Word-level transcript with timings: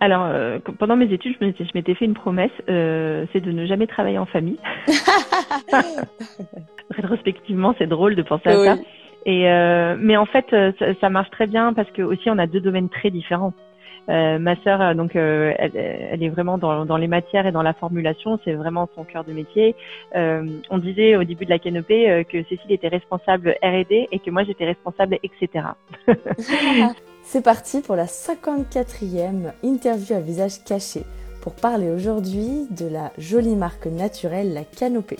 Alors, 0.00 0.24
euh, 0.26 0.58
pendant 0.78 0.96
mes 0.96 1.12
études, 1.12 1.36
je 1.40 1.64
m'étais 1.74 1.94
fait 1.94 2.04
une 2.04 2.14
promesse, 2.14 2.50
euh, 2.68 3.24
c'est 3.32 3.40
de 3.40 3.50
ne 3.50 3.64
jamais 3.66 3.86
travailler 3.86 4.18
en 4.18 4.26
famille. 4.26 4.58
Rétrospectivement, 6.90 7.74
c'est 7.78 7.86
drôle 7.86 8.14
de 8.14 8.22
penser 8.22 8.48
à 8.48 8.64
ça. 8.64 8.76
Et 9.24 9.50
euh, 9.50 9.96
mais 9.98 10.16
en 10.16 10.26
fait, 10.26 10.46
ça, 10.50 10.94
ça, 11.00 11.08
marche 11.08 11.30
très 11.30 11.46
bien 11.46 11.72
parce 11.72 11.90
que 11.90 12.02
aussi 12.02 12.30
on 12.30 12.38
a 12.38 12.46
deux 12.46 12.60
domaines 12.60 12.88
très 12.88 13.10
différents. 13.10 13.54
Euh, 14.08 14.38
ma 14.38 14.54
sœur, 14.62 14.80
euh, 14.80 14.94
donc, 14.94 15.16
euh, 15.16 15.52
elle, 15.58 15.72
elle, 15.74 16.22
est 16.22 16.28
vraiment 16.28 16.58
dans, 16.58 16.84
dans, 16.84 16.96
les 16.96 17.08
matières 17.08 17.46
et 17.46 17.52
dans 17.52 17.62
la 17.62 17.74
formulation. 17.74 18.38
C'est 18.44 18.52
vraiment 18.52 18.88
son 18.94 19.04
cœur 19.04 19.24
de 19.24 19.32
métier. 19.32 19.74
on 20.14 20.78
disait 20.78 21.16
au 21.16 21.24
début 21.24 21.44
de 21.44 21.50
la 21.50 21.58
canopée 21.58 22.24
que 22.30 22.42
Cécile 22.44 22.72
était 22.72 22.88
responsable 22.88 23.56
R&D 23.62 24.08
et 24.10 24.18
que 24.18 24.30
moi 24.30 24.44
j'étais 24.44 24.64
responsable, 24.64 25.18
etc. 25.22 25.66
C'est 27.28 27.40
parti 27.40 27.80
pour 27.80 27.96
la 27.96 28.06
54e 28.06 29.52
interview 29.64 30.14
à 30.14 30.20
visage 30.20 30.62
caché 30.64 31.02
pour 31.40 31.54
parler 31.54 31.90
aujourd'hui 31.90 32.68
de 32.70 32.86
la 32.86 33.12
jolie 33.18 33.56
marque 33.56 33.86
naturelle 33.86 34.54
La 34.54 34.62
Canopée. 34.62 35.18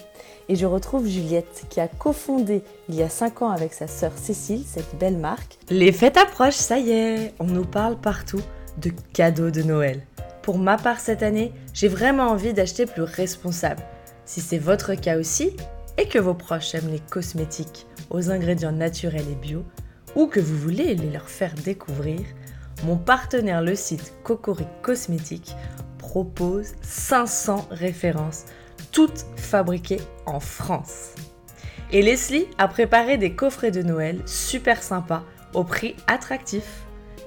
Et 0.49 0.55
je 0.55 0.67
retrouve 0.67 1.09
Juliette 1.09 1.65
qui 1.69 1.81
a 1.81 1.89
cofondé 1.89 2.63
il 2.89 2.95
y 2.95 3.03
a 3.03 3.09
5 3.09 3.43
ans 3.43 3.51
avec 3.51 3.73
sa 3.73 3.89
sœur 3.89 4.13
Cécile 4.15 4.63
cette 4.65 4.97
belle 5.01 5.19
marque. 5.19 5.59
Les 5.69 5.91
fêtes 5.91 6.17
approchent, 6.17 6.55
ça 6.55 6.79
y 6.79 6.93
est, 6.93 7.35
on 7.41 7.47
nous 7.47 7.65
parle 7.65 7.97
partout 7.97 8.43
de 8.81 8.93
cadeaux 9.13 9.51
de 9.51 9.63
Noël. 9.63 10.07
Pour 10.43 10.59
ma 10.59 10.77
part 10.77 11.01
cette 11.01 11.25
année, 11.25 11.53
j'ai 11.75 11.89
vraiment 11.89 12.29
envie 12.29 12.55
d'acheter 12.55 12.87
plus 12.87 13.03
responsable. 13.03 13.83
Si 14.25 14.41
c'est 14.41 14.59
votre 14.59 14.95
cas 14.95 15.19
aussi, 15.19 15.57
et 15.99 16.07
que 16.07 16.21
vos 16.21 16.35
proches 16.35 16.75
aiment 16.77 16.93
les 16.93 17.01
cosmétiques 17.01 17.87
aux 18.11 18.31
ingrédients 18.31 18.73
naturels 18.73 19.29
et 19.31 19.35
bio, 19.35 19.65
ou 20.17 20.27
que 20.27 20.41
vous 20.41 20.57
voulez 20.57 20.97
les 20.97 21.11
leur 21.11 21.29
faire 21.29 21.55
découvrir, 21.55 22.21
mon 22.85 22.97
partenaire 22.97 23.63
le 23.63 23.77
site 23.77 24.13
Cocoric 24.25 24.69
Cosmétiques 24.83 25.55
propose 25.99 26.73
500 26.83 27.69
références, 27.71 28.47
toutes 28.91 29.27
fabriquées 29.37 30.01
en 30.27 30.41
France. 30.41 31.15
Et 31.93 32.03
Leslie 32.03 32.49
a 32.59 32.67
préparé 32.67 33.17
des 33.17 33.35
coffrets 33.35 33.71
de 33.71 33.83
Noël 33.83 34.21
super 34.27 34.83
sympas 34.83 35.23
au 35.55 35.63
prix 35.63 35.95
attractif 36.09 36.87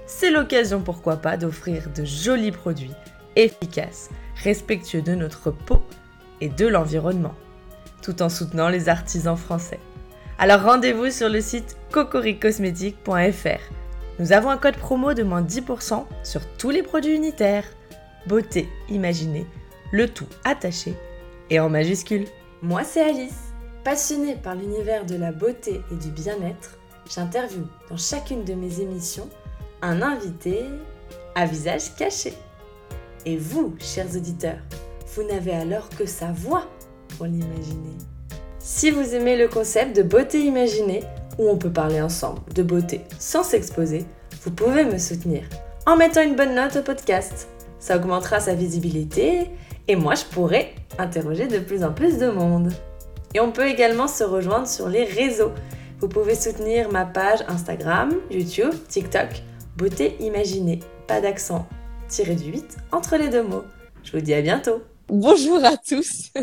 c'est 0.10 0.32
l'occasion 0.32 0.82
pourquoi 0.82 1.18
pas 1.18 1.38
d'offrir 1.38 1.88
de 1.96 2.04
jolis 2.04 2.52
produits 2.52 2.96
efficaces, 3.36 4.10
respectueux 4.44 5.04
de 5.04 5.14
notre 5.14 5.52
peau 5.52 5.84
et 6.42 6.50
de 6.50 6.66
l'environnement, 6.66 7.36
tout 8.02 8.24
en 8.24 8.28
soutenant 8.28 8.70
les 8.70 8.90
artisans 8.90 9.38
français. 9.38 9.80
Alors 10.42 10.62
rendez-vous 10.62 11.12
sur 11.12 11.28
le 11.28 11.42
site 11.42 11.76
cocoricosmétique.fr. 11.92 13.74
Nous 14.20 14.32
avons 14.32 14.50
un 14.50 14.58
code 14.58 14.78
promo 14.78 15.14
de 15.14 15.24
moins 15.24 15.42
10% 15.42 16.06
sur 16.24 16.40
tous 16.58 16.70
les 16.70 16.82
produits 16.82 17.14
unitaires. 17.14 17.66
Beauté 18.26 18.70
imaginée, 18.88 19.46
le 19.92 20.08
tout 20.08 20.30
attaché 20.46 20.94
et 21.50 21.60
en 21.60 21.68
majuscule. 21.68 22.26
Moi 22.62 22.86
c'est 22.86 23.02
Alice, 23.02 23.52
passionnée 23.84 24.36
par 24.36 24.56
l'univers 24.56 25.06
de 25.06 25.18
la 25.18 25.34
beauté 25.34 25.82
et 25.92 25.96
du 25.96 26.10
bien-être. 26.10 26.78
J'interviewe 27.14 27.68
dans 27.90 27.98
chacune 27.98 28.46
de 28.46 28.54
mes 28.54 28.80
émissions 28.80 29.30
un 29.82 30.02
invité 30.02 30.64
à 31.36 31.48
visage 31.48 31.94
caché. 31.98 32.34
Et 33.26 33.36
vous, 33.36 33.76
chers 33.82 34.16
auditeurs, 34.16 34.60
vous 35.14 35.24
n'avez 35.24 35.52
alors 35.52 35.90
que 35.90 36.06
sa 36.06 36.32
voix 36.32 36.66
pour 37.18 37.26
l'imaginer. 37.26 37.98
Si 38.72 38.92
vous 38.92 39.16
aimez 39.16 39.36
le 39.36 39.48
concept 39.48 39.96
de 39.98 40.04
beauté 40.04 40.42
imaginée, 40.46 41.02
où 41.40 41.50
on 41.50 41.58
peut 41.58 41.72
parler 41.72 42.00
ensemble 42.02 42.40
de 42.54 42.62
beauté 42.62 43.02
sans 43.18 43.44
s'exposer, 43.44 44.06
vous 44.44 44.52
pouvez 44.52 44.86
me 44.86 45.00
soutenir 45.00 45.42
en 45.88 45.98
mettant 45.98 46.22
une 46.22 46.36
bonne 46.36 46.54
note 46.54 46.76
au 46.76 46.84
podcast. 46.84 47.50
Ça 47.80 47.98
augmentera 47.98 48.40
sa 48.40 48.54
visibilité 48.54 49.50
et 49.88 49.96
moi 49.96 50.14
je 50.14 50.24
pourrai 50.26 50.76
interroger 51.00 51.48
de 51.48 51.58
plus 51.58 51.84
en 51.84 51.92
plus 51.92 52.20
de 52.20 52.30
monde. 52.30 52.72
Et 53.34 53.40
on 53.40 53.52
peut 53.52 53.68
également 53.68 54.08
se 54.08 54.24
rejoindre 54.24 54.68
sur 54.68 54.88
les 54.88 55.04
réseaux. 55.04 55.52
Vous 56.00 56.08
pouvez 56.08 56.36
soutenir 56.36 56.92
ma 56.92 57.06
page 57.06 57.40
Instagram, 57.48 58.14
YouTube, 58.30 58.74
TikTok 58.88 59.30
Beauté 59.78 60.16
imaginée, 60.20 60.80
pas 61.08 61.22
d'accent, 61.22 61.68
tiré 62.08 62.36
du 62.36 62.52
8 62.52 62.78
entre 62.92 63.18
les 63.18 63.30
deux 63.30 63.44
mots. 63.44 63.66
Je 64.04 64.12
vous 64.12 64.22
dis 64.22 64.36
à 64.36 64.44
bientôt. 64.44 64.84
Bonjour 65.10 65.64
à 65.66 65.76
tous. 65.78 66.32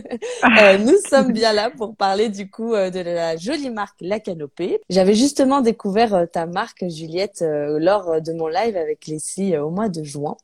Euh, 0.61 0.79
nous 0.79 0.97
sommes 1.09 1.33
bien 1.33 1.53
là 1.53 1.71
pour 1.71 1.97
parler 1.97 2.29
du 2.29 2.51
coup 2.51 2.75
euh, 2.75 2.91
de 2.91 3.01
la 3.01 3.37
jolie 3.37 3.71
marque 3.71 3.97
La 4.01 4.21
Canopée. 4.21 4.81
J'avais 4.89 5.15
justement 5.15 5.61
découvert 5.61 6.15
euh, 6.15 6.27
ta 6.27 6.47
marque 6.47 6.85
Juliette 6.89 7.43
lors 7.43 8.21
de 8.21 8.33
mon 8.33 8.49
live 8.49 8.77
avec 8.77 9.07
Leslie 9.07 9.57
au 9.59 9.71
mois 9.71 9.89
de 9.89 10.03
juin. 10.03 10.37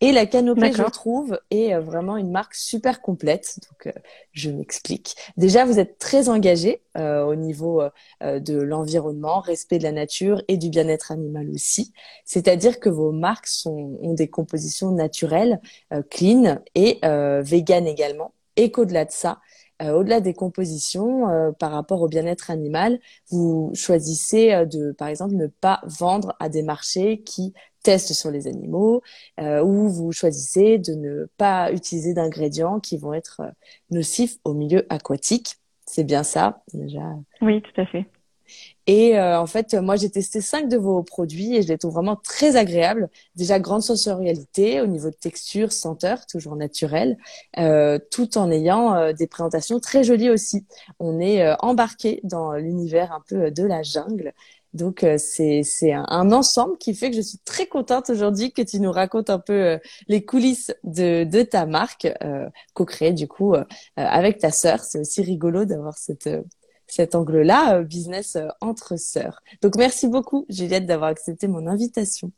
Et 0.00 0.12
La 0.12 0.26
Canopée, 0.26 0.72
je 0.72 0.82
trouve, 0.82 1.38
est 1.50 1.74
vraiment 1.78 2.16
une 2.16 2.30
marque 2.30 2.54
super 2.54 3.00
complète. 3.00 3.58
Donc 3.70 3.94
je 4.32 4.50
m'explique. 4.50 5.14
Déjà, 5.36 5.64
vous 5.64 5.78
êtes 5.78 5.98
très 5.98 6.28
engagé 6.28 6.82
au 6.96 7.34
niveau 7.34 7.82
de 8.22 8.56
l'environnement, 8.56 9.40
respect 9.40 9.78
de 9.78 9.84
la 9.84 9.92
nature 9.92 10.42
et 10.48 10.56
du 10.56 10.70
bien-être 10.70 11.12
animal 11.12 11.50
aussi. 11.50 11.92
C'est-à-dire 12.24 12.80
que 12.80 12.88
vos 12.88 13.12
marques 13.12 13.48
sont, 13.48 13.98
ont 14.00 14.14
des 14.14 14.28
compositions 14.28 14.90
naturelles, 14.92 15.60
clean 16.10 16.60
et 16.74 16.98
vegan 17.02 17.69
également. 17.78 18.34
Et 18.56 18.70
qu'au-delà 18.70 19.04
de 19.04 19.10
ça, 19.10 19.38
euh, 19.82 19.92
au-delà 19.92 20.20
des 20.20 20.34
compositions, 20.34 21.28
euh, 21.28 21.52
par 21.52 21.72
rapport 21.72 22.02
au 22.02 22.08
bien-être 22.08 22.50
animal, 22.50 23.00
vous 23.30 23.70
choisissez 23.74 24.52
euh, 24.52 24.66
de, 24.66 24.92
par 24.92 25.08
exemple, 25.08 25.34
ne 25.34 25.46
pas 25.46 25.80
vendre 25.84 26.36
à 26.38 26.48
des 26.48 26.62
marchés 26.62 27.22
qui 27.22 27.54
testent 27.82 28.12
sur 28.12 28.30
les 28.30 28.46
animaux, 28.46 29.00
ou 29.40 29.88
vous 29.88 30.12
choisissez 30.12 30.76
de 30.76 30.92
ne 30.92 31.30
pas 31.38 31.72
utiliser 31.72 32.12
d'ingrédients 32.12 32.78
qui 32.78 32.98
vont 32.98 33.14
être 33.14 33.40
nocifs 33.90 34.36
au 34.44 34.52
milieu 34.52 34.84
aquatique. 34.90 35.56
C'est 35.86 36.04
bien 36.04 36.22
ça, 36.22 36.62
déjà? 36.74 37.00
Oui, 37.40 37.62
tout 37.62 37.80
à 37.80 37.86
fait. 37.86 38.04
Et 38.92 39.16
euh, 39.16 39.38
en 39.38 39.46
fait, 39.46 39.74
moi, 39.74 39.94
j'ai 39.94 40.10
testé 40.10 40.40
cinq 40.40 40.68
de 40.68 40.76
vos 40.76 41.04
produits 41.04 41.54
et 41.54 41.62
je 41.62 41.68
les 41.68 41.78
trouve 41.78 41.94
vraiment 41.94 42.16
très 42.16 42.56
agréables. 42.56 43.08
Déjà, 43.36 43.60
grande 43.60 43.82
sensorialité 43.82 44.80
au 44.80 44.88
niveau 44.88 45.10
de 45.10 45.14
texture, 45.14 45.70
senteur, 45.70 46.26
toujours 46.26 46.56
naturel, 46.56 47.16
euh, 47.58 48.00
tout 48.10 48.36
en 48.36 48.50
ayant 48.50 48.96
euh, 48.96 49.12
des 49.12 49.28
présentations 49.28 49.78
très 49.78 50.02
jolies 50.02 50.30
aussi. 50.30 50.66
On 50.98 51.20
est 51.20 51.54
embarqué 51.60 52.20
dans 52.24 52.54
l'univers 52.54 53.12
un 53.12 53.22
peu 53.28 53.52
de 53.52 53.62
la 53.62 53.84
jungle. 53.84 54.32
Donc 54.74 55.04
c'est 55.18 55.62
c'est 55.64 55.92
un, 55.92 56.32
ensemble 56.32 56.78
qui 56.78 56.94
fait 56.94 57.10
que 57.10 57.16
je 57.16 57.22
suis 57.22 57.38
très 57.38 57.66
contente 57.66 58.08
aujourd'hui 58.08 58.52
que 58.52 58.62
tu 58.62 58.78
nous 58.78 58.92
racontes 58.92 59.28
un 59.28 59.40
peu 59.40 59.80
les 60.06 60.24
coulisses 60.24 60.72
de 60.84 61.24
de 61.24 61.42
ta 61.42 61.66
marque 61.66 62.06
co-créée 62.74 63.12
du 63.12 63.26
coup 63.26 63.54
avec 63.96 64.38
ta 64.38 64.52
sœur. 64.52 64.80
C'est 64.84 65.00
aussi 65.00 65.22
rigolo 65.22 65.64
d'avoir 65.64 65.98
cette 65.98 66.28
cet 66.92 67.14
angle-là, 67.14 67.76
euh, 67.76 67.82
business 67.82 68.36
euh, 68.36 68.48
entre 68.60 68.96
sœurs. 68.96 69.40
Donc 69.62 69.76
merci 69.76 70.08
beaucoup 70.08 70.46
Juliette 70.48 70.86
d'avoir 70.86 71.10
accepté 71.10 71.48
mon 71.48 71.66
invitation. 71.66 72.32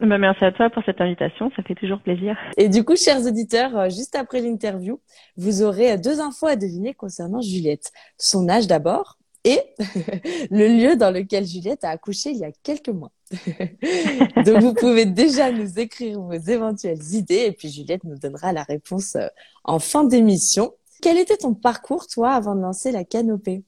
Bah, 0.00 0.18
merci 0.18 0.44
à 0.44 0.52
toi 0.52 0.68
pour 0.68 0.82
cette 0.84 1.00
invitation, 1.00 1.50
ça 1.56 1.62
fait 1.62 1.74
toujours 1.74 2.00
plaisir. 2.00 2.36
Et 2.58 2.68
du 2.68 2.84
coup, 2.84 2.96
chers 2.96 3.24
auditeurs, 3.24 3.76
euh, 3.78 3.88
juste 3.88 4.14
après 4.14 4.40
l'interview, 4.40 5.00
vous 5.36 5.62
aurez 5.62 5.96
deux 5.96 6.20
infos 6.20 6.46
à 6.46 6.56
deviner 6.56 6.92
concernant 6.92 7.40
Juliette. 7.40 7.92
Son 8.18 8.48
âge 8.48 8.66
d'abord 8.66 9.18
et 9.44 9.60
le 10.50 10.68
lieu 10.68 10.96
dans 10.96 11.10
lequel 11.10 11.46
Juliette 11.46 11.84
a 11.84 11.90
accouché 11.90 12.30
il 12.30 12.38
y 12.38 12.44
a 12.44 12.52
quelques 12.62 12.90
mois. 12.90 13.12
Donc 14.44 14.60
vous 14.60 14.74
pouvez 14.74 15.06
déjà 15.06 15.50
nous 15.50 15.78
écrire 15.78 16.20
vos 16.20 16.32
éventuelles 16.32 17.02
idées 17.12 17.46
et 17.46 17.52
puis 17.52 17.70
Juliette 17.70 18.04
nous 18.04 18.18
donnera 18.18 18.52
la 18.52 18.64
réponse 18.64 19.16
en 19.64 19.78
fin 19.78 20.04
d'émission. 20.04 20.72
Quel 21.00 21.18
était 21.18 21.36
ton 21.36 21.54
parcours, 21.54 22.06
toi, 22.06 22.32
avant 22.32 22.54
de 22.54 22.60
lancer 22.60 22.92
la 22.92 23.04
canopée? 23.04 23.62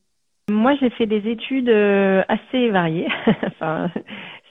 Moi, 0.51 0.75
j'ai 0.81 0.91
fait 0.91 1.07
des 1.07 1.29
études 1.29 1.69
euh, 1.69 2.23
assez 2.29 2.71
variées. 2.71 3.09
enfin, 3.47 3.91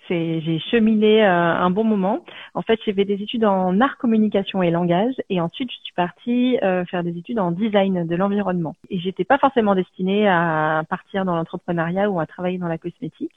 c'est, 0.08 0.42
j'ai 0.42 0.60
cheminé 0.60 1.26
euh, 1.26 1.30
un 1.30 1.70
bon 1.70 1.84
moment. 1.84 2.24
En 2.54 2.62
fait, 2.62 2.80
j'ai 2.86 2.94
fait 2.94 3.06
des 3.06 3.22
études 3.22 3.46
en 3.46 3.80
art, 3.82 3.98
communication 3.98 4.62
et 4.62 4.72
langage, 4.72 5.16
et 5.30 5.42
ensuite 5.42 5.70
je 5.72 5.78
suis 5.84 5.94
partie 5.96 6.58
euh, 6.64 6.86
faire 6.86 7.04
des 7.04 7.18
études 7.18 7.40
en 7.40 7.52
design 7.52 8.06
de 8.06 8.16
l'environnement. 8.16 8.76
Et 8.90 9.00
j'étais 9.00 9.26
pas 9.26 9.38
forcément 9.38 9.76
destinée 9.76 10.28
à 10.28 10.84
partir 10.90 11.26
dans 11.26 11.36
l'entrepreneuriat 11.36 12.10
ou 12.10 12.20
à 12.20 12.26
travailler 12.26 12.58
dans 12.58 12.68
la 12.68 12.78
cosmétique, 12.78 13.32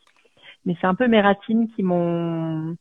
mais 0.64 0.76
c'est 0.80 0.86
un 0.86 0.94
peu 0.94 1.08
mes 1.08 1.20
racines 1.20 1.68
qui 1.74 1.82
m'ont 1.82 2.76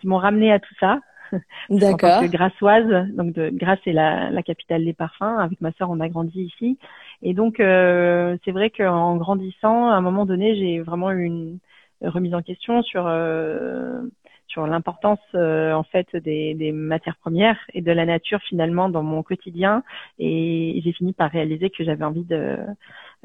qui 0.00 0.06
m'ont 0.06 0.18
ramené 0.18 0.52
à 0.52 0.58
tout 0.58 0.74
ça. 0.80 1.00
D'accord. 1.70 2.24
grassoise, 2.24 3.08
donc 3.10 3.34
de 3.34 3.50
Grasse 3.52 3.80
est 3.86 3.92
la, 3.92 4.30
la 4.30 4.42
capitale 4.42 4.84
des 4.84 4.94
parfums. 4.94 5.38
Avec 5.38 5.60
ma 5.60 5.72
sœur, 5.72 5.90
on 5.90 6.00
a 6.00 6.08
grandi 6.08 6.42
ici. 6.42 6.78
Et 7.22 7.34
donc, 7.34 7.60
euh, 7.60 8.36
c'est 8.44 8.52
vrai 8.52 8.70
qu'en 8.70 9.16
grandissant, 9.16 9.88
à 9.88 9.94
un 9.94 10.00
moment 10.00 10.26
donné, 10.26 10.56
j'ai 10.56 10.80
vraiment 10.80 11.10
eu 11.10 11.24
une 11.24 11.58
remise 12.00 12.34
en 12.34 12.42
question 12.42 12.82
sur 12.82 13.06
euh, 13.06 14.00
sur 14.46 14.66
l'importance 14.66 15.18
euh, 15.34 15.72
en 15.72 15.82
fait 15.82 16.06
des, 16.16 16.54
des, 16.54 16.72
matières 16.72 17.16
premières 17.16 17.58
et 17.74 17.82
de 17.82 17.92
la 17.92 18.06
nature 18.06 18.40
finalement 18.48 18.88
dans 18.88 19.02
mon 19.02 19.22
quotidien. 19.22 19.82
Et 20.18 20.80
j'ai 20.84 20.92
fini 20.92 21.12
par 21.12 21.30
réaliser 21.30 21.70
que 21.70 21.84
j'avais 21.84 22.04
envie 22.04 22.24
de, 22.24 22.56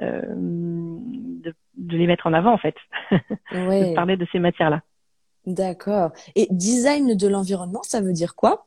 euh, 0.01 0.21
de, 0.35 1.53
de 1.77 1.97
les 1.97 2.07
mettre 2.07 2.27
en 2.27 2.33
avant 2.33 2.53
en 2.53 2.57
fait, 2.57 2.75
de 3.11 3.95
parler 3.95 4.17
de 4.17 4.27
ces 4.31 4.39
matières-là. 4.39 4.81
D'accord. 5.45 6.11
Et 6.35 6.47
design 6.51 7.17
de 7.17 7.27
l'environnement, 7.27 7.83
ça 7.83 8.01
veut 8.01 8.13
dire 8.13 8.35
quoi? 8.35 8.65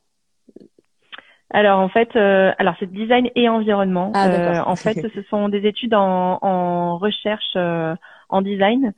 Alors 1.50 1.78
en 1.78 1.88
fait, 1.88 2.16
euh, 2.16 2.52
alors 2.58 2.74
c'est 2.78 2.90
design 2.90 3.28
et 3.34 3.48
environnement. 3.48 4.12
Ah, 4.14 4.28
euh, 4.28 4.62
en 4.66 4.76
fait, 4.76 4.94
ce 5.14 5.22
sont 5.22 5.48
des 5.48 5.66
études 5.66 5.94
en, 5.94 6.38
en 6.42 6.98
recherche 6.98 7.52
euh, 7.56 7.94
en 8.28 8.42
design. 8.42 8.92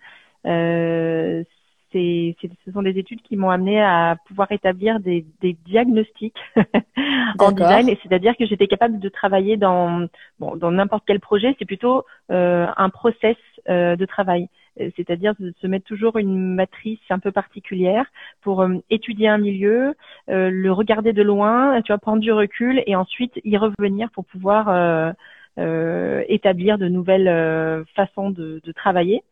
Euh, 0.47 1.45
c'est, 1.93 2.37
ce 2.65 2.73
sont 2.73 2.83
des 2.83 2.99
études 2.99 3.23
qui 3.23 3.37
m'ont 3.37 3.51
amené 3.51 3.81
à 3.81 4.17
pouvoir 4.27 4.53
établir 4.53 5.01
des, 5.01 5.25
des 5.41 5.57
diagnostics 5.65 6.37
en 7.39 7.51
design, 7.53 7.89
et 7.89 7.99
c'est-à-dire 8.03 8.37
que 8.37 8.45
j'étais 8.47 8.67
capable 8.67 8.99
de 8.99 9.09
travailler 9.09 9.57
dans 9.57 10.07
bon, 10.39 10.57
dans 10.57 10.71
n'importe 10.71 11.05
quel 11.07 11.21
projet. 11.21 11.57
C'est 11.59 11.65
plutôt 11.65 12.05
euh, 12.31 12.67
un 12.77 12.91
process 12.91 13.37
euh, 13.69 13.97
de 13.97 14.05
travail, 14.05 14.49
c'est-à-dire 14.97 15.35
de 15.39 15.53
se 15.61 15.67
mettre 15.67 15.87
toujours 15.87 16.17
une 16.19 16.55
matrice 16.55 17.01
un 17.11 17.19
peu 17.19 17.33
particulière 17.33 18.07
pour 18.41 18.63
euh, 18.63 18.77
étudier 18.91 19.29
un 19.29 19.39
milieu, 19.39 19.95
euh, 20.29 20.51
le 20.51 20.73
regarder 20.73 21.13
de 21.13 21.23
loin, 21.23 21.81
tu 21.83 21.93
vas 21.93 21.99
prendre 21.99 22.21
du 22.21 22.33
recul 22.33 22.83
et 22.87 22.97
ensuite 22.97 23.41
y 23.45 23.57
revenir 23.57 24.11
pour 24.11 24.25
pouvoir 24.25 25.15
euh, 25.59 26.25
établir 26.29 26.79
de 26.79 26.89
nouvelles 26.89 27.85
façons 27.95 28.31
de, 28.31 28.61
de 28.63 28.73
travailler. 28.73 29.23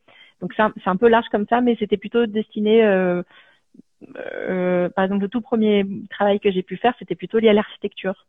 Donc 0.41 0.53
c'est 0.55 0.63
un, 0.63 0.73
un, 0.85 0.97
peu 0.97 1.09
large 1.09 1.27
comme 1.31 1.47
ça, 1.49 1.61
mais 1.61 1.77
c'était 1.79 1.97
plutôt 1.97 2.27
destiné, 2.27 2.85
euh, 2.85 3.23
euh, 4.17 4.89
par 4.91 5.05
exemple, 5.05 5.23
le 5.23 5.29
tout 5.29 5.41
premier 5.41 5.85
travail 6.11 6.41
que 6.41 6.51
j'ai 6.51 6.63
pu 6.63 6.77
faire, 6.77 6.95
c'était 6.99 7.15
plutôt 7.15 7.39
lié 7.39 7.49
à 7.49 7.53
l'architecture 7.53 8.27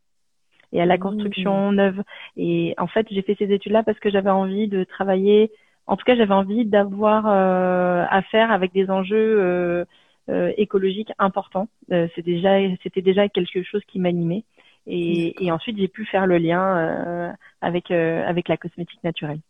et 0.74 0.82
à 0.82 0.86
la 0.86 0.98
mmh. 0.98 1.00
construction 1.00 1.72
neuve. 1.72 2.02
Et 2.38 2.76
en 2.78 2.88
fait, 2.88 3.08
j'ai 3.10 3.22
fait 3.22 3.36
ces 3.38 3.52
études-là 3.52 3.84
parce 3.84 4.00
que 4.00 4.10
j'avais 4.10 4.30
envie 4.30 4.68
de 4.68 4.84
travailler. 4.84 5.52
En 5.88 5.96
tout 5.98 6.04
cas, 6.04 6.16
j'avais 6.16 6.34
envie 6.34 6.66
d'avoir 6.66 7.26
euh, 7.28 8.06
affaire 8.10 8.52
avec 8.52 8.74
des 8.74 8.90
enjeux 8.90 9.16
euh, 9.40 9.86
euh, 10.30 10.52
écologiques 10.58 11.12
importants. 11.18 11.68
Euh, 11.92 12.08
c'est 12.16 12.22
déjà, 12.22 12.58
c'était 12.84 13.02
déjà 13.02 13.30
quelque 13.30 13.64
chose 13.64 13.82
qui 13.88 14.00
m'animait. 14.00 14.44
Et, 14.86 15.46
et, 15.46 15.52
ensuite, 15.52 15.78
j'ai 15.78 15.90
pu 15.90 16.06
faire 16.06 16.28
le 16.28 16.38
lien 16.38 17.36
avec 17.60 17.92
avec 17.92 18.48
la 18.48 18.56
cosmétique 18.56 19.04
naturelle. 19.04 19.42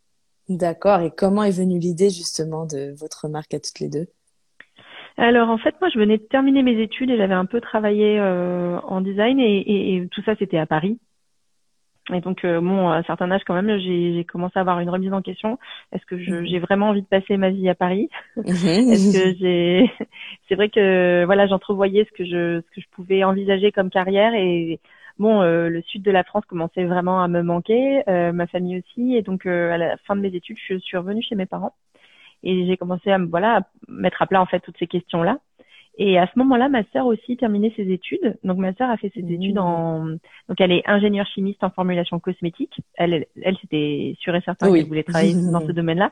D'accord. 0.50 1.02
Et 1.02 1.12
comment 1.12 1.44
est 1.44 1.56
venue 1.56 1.78
l'idée 1.78 2.10
justement 2.10 2.66
de 2.66 2.96
votre 2.98 3.28
marque 3.28 3.54
à 3.54 3.60
toutes 3.60 3.80
les 3.80 3.90
deux? 3.90 4.08
Alors 5.18 5.50
en 5.50 5.58
fait, 5.58 5.76
moi, 5.82 5.90
je 5.92 6.00
venais 6.00 6.18
de 6.18 6.24
terminer 6.24 6.62
mes 6.62 6.80
études 6.82 7.10
et 7.10 7.18
j'avais 7.18 7.34
un 7.34 7.46
peu 7.46 7.60
travaillé 7.60 8.20
euh, 8.20 8.80
en 8.82 9.02
design 9.02 9.40
et, 9.40 9.96
et, 9.96 10.08
tout 10.10 10.22
ça, 10.24 10.36
c'était 10.38 10.60
à 10.60 10.68
Paris. 10.68 11.00
Et 12.14 12.22
donc, 12.22 12.46
euh, 12.46 12.62
bon, 12.62 12.90
à 12.90 12.98
un 12.98 13.04
certain 13.04 13.30
âge 13.32 13.42
quand 13.46 13.54
même, 13.54 13.78
j'ai 13.80 14.24
commencé 14.26 14.54
à 14.58 14.62
avoir 14.62 14.80
une 14.80 14.90
remise 14.90 15.12
en 15.12 15.22
question. 15.22 15.60
Est-ce 15.92 16.06
que 16.06 16.18
j'ai 16.18 16.60
vraiment 16.60 16.90
envie 16.90 17.02
de 17.02 17.08
passer 17.08 17.38
ma 17.38 17.50
vie 17.50 17.68
à 17.70 17.76
Paris? 17.76 18.10
Mhm. 18.38 18.46
Est-ce 18.46 19.12
que 19.12 19.38
j'ai 19.38 19.92
C'est 20.48 20.56
vrai 20.56 20.70
que 20.70 21.26
voilà, 21.26 21.48
j'entrevoyais 21.48 22.06
ce 22.06 22.12
que 22.12 22.26
je 22.26 22.62
ce 22.62 22.76
que 22.76 22.82
je 22.82 22.88
pouvais 22.92 23.24
envisager 23.24 23.72
comme 23.72 23.90
carrière 23.90 24.34
et 24.34 24.80
bon, 25.20 25.42
euh, 25.42 25.70
le 25.70 25.82
sud 25.82 26.04
de 26.04 26.12
la 26.12 26.24
France 26.24 26.46
commençait 26.46 26.86
vraiment 26.86 27.22
à 27.22 27.28
me 27.28 27.42
manquer, 27.42 28.04
euh, 28.08 28.32
ma 28.32 28.48
famille 28.48 28.78
aussi, 28.80 29.16
et 29.16 29.22
donc 29.22 29.46
euh, 29.46 29.72
à 29.72 29.78
la 29.78 29.98
fin 29.98 30.16
de 30.16 30.22
mes 30.22 30.34
études, 30.36 30.58
je 30.66 30.78
suis 30.78 30.98
revenue 30.98 31.22
chez 31.22 31.36
mes 31.36 31.46
parents 31.46 31.74
et 32.44 32.66
j'ai 32.68 32.78
commencé 32.78 33.12
à 33.12 33.18
voilà 33.18 33.58
à 33.58 33.62
mettre 33.88 34.22
à 34.22 34.28
plat 34.28 34.42
en 34.42 34.46
fait 34.46 34.60
toutes 34.60 34.78
ces 34.78 34.88
questions 34.88 35.24
là. 35.24 35.40
Et 36.00 36.20
à 36.20 36.28
ce 36.28 36.38
moment-là, 36.40 36.70
ma 36.70 36.84
sœur 36.94 37.08
aussi 37.08 37.38
terminait 37.38 37.74
ses 37.76 37.92
études. 37.92 38.38
Donc 38.44 38.58
ma 38.58 38.74
sœur 38.74 38.90
a 38.90 38.98
fait 38.98 39.12
ses 39.14 39.24
mmh. 39.24 39.32
études 39.32 39.58
en 39.58 40.06
donc 40.06 40.60
elle 40.60 40.72
est 40.72 40.84
ingénieure 40.88 41.26
chimiste 41.28 41.64
en 41.64 41.72
formulation 41.72 42.20
cosmétique. 42.20 42.80
Elle 42.96 43.26
elle, 43.42 43.58
c'était 43.62 44.16
sûr 44.20 44.36
et 44.36 44.42
certain 44.42 44.72
qu'elle 44.72 44.86
voulait 44.86 45.04
travailler 45.04 45.34
dans 45.34 45.62
ce 45.62 45.72
domaine-là. 45.72 46.12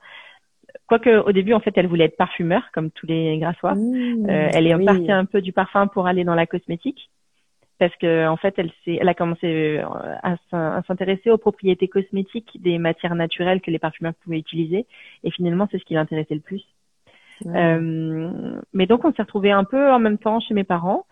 Quoique 0.88 1.10
au 1.10 1.32
début 1.32 1.54
en 1.54 1.60
fait 1.60 1.74
elle 1.78 1.88
voulait 1.88 2.06
être 2.06 2.18
parfumeur 2.18 2.64
comme 2.74 2.90
tous 2.92 3.06
les 3.06 3.38
grassois. 3.38 3.76
Mmh. 3.76 4.28
elle 4.28 4.68
est 4.68 4.86
partie 4.86 5.12
un 5.12 5.26
peu 5.26 5.42
du 5.42 5.54
parfum 5.54 5.88
pour 5.88 6.08
aller 6.08 6.24
dans 6.24 6.36
la 6.36 6.48
cosmétique 6.48 7.10
parce 7.80 7.96
que 7.98 8.28
en 8.28 8.38
fait 8.38 8.54
elle 8.58 8.72
s'est 8.84 8.98
elle 9.00 9.10
a 9.10 9.14
commencé 9.14 9.80
euh, 9.80 9.84
à, 10.24 10.38
s'intéresser 10.88 11.30
aux 11.30 11.38
propriétés 11.38 11.88
cosmétiques 11.88 12.62
des 12.62 12.78
matières 12.78 13.16
naturelles 13.16 13.62
que 13.62 13.72
les 13.72 13.80
parfumeurs 13.80 14.14
pouvaient 14.24 14.40
utiliser 14.40 14.86
et 15.24 15.32
finalement 15.32 15.68
c'est 15.72 15.80
ce 15.80 15.86
qui 15.86 15.94
l'intéressait 15.94 16.36
le 16.36 16.42
plus 16.42 16.66
euh, 17.48 18.62
mais 18.74 18.86
donc 18.86 19.04
on 19.04 19.14
s'est 19.14 19.22
retrouvés 19.22 19.52
un 19.52 19.64
peu 19.64 19.92
en 19.92 20.00
même 20.00 20.18
temps 20.18 20.40
chez 20.40 20.54
mes 20.54 20.64
parents 20.64 21.06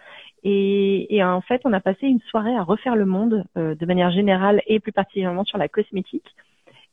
et, 0.44 1.14
et 1.16 1.24
en 1.24 1.42
fait 1.42 1.62
on 1.66 1.74
a 1.74 1.80
passé 1.80 2.08
une 2.08 2.22
soirée 2.22 2.56
à 2.56 2.64
refaire 2.64 2.96
le 2.96 3.06
monde 3.06 3.44
euh, 3.58 3.76
de 3.76 3.86
manière 3.86 4.12
générale 4.12 4.62
et 4.68 4.80
plus 4.80 4.92
particulièrement 4.92 5.44
sur 5.44 5.58
la 5.58 5.68
cosmétique 5.68 6.34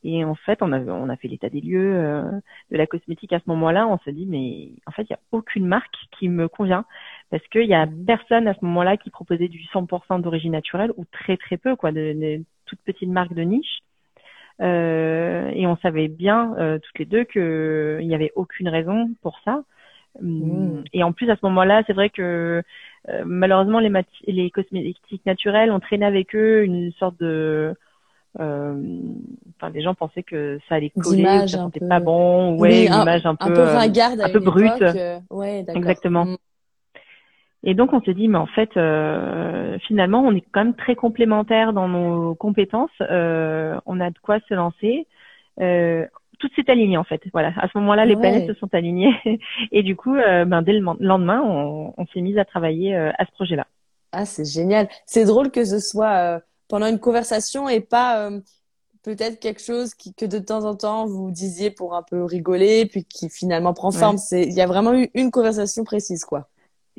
et 0.03 0.25
en 0.25 0.35
fait, 0.35 0.63
on 0.63 0.73
a, 0.73 0.81
on 0.81 1.09
a 1.09 1.17
fait 1.17 1.29
l'état 1.29 1.51
des 1.51 1.61
lieux 1.61 1.95
euh, 1.95 2.23
de 2.71 2.77
la 2.77 2.87
cosmétique 2.87 3.33
à 3.33 3.39
ce 3.39 3.45
moment-là. 3.49 3.87
On 3.87 3.99
s'est 3.99 4.13
dit, 4.13 4.27
mais 4.27 4.71
en 4.87 4.93
fait, 4.93 5.03
il 5.03 5.13
n'y 5.13 5.17
a 5.17 5.21
aucune 5.33 5.67
marque 5.67 5.95
qui 6.19 6.29
me 6.29 6.49
convient 6.49 6.85
parce 7.31 7.47
qu'il 7.49 7.67
y 7.67 7.75
a 7.75 7.87
personne 8.07 8.49
à 8.49 8.55
ce 8.55 8.65
moment-là 8.65 8.97
qui 8.97 9.11
proposait 9.11 9.49
du 9.49 9.61
100% 9.75 10.23
d'origine 10.23 10.53
naturelle 10.53 10.93
ou 10.97 11.05
très 11.13 11.37
très 11.37 11.59
peu, 11.59 11.77
quoi, 11.77 11.93
de, 11.93 12.15
de 12.15 12.45
toutes 12.65 12.81
petites 12.81 13.11
marques 13.11 13.35
de 13.35 13.43
niche. 13.43 13.81
Euh, 14.61 15.51
et 15.55 15.67
on 15.67 15.77
savait 15.79 16.09
bien 16.09 16.55
euh, 16.59 16.79
toutes 16.79 16.99
les 16.99 17.05
deux 17.07 17.25
qu'il 17.25 18.07
n'y 18.07 18.15
avait 18.15 18.33
aucune 18.35 18.69
raison 18.69 19.11
pour 19.23 19.39
ça. 19.45 19.63
Mmh. 20.21 20.83
Et 20.93 21.03
en 21.03 21.13
plus, 21.13 21.31
à 21.31 21.37
ce 21.37 21.41
moment-là, 21.45 21.83
c'est 21.87 21.93
vrai 21.93 22.11
que 22.11 22.63
euh, 23.09 23.23
malheureusement, 23.25 23.79
les, 23.79 23.91
les 24.27 24.51
cosmétiques 24.51 25.25
naturels 25.25 25.71
ont 25.71 25.81
traîné 25.81 26.05
avec 26.05 26.35
eux 26.35 26.65
une 26.65 26.93
sorte 26.93 27.19
de 27.21 27.75
euh, 28.39 28.81
enfin, 29.57 29.73
les 29.73 29.83
gens 29.83 29.95
pensaient 29.95 30.23
que 30.23 30.61
ça 30.69 30.77
allait 30.77 30.91
coller, 30.91 31.25
que 31.25 31.47
ça 31.49 31.59
sentait 31.59 31.81
pas 31.81 31.99
bon, 31.99 32.57
ouais, 32.59 32.87
une 32.87 32.95
image 32.95 33.27
un, 33.27 33.35
peu, 33.35 33.47
un 33.47 33.55
peu 33.55 33.63
ringarde, 33.63 34.21
un 34.21 34.31
peu 34.31 34.39
brute. 34.39 34.83
Euh, 34.83 35.19
ouais, 35.31 35.65
Exactement. 35.75 36.27
Mm. 36.27 36.37
Et 37.63 37.75
donc 37.75 37.93
on 37.93 38.01
s'est 38.03 38.15
dit, 38.15 38.29
mais 38.29 38.39
en 38.39 38.47
fait, 38.47 38.71
euh, 38.77 39.79
finalement, 39.87 40.21
on 40.23 40.35
est 40.35 40.45
quand 40.53 40.65
même 40.65 40.75
très 40.75 40.95
complémentaires 40.95 41.73
dans 41.73 41.89
nos 41.89 42.35
compétences. 42.35 42.91
Euh, 43.01 43.79
on 43.87 44.01
a 44.01 44.11
de 44.11 44.19
quoi 44.23 44.39
se 44.49 44.55
lancer. 44.55 45.07
Euh, 45.61 46.07
tout 46.39 46.49
s'est 46.57 46.71
aligné 46.71 46.97
en 46.97 47.05
fait. 47.05 47.21
Voilà, 47.33 47.53
à 47.59 47.69
ce 47.69 47.77
moment-là, 47.79 48.07
les 48.07 48.17
planètes 48.17 48.47
se 48.47 48.55
sont 48.55 48.75
alignées 48.75 49.15
et 49.73 49.83
du 49.83 49.95
coup, 49.95 50.17
euh, 50.17 50.47
ben, 50.47 50.63
dès 50.63 50.73
le 50.73 50.81
lendemain, 51.01 51.43
on, 51.45 51.93
on 51.97 52.07
s'est 52.07 52.23
mis 52.23 52.39
à 52.39 52.47
travailler 52.47 52.97
à 52.97 53.27
ce 53.27 53.33
projet-là. 53.33 53.67
Ah, 54.13 54.25
c'est 54.25 54.47
génial. 54.47 54.89
C'est 55.05 55.27
drôle 55.27 55.51
que 55.51 55.65
ce 55.65 55.79
soit 55.79 56.43
pendant 56.71 56.87
une 56.87 57.01
conversation 57.01 57.69
et 57.69 57.81
pas 57.81 58.27
euh, 58.27 58.41
peut-être 59.03 59.41
quelque 59.41 59.61
chose 59.61 59.93
qui, 59.95 60.15
que 60.15 60.25
de 60.25 60.39
temps 60.39 60.65
en 60.65 60.75
temps 60.75 61.05
vous 61.05 61.31
disiez 61.31 61.71
pour 61.71 61.95
un 61.95 62.03
peu 62.03 62.25
rigoler, 62.25 62.87
puis 62.87 63.05
qui 63.05 63.29
finalement 63.29 63.75
prend 63.75 63.91
forme. 63.91 64.17
C'est, 64.17 64.45
il 64.45 64.55
y 64.55 64.63
a 64.63 64.67
vraiment 64.67 64.95
eu 64.95 65.11
une 65.15 65.31
conversation 65.31 65.85
précise, 65.85 66.25
quoi. 66.25 66.49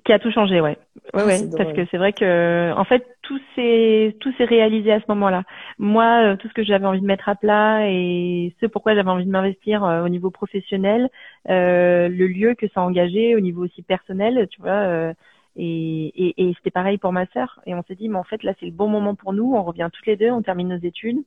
Qui 0.03 0.13
a 0.13 0.19
tout 0.19 0.31
changé, 0.31 0.61
ouais. 0.61 0.77
Ouais, 1.13 1.21
ah, 1.21 1.25
ouais. 1.25 1.39
Parce 1.57 1.73
que 1.73 1.85
c'est 1.91 1.97
vrai 1.97 2.11
que, 2.11 2.73
en 2.75 2.83
fait, 2.85 3.05
tout 3.21 3.39
s'est, 3.55 4.15
tout 4.19 4.31
s'est 4.37 4.45
réalisé 4.45 4.91
à 4.91 4.99
ce 4.99 5.05
moment-là. 5.09 5.43
Moi, 5.77 6.23
euh, 6.23 6.35
tout 6.35 6.47
ce 6.47 6.53
que 6.53 6.63
j'avais 6.63 6.85
envie 6.85 7.01
de 7.01 7.05
mettre 7.05 7.29
à 7.29 7.35
plat 7.35 7.87
et 7.87 8.55
ce 8.59 8.65
pourquoi 8.65 8.95
j'avais 8.95 9.09
envie 9.09 9.25
de 9.25 9.31
m'investir 9.31 9.83
euh, 9.83 10.03
au 10.03 10.09
niveau 10.09 10.31
professionnel, 10.31 11.09
le 11.47 12.27
lieu 12.27 12.55
que 12.55 12.67
ça 12.69 12.81
a 12.81 12.83
engagé 12.83 13.35
au 13.35 13.39
niveau 13.39 13.63
aussi 13.63 13.83
personnel, 13.83 14.47
tu 14.49 14.61
vois 14.61 15.13
et, 15.55 16.27
et, 16.27 16.49
et 16.49 16.53
c'était 16.55 16.71
pareil 16.71 16.97
pour 16.97 17.11
ma 17.11 17.25
sœur. 17.27 17.59
Et 17.65 17.75
on 17.75 17.83
s'est 17.83 17.95
dit, 17.95 18.09
mais 18.09 18.17
en 18.17 18.23
fait, 18.23 18.43
là, 18.43 18.53
c'est 18.59 18.65
le 18.65 18.71
bon 18.71 18.87
moment 18.87 19.15
pour 19.15 19.33
nous. 19.33 19.53
On 19.53 19.63
revient 19.63 19.89
toutes 19.91 20.05
les 20.07 20.15
deux, 20.15 20.31
on 20.31 20.41
termine 20.41 20.69
nos 20.69 20.77
études. 20.77 21.19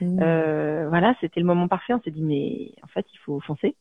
Mmh. 0.00 0.18
Euh, 0.22 0.86
voilà, 0.88 1.14
c'était 1.20 1.40
le 1.40 1.46
moment 1.46 1.68
parfait. 1.68 1.94
On 1.94 2.00
s'est 2.00 2.10
dit, 2.10 2.22
mais 2.22 2.72
en 2.82 2.86
fait, 2.88 3.06
il 3.12 3.18
faut 3.18 3.40
foncer. 3.40 3.74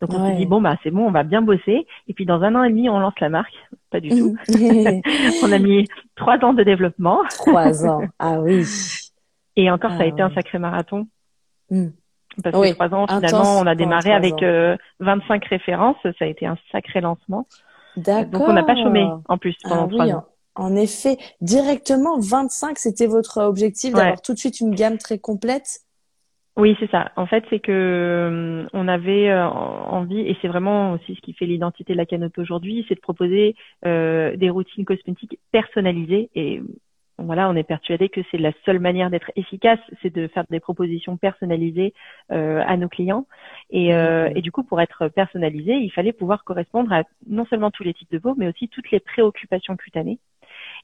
Donc, 0.00 0.12
on 0.12 0.26
s'est 0.26 0.36
dit, 0.36 0.46
bon, 0.46 0.60
bah, 0.60 0.76
c'est 0.82 0.90
bon, 0.90 1.06
on 1.06 1.10
va 1.10 1.22
bien 1.22 1.42
bosser. 1.42 1.86
Et 2.08 2.14
puis, 2.14 2.26
dans 2.26 2.42
un 2.42 2.54
an 2.54 2.64
et 2.64 2.70
demi, 2.70 2.88
on 2.88 2.98
lance 2.98 3.18
la 3.20 3.28
marque. 3.28 3.54
Pas 3.90 4.00
du 4.00 4.08
tout. 4.08 4.36
on 5.44 5.52
a 5.52 5.58
mis 5.58 5.86
trois 6.16 6.38
ans 6.44 6.54
de 6.54 6.62
développement. 6.62 7.20
Trois 7.30 7.86
ans. 7.86 8.02
Ah 8.18 8.40
oui. 8.40 8.64
Et 9.56 9.70
encore, 9.70 9.90
ça 9.92 9.98
a 9.98 10.02
ah 10.02 10.06
été 10.06 10.22
un 10.22 10.30
sacré 10.30 10.58
marathon. 10.58 11.06
Mmh. 11.70 11.88
Parce 12.42 12.56
que 12.56 12.74
trois 12.74 12.94
ans, 12.94 13.06
finalement, 13.06 13.58
on 13.58 13.66
a 13.66 13.74
démarré 13.74 14.12
avec 14.12 14.42
euh, 14.42 14.76
25 15.00 15.44
références. 15.46 15.96
Ça 16.02 16.24
a 16.24 16.26
été 16.26 16.46
un 16.46 16.56
sacré 16.70 17.00
lancement. 17.00 17.46
D'accord. 17.96 18.40
Donc 18.40 18.48
on 18.48 18.52
n'a 18.52 18.62
pas 18.62 18.76
chômé 18.76 19.08
en 19.28 19.38
plus 19.38 19.56
pendant 19.62 19.88
ah, 19.98 20.04
oui, 20.04 20.12
En 20.54 20.74
effet, 20.74 21.16
directement 21.40 22.18
25, 22.18 22.78
c'était 22.78 23.06
votre 23.06 23.38
objectif 23.42 23.94
d'avoir 23.94 24.20
tout 24.20 24.34
de 24.34 24.38
suite 24.38 24.60
une 24.60 24.74
gamme 24.74 24.98
très 24.98 25.18
complète? 25.18 25.80
Oui, 26.56 26.76
c'est 26.80 26.90
ça. 26.90 27.12
En 27.16 27.26
fait, 27.26 27.44
c'est 27.48 27.60
que 27.60 27.72
euh, 27.72 28.68
on 28.72 28.88
avait 28.88 29.30
euh, 29.30 29.46
envie, 29.46 30.20
et 30.20 30.36
c'est 30.42 30.48
vraiment 30.48 30.92
aussi 30.92 31.14
ce 31.14 31.20
qui 31.20 31.32
fait 31.32 31.46
l'identité 31.46 31.92
de 31.92 31.98
la 31.98 32.06
canopée 32.06 32.40
aujourd'hui, 32.42 32.84
c'est 32.88 32.96
de 32.96 33.00
proposer 33.00 33.54
euh, 33.86 34.36
des 34.36 34.50
routines 34.50 34.84
cosmétiques 34.84 35.38
personnalisées. 35.52 36.28
Et 36.34 36.60
voilà, 37.22 37.48
on 37.48 37.56
est 37.56 37.62
persuadé 37.64 38.08
que 38.08 38.20
c'est 38.30 38.38
la 38.38 38.52
seule 38.64 38.78
manière 38.78 39.10
d'être 39.10 39.30
efficace, 39.36 39.78
c'est 40.02 40.12
de 40.12 40.26
faire 40.28 40.44
des 40.50 40.60
propositions 40.60 41.16
personnalisées 41.16 41.94
euh, 42.32 42.62
à 42.66 42.76
nos 42.76 42.88
clients. 42.88 43.26
Et, 43.70 43.94
euh, 43.94 44.30
et, 44.34 44.42
du 44.42 44.50
coup, 44.50 44.64
pour 44.64 44.80
être 44.80 45.08
personnalisé, 45.08 45.74
il 45.74 45.90
fallait 45.90 46.12
pouvoir 46.12 46.44
correspondre 46.44 46.92
à 46.92 47.04
non 47.28 47.46
seulement 47.46 47.70
tous 47.70 47.84
les 47.84 47.94
types 47.94 48.10
de 48.10 48.18
peau, 48.18 48.34
mais 48.36 48.48
aussi 48.48 48.68
toutes 48.68 48.90
les 48.90 49.00
préoccupations 49.00 49.76
cutanées. 49.76 50.18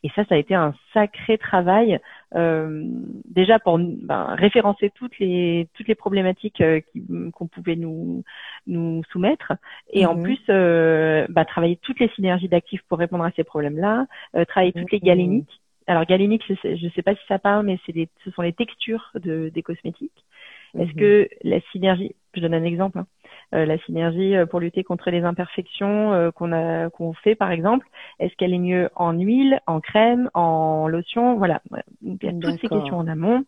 Et 0.02 0.10
ça, 0.14 0.24
ça 0.24 0.34
a 0.34 0.38
été 0.38 0.54
un 0.54 0.74
sacré 0.92 1.38
travail 1.38 1.98
euh, 2.34 2.84
déjà 3.24 3.58
pour 3.58 3.78
ben, 3.78 4.34
référencer 4.36 4.90
toutes 4.94 5.18
les 5.18 5.68
toutes 5.74 5.88
les 5.88 5.94
problématiques 5.94 6.60
euh, 6.60 6.80
qu'on 7.32 7.46
pouvait 7.46 7.76
nous 7.76 8.24
nous 8.66 9.02
soumettre, 9.10 9.52
et 9.90 10.06
en 10.06 10.16
mmh. 10.16 10.22
plus 10.22 10.40
euh, 10.48 11.26
bah, 11.28 11.44
travailler 11.44 11.76
toutes 11.82 12.00
les 12.00 12.08
synergies 12.10 12.48
d'actifs 12.48 12.82
pour 12.88 12.98
répondre 12.98 13.24
à 13.24 13.30
ces 13.32 13.44
problèmes-là, 13.44 14.06
euh, 14.34 14.44
travailler 14.44 14.72
toutes 14.72 14.92
les 14.92 15.00
galéniques 15.00 15.60
alors 15.86 16.04
galénique, 16.04 16.42
je 16.48 16.84
ne 16.84 16.90
sais 16.90 17.02
pas 17.02 17.14
si 17.14 17.20
ça 17.28 17.38
parle, 17.38 17.64
mais 17.64 17.78
c'est 17.86 18.08
ce 18.24 18.30
sont 18.32 18.42
les 18.42 18.52
textures 18.52 19.12
de, 19.14 19.50
des 19.54 19.62
cosmétiques. 19.62 20.24
Est-ce 20.74 20.92
mhm. 20.92 20.96
que 20.96 21.28
la 21.44 21.60
synergie, 21.72 22.14
je 22.36 22.40
donne 22.40 22.54
un 22.54 22.64
exemple, 22.64 22.98
hein, 22.98 23.06
euh, 23.54 23.66
la 23.66 23.78
synergie 23.78 24.36
euh, 24.36 24.46
pour 24.46 24.60
lutter 24.60 24.84
contre 24.84 25.10
les 25.10 25.22
imperfections 25.22 26.12
euh, 26.12 26.30
qu'on 26.30 26.52
a 26.52 26.90
qu'on 26.90 27.12
fait 27.12 27.34
par 27.34 27.50
exemple, 27.50 27.86
est-ce 28.18 28.34
qu'elle 28.36 28.54
est 28.54 28.58
mieux 28.58 28.90
en 28.94 29.12
huile, 29.12 29.60
en 29.66 29.80
crème, 29.80 30.30
en 30.34 30.88
lotion, 30.88 31.36
voilà. 31.36 31.62
il 32.02 32.18
y 32.22 32.28
a 32.28 32.32
toutes 32.32 32.60
ces 32.60 32.68
questions 32.68 32.98
en 32.98 33.06
amont. 33.06 33.44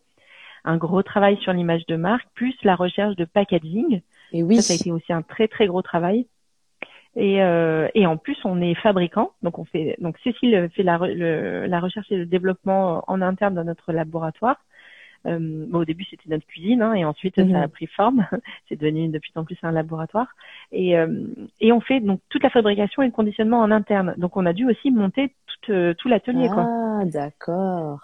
Un 0.64 0.76
gros 0.76 1.02
travail 1.02 1.36
sur 1.38 1.52
l'image 1.52 1.86
de 1.86 1.96
marque, 1.96 2.28
plus 2.34 2.54
la 2.62 2.74
recherche 2.74 3.16
de 3.16 3.24
packaging. 3.24 4.02
Et 4.32 4.42
oui. 4.42 4.56
Ça, 4.56 4.62
ça 4.62 4.72
a 4.74 4.76
été 4.76 4.90
aussi 4.90 5.12
un 5.12 5.22
très 5.22 5.48
très 5.48 5.66
gros 5.66 5.82
travail. 5.82 6.26
Et, 7.16 7.42
euh, 7.42 7.88
et 7.94 8.06
en 8.06 8.16
plus, 8.16 8.36
on 8.44 8.60
est 8.60 8.74
fabricant, 8.74 9.32
donc 9.42 9.58
on 9.58 9.64
fait 9.64 9.96
donc 9.98 10.16
Cécile 10.22 10.68
fait 10.74 10.82
la, 10.82 10.98
la 10.98 11.80
recherche 11.80 12.10
et 12.12 12.16
le 12.16 12.26
développement 12.26 13.02
en 13.08 13.22
interne 13.22 13.54
dans 13.54 13.64
notre 13.64 13.92
laboratoire. 13.92 14.56
Euh, 15.26 15.38
bon, 15.40 15.80
au 15.80 15.84
début, 15.84 16.04
c'était 16.04 16.28
notre 16.28 16.46
cuisine, 16.46 16.82
hein, 16.82 16.94
et 16.94 17.04
ensuite, 17.04 17.36
ça 17.36 17.42
a 17.42 17.44
mhm. 17.44 17.68
pris 17.68 17.86
forme. 17.86 18.26
c'est 18.68 18.76
devenu 18.76 19.08
de 19.08 19.18
plus 19.18 19.32
en 19.34 19.44
plus 19.44 19.56
un 19.62 19.72
laboratoire. 19.72 20.28
Et, 20.72 20.98
euh, 20.98 21.26
et 21.60 21.72
on 21.72 21.80
fait 21.80 22.00
donc 22.00 22.20
toute 22.28 22.42
la 22.42 22.50
fabrication 22.50 23.02
et 23.02 23.06
le 23.06 23.12
conditionnement 23.12 23.60
en 23.60 23.70
interne. 23.70 24.14
Donc, 24.16 24.36
on 24.36 24.46
a 24.46 24.52
dû 24.52 24.66
aussi 24.68 24.90
monter 24.90 25.34
tout, 25.46 25.72
euh, 25.72 25.94
tout 25.94 26.08
l'atelier. 26.08 26.48
Ah, 26.50 27.02
d'accord. 27.04 28.00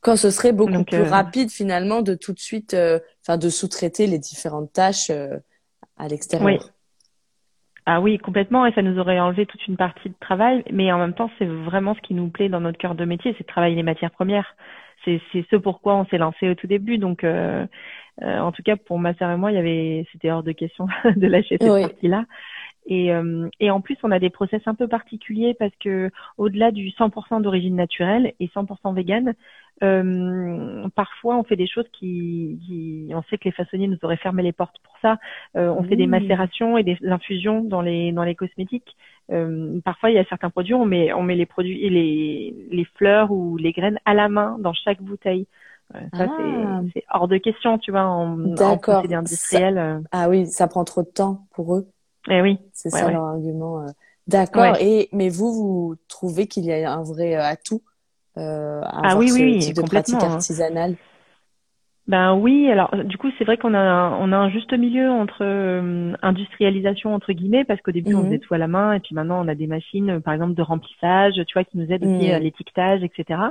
Quand 0.00 0.16
ce 0.16 0.30
serait 0.30 0.52
beaucoup 0.52 0.84
plus 0.84 1.02
rapide 1.02 1.50
finalement 1.50 2.02
de 2.02 2.14
tout 2.14 2.32
de 2.32 2.38
suite, 2.38 2.76
enfin 3.20 3.36
de 3.36 3.48
sous-traiter 3.48 4.06
les 4.06 4.20
différentes 4.20 4.72
tâches 4.72 5.10
à 5.10 6.08
l'extérieur. 6.08 6.46
Oui. 6.46 6.58
Ah 7.90 8.02
oui, 8.02 8.18
complètement, 8.18 8.66
et 8.66 8.72
ça 8.72 8.82
nous 8.82 8.98
aurait 8.98 9.18
enlevé 9.18 9.46
toute 9.46 9.66
une 9.66 9.78
partie 9.78 10.10
de 10.10 10.14
travail, 10.20 10.62
mais 10.70 10.92
en 10.92 10.98
même 10.98 11.14
temps, 11.14 11.30
c'est 11.38 11.46
vraiment 11.46 11.94
ce 11.94 12.00
qui 12.00 12.12
nous 12.12 12.28
plaît 12.28 12.50
dans 12.50 12.60
notre 12.60 12.76
cœur 12.76 12.94
de 12.94 13.06
métier, 13.06 13.34
c'est 13.38 13.44
de 13.44 13.48
travailler 13.48 13.74
les 13.76 13.82
matières 13.82 14.10
premières 14.10 14.54
c'est 15.04 15.20
c'est 15.32 15.44
ce 15.50 15.56
pourquoi 15.56 15.96
on 15.96 16.06
s'est 16.06 16.18
lancé 16.18 16.48
au 16.48 16.54
tout 16.54 16.66
début. 16.66 16.98
Donc, 16.98 17.24
euh, 17.24 17.66
euh, 18.22 18.38
en 18.38 18.52
tout 18.52 18.62
cas, 18.62 18.76
pour 18.76 18.98
ma 18.98 19.14
sœur 19.14 19.30
et 19.30 19.36
moi, 19.36 19.52
il 19.52 19.54
y 19.54 19.58
avait, 19.58 20.06
c'était 20.12 20.30
hors 20.30 20.42
de 20.42 20.52
question 20.52 20.86
de 21.16 21.26
lâcher 21.26 21.56
cette 21.60 21.82
partie-là. 21.82 22.24
Et, 22.86 23.12
euh, 23.12 23.48
et 23.60 23.70
en 23.70 23.80
plus, 23.82 23.98
on 24.02 24.10
a 24.10 24.18
des 24.18 24.30
process 24.30 24.62
un 24.66 24.74
peu 24.74 24.88
particuliers 24.88 25.54
parce 25.58 25.74
que 25.78 26.10
au-delà 26.38 26.70
du 26.70 26.88
100% 26.88 27.42
d'origine 27.42 27.76
naturelle 27.76 28.32
et 28.40 28.46
100% 28.48 28.94
vegan, 28.94 29.34
euh, 29.82 30.88
parfois 30.94 31.36
on 31.36 31.44
fait 31.44 31.56
des 31.56 31.66
choses 31.66 31.86
qui, 31.92 32.58
qui, 32.66 33.10
on 33.14 33.22
sait 33.24 33.38
que 33.38 33.44
les 33.44 33.52
façonniers 33.52 33.88
nous 33.88 33.98
auraient 34.02 34.16
fermé 34.16 34.42
les 34.42 34.52
portes 34.52 34.76
pour 34.82 34.94
ça. 35.00 35.18
Euh, 35.56 35.68
on 35.68 35.82
fait 35.82 35.96
des 35.96 36.06
macérations 36.06 36.76
et 36.76 36.84
des 36.84 36.98
infusions 37.06 37.62
dans 37.62 37.82
les 37.82 38.12
dans 38.12 38.24
les 38.24 38.34
cosmétiques. 38.34 38.96
Euh, 39.30 39.80
parfois, 39.84 40.10
il 40.10 40.16
y 40.16 40.18
a 40.18 40.24
certains 40.24 40.50
produits, 40.50 40.74
on 40.74 40.84
met 40.84 41.12
on 41.12 41.22
met 41.22 41.36
les 41.36 41.46
produits, 41.46 41.88
les 41.90 42.54
les 42.70 42.84
fleurs 42.96 43.30
ou 43.30 43.56
les 43.56 43.72
graines 43.72 43.98
à 44.04 44.14
la 44.14 44.28
main 44.28 44.56
dans 44.58 44.72
chaque 44.72 45.02
bouteille. 45.02 45.46
ça, 46.14 46.26
ah. 46.28 46.80
c'est 46.92 47.04
hors 47.12 47.28
de 47.28 47.38
question, 47.38 47.78
tu 47.78 47.90
vois, 47.90 48.04
en, 48.04 48.56
en 48.56 48.78
procédé 48.78 49.14
industriel. 49.14 50.02
Ah 50.12 50.28
oui, 50.28 50.46
ça 50.46 50.66
prend 50.68 50.84
trop 50.84 51.02
de 51.02 51.08
temps 51.08 51.46
pour 51.52 51.76
eux. 51.76 51.88
Eh 52.30 52.42
oui. 52.42 52.58
C'est 52.72 52.90
ça 52.90 53.10
leur 53.10 53.24
argument. 53.24 53.82
Euh. 53.82 53.86
D'accord. 54.26 54.76
Et 54.80 55.08
mais 55.12 55.28
vous, 55.28 55.52
vous 55.52 55.94
trouvez 56.08 56.46
qu'il 56.46 56.64
y 56.64 56.72
a 56.72 56.92
un 56.92 57.02
vrai 57.02 57.36
euh, 57.36 57.42
atout? 57.42 57.82
Euh, 58.38 58.80
à 58.82 59.10
ah, 59.10 59.16
oui, 59.16 59.28
ce 59.28 59.34
oui, 59.34 59.58
type 59.58 59.76
de 59.76 59.82
pratique 59.82 60.14
hein. 60.14 60.32
artisanale 60.32 60.96
ben 62.06 62.34
oui, 62.34 62.70
alors 62.70 62.88
du 63.04 63.18
coup 63.18 63.28
c'est 63.36 63.44
vrai 63.44 63.58
qu'on 63.58 63.74
a 63.74 64.16
on 64.18 64.32
a 64.32 64.36
un 64.38 64.48
juste 64.48 64.72
milieu 64.72 65.10
entre 65.10 65.44
industrialisation 66.22 67.14
entre 67.14 67.34
guillemets 67.34 67.66
parce 67.66 67.82
qu'au 67.82 67.90
début 67.90 68.14
on 68.14 68.20
mhm. 68.20 68.24
faisait 68.24 68.38
tout 68.38 68.54
à 68.54 68.56
la 68.56 68.66
main 68.66 68.94
et 68.94 69.00
puis 69.00 69.14
maintenant 69.14 69.44
on 69.44 69.46
a 69.46 69.54
des 69.54 69.66
machines 69.66 70.18
par 70.22 70.32
exemple 70.32 70.54
de 70.54 70.62
remplissage, 70.62 71.34
tu 71.34 71.52
vois, 71.52 71.64
qui 71.64 71.76
nous 71.76 71.92
aident 71.92 72.06
aussi 72.06 72.30
à 72.30 72.38
mhm. 72.38 72.44
l'étiquetage, 72.44 73.02
etc. 73.04 73.50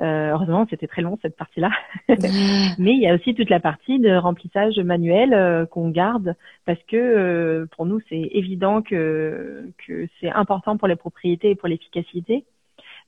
Euh, 0.00 0.32
heureusement, 0.32 0.66
c'était 0.68 0.88
très 0.88 1.02
long 1.02 1.18
cette 1.22 1.36
partie-là. 1.36 1.70
Mais 2.08 2.94
il 2.94 3.00
y 3.00 3.08
a 3.08 3.14
aussi 3.14 3.34
toute 3.34 3.50
la 3.50 3.60
partie 3.60 4.00
de 4.00 4.14
remplissage 4.16 4.76
manuel 4.78 5.32
euh, 5.32 5.66
qu'on 5.66 5.90
garde 5.90 6.34
parce 6.66 6.82
que 6.88 6.96
euh, 6.96 7.66
pour 7.76 7.86
nous, 7.86 8.00
c'est 8.08 8.28
évident 8.32 8.82
que, 8.82 9.70
que 9.86 10.08
c'est 10.20 10.30
important 10.30 10.76
pour 10.76 10.88
les 10.88 10.96
propriétés 10.96 11.50
et 11.50 11.54
pour 11.54 11.68
l'efficacité. 11.68 12.44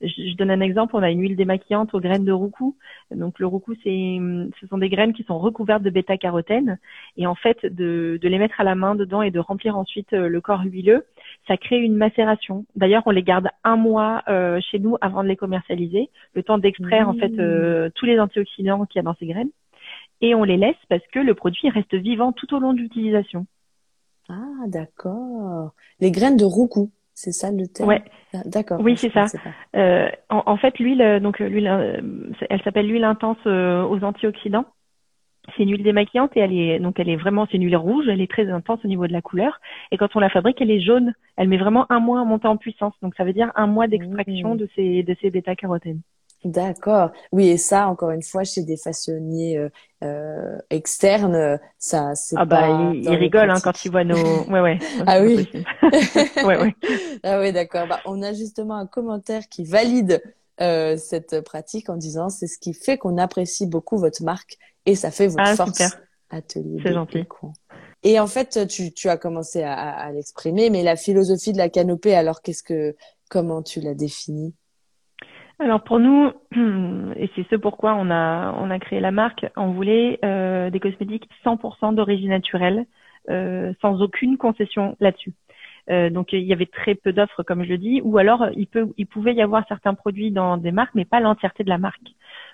Je, 0.01 0.35
donne 0.35 0.51
un 0.51 0.61
exemple, 0.61 0.95
on 0.95 1.01
a 1.01 1.09
une 1.09 1.21
huile 1.21 1.35
démaquillante 1.35 1.93
aux 1.93 1.99
graines 1.99 2.25
de 2.25 2.31
roucou. 2.31 2.75
Donc 3.11 3.39
le 3.39 3.47
roucou, 3.47 3.73
c'est, 3.83 4.19
ce 4.59 4.67
sont 4.67 4.77
des 4.77 4.89
graines 4.89 5.13
qui 5.13 5.23
sont 5.23 5.39
recouvertes 5.39 5.83
de 5.83 5.89
bêta-carotène. 5.89 6.77
Et 7.17 7.25
en 7.25 7.35
fait, 7.35 7.65
de, 7.65 8.19
de 8.21 8.27
les 8.27 8.37
mettre 8.37 8.61
à 8.61 8.63
la 8.63 8.75
main 8.75 8.95
dedans 8.95 9.21
et 9.21 9.31
de 9.31 9.39
remplir 9.39 9.77
ensuite 9.77 10.11
le 10.11 10.41
corps 10.41 10.63
huileux, 10.63 11.05
ça 11.47 11.57
crée 11.57 11.79
une 11.79 11.95
macération. 11.95 12.65
D'ailleurs, 12.75 13.03
on 13.05 13.11
les 13.11 13.23
garde 13.23 13.49
un 13.63 13.75
mois 13.75 14.23
euh, 14.27 14.59
chez 14.71 14.79
nous 14.79 14.97
avant 15.01 15.23
de 15.23 15.27
les 15.27 15.35
commercialiser, 15.35 16.09
le 16.33 16.43
temps 16.43 16.57
d'extraire 16.57 17.09
en 17.09 17.13
fait 17.13 17.29
mmh. 17.29 17.39
euh, 17.39 17.89
tous 17.95 18.05
les 18.05 18.19
antioxydants 18.19 18.85
qu'il 18.85 18.99
y 18.99 19.01
a 19.01 19.03
dans 19.03 19.15
ces 19.15 19.27
graines, 19.27 19.49
et 20.21 20.35
on 20.35 20.43
les 20.43 20.57
laisse 20.57 20.75
parce 20.89 21.05
que 21.11 21.19
le 21.19 21.33
produit 21.33 21.69
reste 21.69 21.95
vivant 21.95 22.31
tout 22.31 22.53
au 22.53 22.59
long 22.59 22.73
de 22.73 22.79
l'utilisation. 22.79 23.45
Ah, 24.29 24.65
d'accord. 24.67 25.71
Les 25.99 26.11
graines 26.11 26.37
de 26.37 26.45
roucou, 26.45 26.91
c'est 27.19 27.31
ça 27.31 27.51
le 27.51 27.67
terme. 27.67 27.89
Ouais. 27.89 28.03
Ah, 28.33 28.43
d'accord. 28.45 28.79
Oui, 28.79 28.95
c'est 28.95 29.11
ça. 29.11 29.25
Euh, 29.75 30.07
en, 30.29 30.43
en, 30.45 30.57
fait, 30.57 30.77
l'huile, 30.77 31.19
donc 31.21 31.39
l'huile, 31.39 31.67
elle 32.47 32.61
s'appelle 32.61 32.87
l'huile 32.87 33.03
intense 33.03 33.43
aux 33.45 34.03
antioxydants 34.03 34.65
c'est 35.55 35.63
une 35.63 35.71
huile 35.71 35.83
démaquillante 35.83 36.35
et 36.35 36.41
elle 36.41 36.53
est 36.53 36.79
donc 36.79 36.99
elle 36.99 37.09
est 37.09 37.15
vraiment 37.15 37.47
c'est 37.49 37.57
une 37.57 37.63
huile 37.63 37.77
rouge, 37.77 38.05
elle 38.09 38.21
est 38.21 38.29
très 38.29 38.49
intense 38.49 38.83
au 38.83 38.87
niveau 38.87 39.07
de 39.07 39.13
la 39.13 39.21
couleur 39.21 39.61
et 39.91 39.97
quand 39.97 40.15
on 40.15 40.19
la 40.19 40.29
fabrique 40.29 40.59
elle 40.61 40.71
est 40.71 40.81
jaune. 40.81 41.13
Elle 41.37 41.47
met 41.47 41.57
vraiment 41.57 41.85
un 41.89 41.99
mois 41.99 42.19
à 42.21 42.25
monter 42.25 42.47
en 42.47 42.57
puissance 42.57 42.93
donc 43.01 43.15
ça 43.15 43.23
veut 43.23 43.33
dire 43.33 43.51
un 43.55 43.67
mois 43.67 43.87
d'extraction 43.87 44.55
mmh. 44.55 44.57
de 44.57 44.69
ces 44.75 45.03
de 45.03 45.15
ces 45.21 45.29
bêta 45.29 45.55
carotènes. 45.55 46.01
D'accord. 46.43 47.11
Oui 47.31 47.47
et 47.47 47.57
ça 47.57 47.87
encore 47.87 48.11
une 48.11 48.21
fois 48.21 48.43
chez 48.43 48.63
des 48.63 48.77
façonniers 48.77 49.57
euh, 49.57 49.69
euh 50.03 50.57
externes 50.69 51.59
ça 51.79 52.13
c'est 52.13 52.35
ah 52.37 52.45
bah 52.45 52.91
ils, 52.93 53.09
rigolent 53.09 53.49
hein, 53.49 53.59
quand 53.63 53.83
ils 53.83 53.89
voient 53.89 54.03
nos 54.03 54.43
ouais 54.49 54.61
ouais 54.61 54.79
ah 55.07 55.21
oui 55.21 55.49
ouais 56.43 56.57
ouais 56.57 56.75
ah 57.23 57.39
oui 57.39 57.51
d'accord 57.51 57.87
bah 57.87 57.99
on 58.05 58.21
a 58.21 58.33
justement 58.33 58.75
un 58.75 58.85
commentaire 58.85 59.49
qui 59.49 59.63
valide 59.63 60.21
euh, 60.59 60.97
cette 60.97 61.41
pratique 61.41 61.89
en 61.89 61.97
disant 61.97 62.29
c'est 62.29 62.47
ce 62.47 62.57
qui 62.57 62.73
fait 62.73 62.97
qu'on 62.97 63.17
apprécie 63.17 63.67
beaucoup 63.67 63.97
votre 63.97 64.23
marque 64.23 64.57
et 64.85 64.95
ça 64.95 65.11
fait 65.11 65.27
votre 65.27 65.43
ah, 65.45 65.55
force. 65.55 65.71
Super. 65.71 66.01
Atelier. 66.29 66.79
C'est 66.83 66.93
gentil. 66.93 67.25
Et 68.03 68.19
en 68.19 68.27
fait, 68.27 68.67
tu, 68.67 68.91
tu 68.91 69.07
as 69.07 69.17
commencé 69.17 69.63
à, 69.63 69.73
à 69.73 70.11
l'exprimer, 70.11 70.69
mais 70.69 70.83
la 70.83 70.95
philosophie 70.95 71.53
de 71.53 71.57
la 71.57 71.69
canopée, 71.69 72.15
alors 72.15 72.41
qu'est-ce 72.41 72.63
que, 72.63 72.95
comment 73.29 73.61
tu 73.61 73.79
l'as 73.79 73.93
définie 73.93 74.53
alors 75.59 75.83
pour 75.83 75.99
nous, 75.99 76.31
et 77.15 77.29
c'est 77.35 77.47
ce 77.49 77.55
pourquoi 77.55 77.95
on 77.95 78.11
a 78.11 78.53
on 78.59 78.69
a 78.69 78.79
créé 78.79 78.99
la 78.99 79.11
marque, 79.11 79.45
on 79.55 79.71
voulait 79.71 80.19
euh, 80.23 80.69
des 80.69 80.79
cosmétiques 80.79 81.27
100% 81.43 81.95
d'origine 81.95 82.29
naturelle, 82.29 82.85
euh, 83.29 83.73
sans 83.81 84.01
aucune 84.01 84.37
concession 84.37 84.95
là-dessus. 84.99 85.33
Euh, 85.89 86.09
donc 86.09 86.33
il 86.33 86.43
y 86.43 86.53
avait 86.53 86.67
très 86.67 86.95
peu 86.95 87.11
d'offres, 87.11 87.43
comme 87.43 87.63
je 87.63 87.69
le 87.69 87.77
dis, 87.77 88.01
ou 88.03 88.17
alors 88.19 88.47
il 88.55 88.67
peut, 88.67 88.87
il 88.97 89.07
pouvait 89.07 89.33
y 89.33 89.41
avoir 89.41 89.65
certains 89.67 89.95
produits 89.95 90.31
dans 90.31 90.57
des 90.57 90.71
marques, 90.71 90.93
mais 90.93 91.05
pas 91.05 91.19
l'entièreté 91.19 91.63
de 91.63 91.69
la 91.69 91.77
marque. 91.79 92.01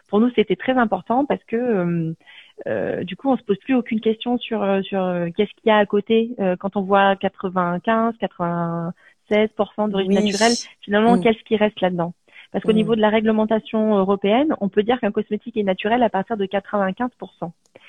Pour 0.08 0.22
nous, 0.22 0.30
c'était 0.36 0.56
très 0.56 0.74
important 0.74 1.26
parce 1.26 1.44
que 1.46 1.56
euh, 1.56 2.14
euh, 2.68 3.04
du 3.04 3.18
coup, 3.18 3.30
on 3.30 3.38
se 3.38 3.44
pose 3.44 3.58
plus 3.58 3.76
aucune 3.76 4.00
question 4.00 4.38
sur 4.38 4.60
sur 4.84 5.00
qu'est-ce 5.36 5.52
qu'il 5.56 5.68
y 5.68 5.72
a 5.72 5.78
à 5.78 5.86
côté 5.86 6.36
quand 6.60 6.78
on 6.78 6.84
voit 6.84 7.18
95, 7.18 8.14
96% 8.22 9.90
d'origine 9.90 10.14
naturelle. 10.14 10.54
Finalement, 10.82 11.20
qu'est-ce 11.20 11.44
qui 11.44 11.58
reste 11.58 11.82
là-dedans? 11.82 12.14
Parce 12.54 12.64
qu'au 12.64 12.72
niveau 12.72 12.96
de 12.96 13.02
la 13.02 13.10
réglementation 13.10 13.98
européenne, 13.98 14.56
on 14.62 14.70
peut 14.70 14.84
dire 14.84 15.00
qu'un 15.02 15.12
cosmétique 15.12 15.58
est 15.58 15.64
naturel 15.64 16.04
à 16.04 16.10
partir 16.10 16.38
de 16.38 16.46
95%. 16.46 17.10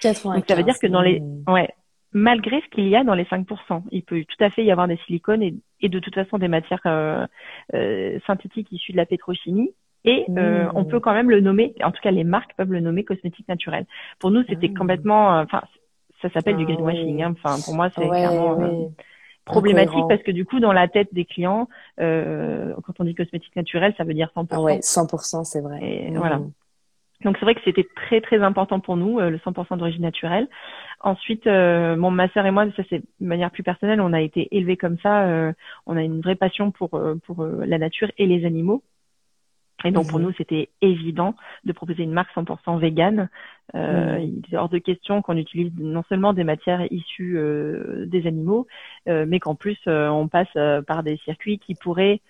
95. 0.00 0.34
Donc 0.34 0.44
ça 0.48 0.54
veut 0.56 0.62
dire 0.64 0.78
que 0.80 0.86
dans 0.88 1.02
les 1.02 1.22
ouais 1.46 1.68
malgré 2.16 2.60
ce 2.60 2.68
qu'il 2.68 2.88
y 2.88 2.96
a 2.96 3.04
dans 3.04 3.14
les 3.14 3.24
5%. 3.24 3.82
Il 3.90 4.02
peut 4.04 4.24
tout 4.24 4.42
à 4.42 4.48
fait 4.48 4.64
y 4.64 4.70
avoir 4.70 4.86
des 4.86 4.96
silicones 5.04 5.42
et, 5.42 5.54
et 5.80 5.88
de 5.88 5.98
toute 5.98 6.14
façon 6.14 6.38
des 6.38 6.48
matières 6.48 6.80
euh, 6.86 7.26
euh, 7.74 8.18
synthétiques 8.26 8.70
issues 8.70 8.92
de 8.92 8.96
la 8.96 9.04
pétrochimie. 9.04 9.74
Et 10.04 10.24
euh, 10.28 10.66
mmh. 10.66 10.72
on 10.74 10.84
peut 10.84 11.00
quand 11.00 11.14
même 11.14 11.30
le 11.30 11.40
nommer, 11.40 11.74
en 11.82 11.90
tout 11.90 12.00
cas 12.02 12.10
les 12.10 12.24
marques 12.24 12.54
peuvent 12.56 12.72
le 12.72 12.80
nommer 12.80 13.04
cosmétique 13.04 13.48
naturel. 13.48 13.86
Pour 14.18 14.30
nous, 14.30 14.44
c'était 14.48 14.68
mmh. 14.68 14.74
complètement, 14.74 15.38
euh, 15.38 15.44
enfin, 15.44 15.62
ça 16.20 16.28
s'appelle 16.30 16.56
du 16.56 16.64
ah 16.64 16.72
greenwashing. 16.72 17.22
Hein. 17.22 17.34
Enfin, 17.42 17.56
pour 17.64 17.74
moi, 17.74 17.88
c'est 17.90 18.06
clairement 18.06 18.60
euh, 18.60 18.88
problématique 19.44 20.04
parce 20.08 20.22
que 20.22 20.30
du 20.30 20.44
coup, 20.44 20.60
dans 20.60 20.72
la 20.72 20.88
tête 20.88 21.12
des 21.12 21.24
clients, 21.24 21.68
quand 21.98 23.00
on 23.00 23.04
dit 23.04 23.14
cosmétique 23.14 23.56
naturel, 23.56 23.94
ça 23.96 24.04
veut 24.04 24.14
dire 24.14 24.30
100%. 24.34 24.46
Ah 24.50 24.60
ouais, 24.60 24.78
100%, 24.78 25.44
c'est 25.44 25.60
vrai. 25.60 25.78
Et 25.82 26.10
Voilà. 26.10 26.38
Mmh. 26.38 26.52
Donc 27.22 27.36
c'est 27.38 27.44
vrai 27.44 27.54
que 27.54 27.60
c'était 27.64 27.86
très 27.96 28.20
très 28.20 28.42
important 28.42 28.80
pour 28.80 28.96
nous, 28.96 29.18
le 29.18 29.38
100% 29.38 29.78
d'origine 29.78 30.02
naturelle. 30.02 30.48
Ensuite, 31.04 31.46
euh, 31.46 31.96
mon 31.96 32.10
ma 32.10 32.28
sœur 32.30 32.46
et 32.46 32.50
moi, 32.50 32.64
ça 32.76 32.82
c'est 32.88 33.00
de 33.00 33.26
manière 33.26 33.50
plus 33.50 33.62
personnelle, 33.62 34.00
on 34.00 34.14
a 34.14 34.22
été 34.22 34.48
élevés 34.56 34.78
comme 34.78 34.96
ça. 35.02 35.24
Euh, 35.24 35.52
on 35.84 35.98
a 35.98 36.02
une 36.02 36.22
vraie 36.22 36.34
passion 36.34 36.70
pour 36.70 36.94
euh, 36.94 37.16
pour 37.26 37.44
la 37.44 37.76
nature 37.78 38.10
et 38.16 38.26
les 38.26 38.46
animaux. 38.46 38.82
Et 39.84 39.90
donc 39.90 40.08
pour 40.08 40.18
mhm. 40.18 40.26
nous, 40.26 40.32
c'était 40.32 40.70
évident 40.80 41.34
de 41.64 41.72
proposer 41.72 42.02
une 42.02 42.12
marque 42.12 42.34
100% 42.34 42.78
végane. 42.78 43.28
Mhm. 43.74 44.18
Il 44.20 44.54
est 44.54 44.56
hors 44.56 44.68
de 44.68 44.78
question 44.78 45.22
qu'on 45.22 45.36
utilise 45.36 45.72
non 45.78 46.02
seulement 46.08 46.32
des 46.32 46.44
matières 46.44 46.90
issues 46.90 47.38
des 48.06 48.26
animaux, 48.26 48.66
mais 49.06 49.38
qu'en 49.40 49.54
plus 49.54 49.78
on 49.86 50.28
passe 50.28 50.52
par 50.86 51.02
des 51.02 51.18
circuits 51.18 51.58
qui 51.58 51.74
pourraient 51.74 52.20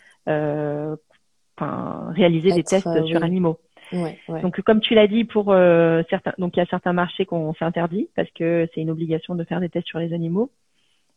réaliser 1.56 2.50
des 2.52 2.64
tests 2.64 3.04
sur 3.06 3.22
animaux. 3.22 3.58
Ouais, 3.92 4.18
Donc 4.42 4.60
comme 4.62 4.80
tu 4.80 4.94
l'as 4.94 5.06
dit 5.06 5.24
pour 5.24 5.52
euh, 5.52 6.02
certains, 6.10 6.32
donc 6.38 6.56
il 6.56 6.60
y 6.60 6.62
a 6.62 6.66
certains 6.66 6.92
marchés 6.92 7.26
qu'on 7.26 7.52
s'est 7.54 7.64
interdit 7.64 8.08
parce 8.16 8.30
que 8.30 8.68
c'est 8.74 8.80
une 8.80 8.90
obligation 8.90 9.34
de 9.34 9.44
faire 9.44 9.60
des 9.60 9.68
tests 9.68 9.86
sur 9.86 9.98
les 9.98 10.12
animaux. 10.12 10.50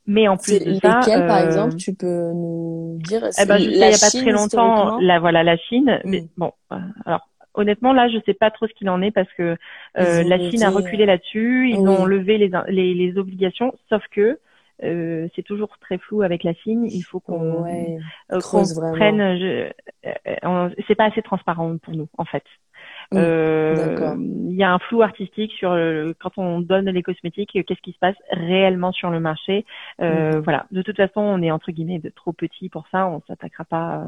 Mais 0.08 0.28
en 0.30 0.38
plus 0.38 0.64
de 0.64 0.74
ça, 0.76 1.02
par 1.28 1.40
exemple, 1.40 1.76
tu 1.76 1.94
peux 1.94 2.32
nous 2.34 2.98
dire? 3.04 3.28
Eh 3.42 3.46
ben, 3.46 3.58
il 3.58 3.76
y 3.76 3.84
a 3.84 3.90
pas 3.90 4.10
très 4.10 4.32
longtemps, 4.32 5.00
la 5.00 5.20
voilà 5.20 5.44
la 5.44 5.58
Chine. 5.58 6.00
Mais 6.06 6.22
mm. 6.22 6.28
bon, 6.38 6.52
euh, 6.72 6.78
alors 7.06 7.28
honnêtement 7.54 7.92
là, 7.92 8.08
je 8.08 8.18
sais 8.26 8.34
pas 8.34 8.50
trop 8.50 8.68
ce 8.68 8.74
qu'il 8.74 8.90
en 8.90 9.02
est 9.02 9.12
parce 9.12 9.32
que 9.34 9.58
euh, 9.98 10.24
la 10.24 10.40
Chine 10.40 10.64
a 10.64 10.70
reculé 10.70 11.06
là-dessus. 11.06 11.70
Ils 11.70 11.80
ont 11.80 12.06
levé 12.06 12.38
les, 12.38 12.50
les, 12.70 12.94
les 12.94 13.18
obligations, 13.18 13.74
sauf 13.90 14.04
que 14.12 14.40
euh, 14.84 15.28
c'est 15.36 15.42
toujours 15.42 15.78
très 15.80 15.98
flou 15.98 16.22
avec 16.22 16.44
la 16.44 16.54
Chine. 16.54 16.86
Il 16.86 17.02
faut 17.02 17.20
qu'on 17.20 17.64
ouais, 17.64 17.98
euh, 18.32 18.40
prenne. 18.94 19.38
Je, 19.40 19.72
euh, 20.06 20.70
c'est 20.88 20.96
pas 20.96 21.06
assez 21.06 21.22
transparent 21.22 21.78
pour 21.78 21.94
nous 21.94 22.08
en 22.18 22.26
fait. 22.26 22.44
Euh, 23.14 24.16
il 24.50 24.56
y 24.56 24.64
a 24.64 24.72
un 24.72 24.80
flou 24.80 25.02
artistique 25.02 25.52
sur 25.54 25.70
quand 26.20 26.38
on 26.38 26.62
donne 26.62 26.90
les 26.90 27.04
cosmétiques, 27.04 27.52
qu'est-ce 27.52 27.82
qui 27.82 27.94
se 27.94 28.00
passe 28.00 28.16
réellement 28.32 28.92
sur 28.92 29.10
le 29.10 29.20
marché? 29.20 29.66
Euh. 30.02 30.42
Voilà. 30.42 30.66
De 30.72 30.82
toute 30.82 30.98
façon, 30.98 31.22
on 31.22 31.42
est 31.42 31.52
entre 31.52 31.72
guillemets 31.72 32.00
de 32.00 32.10
trop 32.10 32.34
petit 32.34 32.70
pour 32.70 32.88
ça. 32.92 33.08
On 33.08 33.22
s'attaquera 33.28 33.66
pas. 33.66 34.04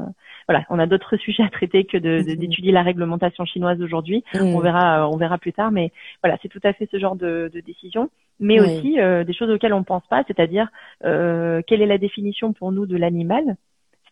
voilà. 0.48 0.64
On 0.70 0.78
a 0.78 0.86
d'autres 0.86 1.16
sujets 1.18 1.44
à 1.44 1.50
traiter 1.50 1.84
que 1.84 1.96
d'étudier 1.96 2.72
la 2.72 2.82
réglementation 2.82 3.44
chinoise 3.44 3.80
aujourd'hui. 3.80 4.24
On 4.34 4.58
verra. 4.58 5.08
on 5.08 5.16
verra 5.16 5.38
plus 5.38 5.52
tard. 5.52 5.70
Mais 5.70 5.92
voilà, 6.22 6.36
c'est 6.42 6.48
tout 6.48 6.60
à 6.64 6.72
fait 6.72 6.88
ce 6.90 6.98
genre 6.98 7.16
de, 7.16 7.50
de 7.52 7.60
décision 7.60 8.10
mais 8.40 8.58
aussi 8.58 8.98
euh, 8.98 9.22
des 9.22 9.34
choses 9.34 9.50
auxquelles 9.50 9.74
on 9.74 9.84
pense 9.84 10.06
pas, 10.08 10.24
c'est-à-dire 10.26 10.68
euh, 11.04 11.60
quelle 11.66 11.82
est 11.82 11.86
la 11.86 11.98
définition 11.98 12.52
pour 12.52 12.72
nous 12.72 12.86
de 12.86 12.96
l'animal? 12.96 13.56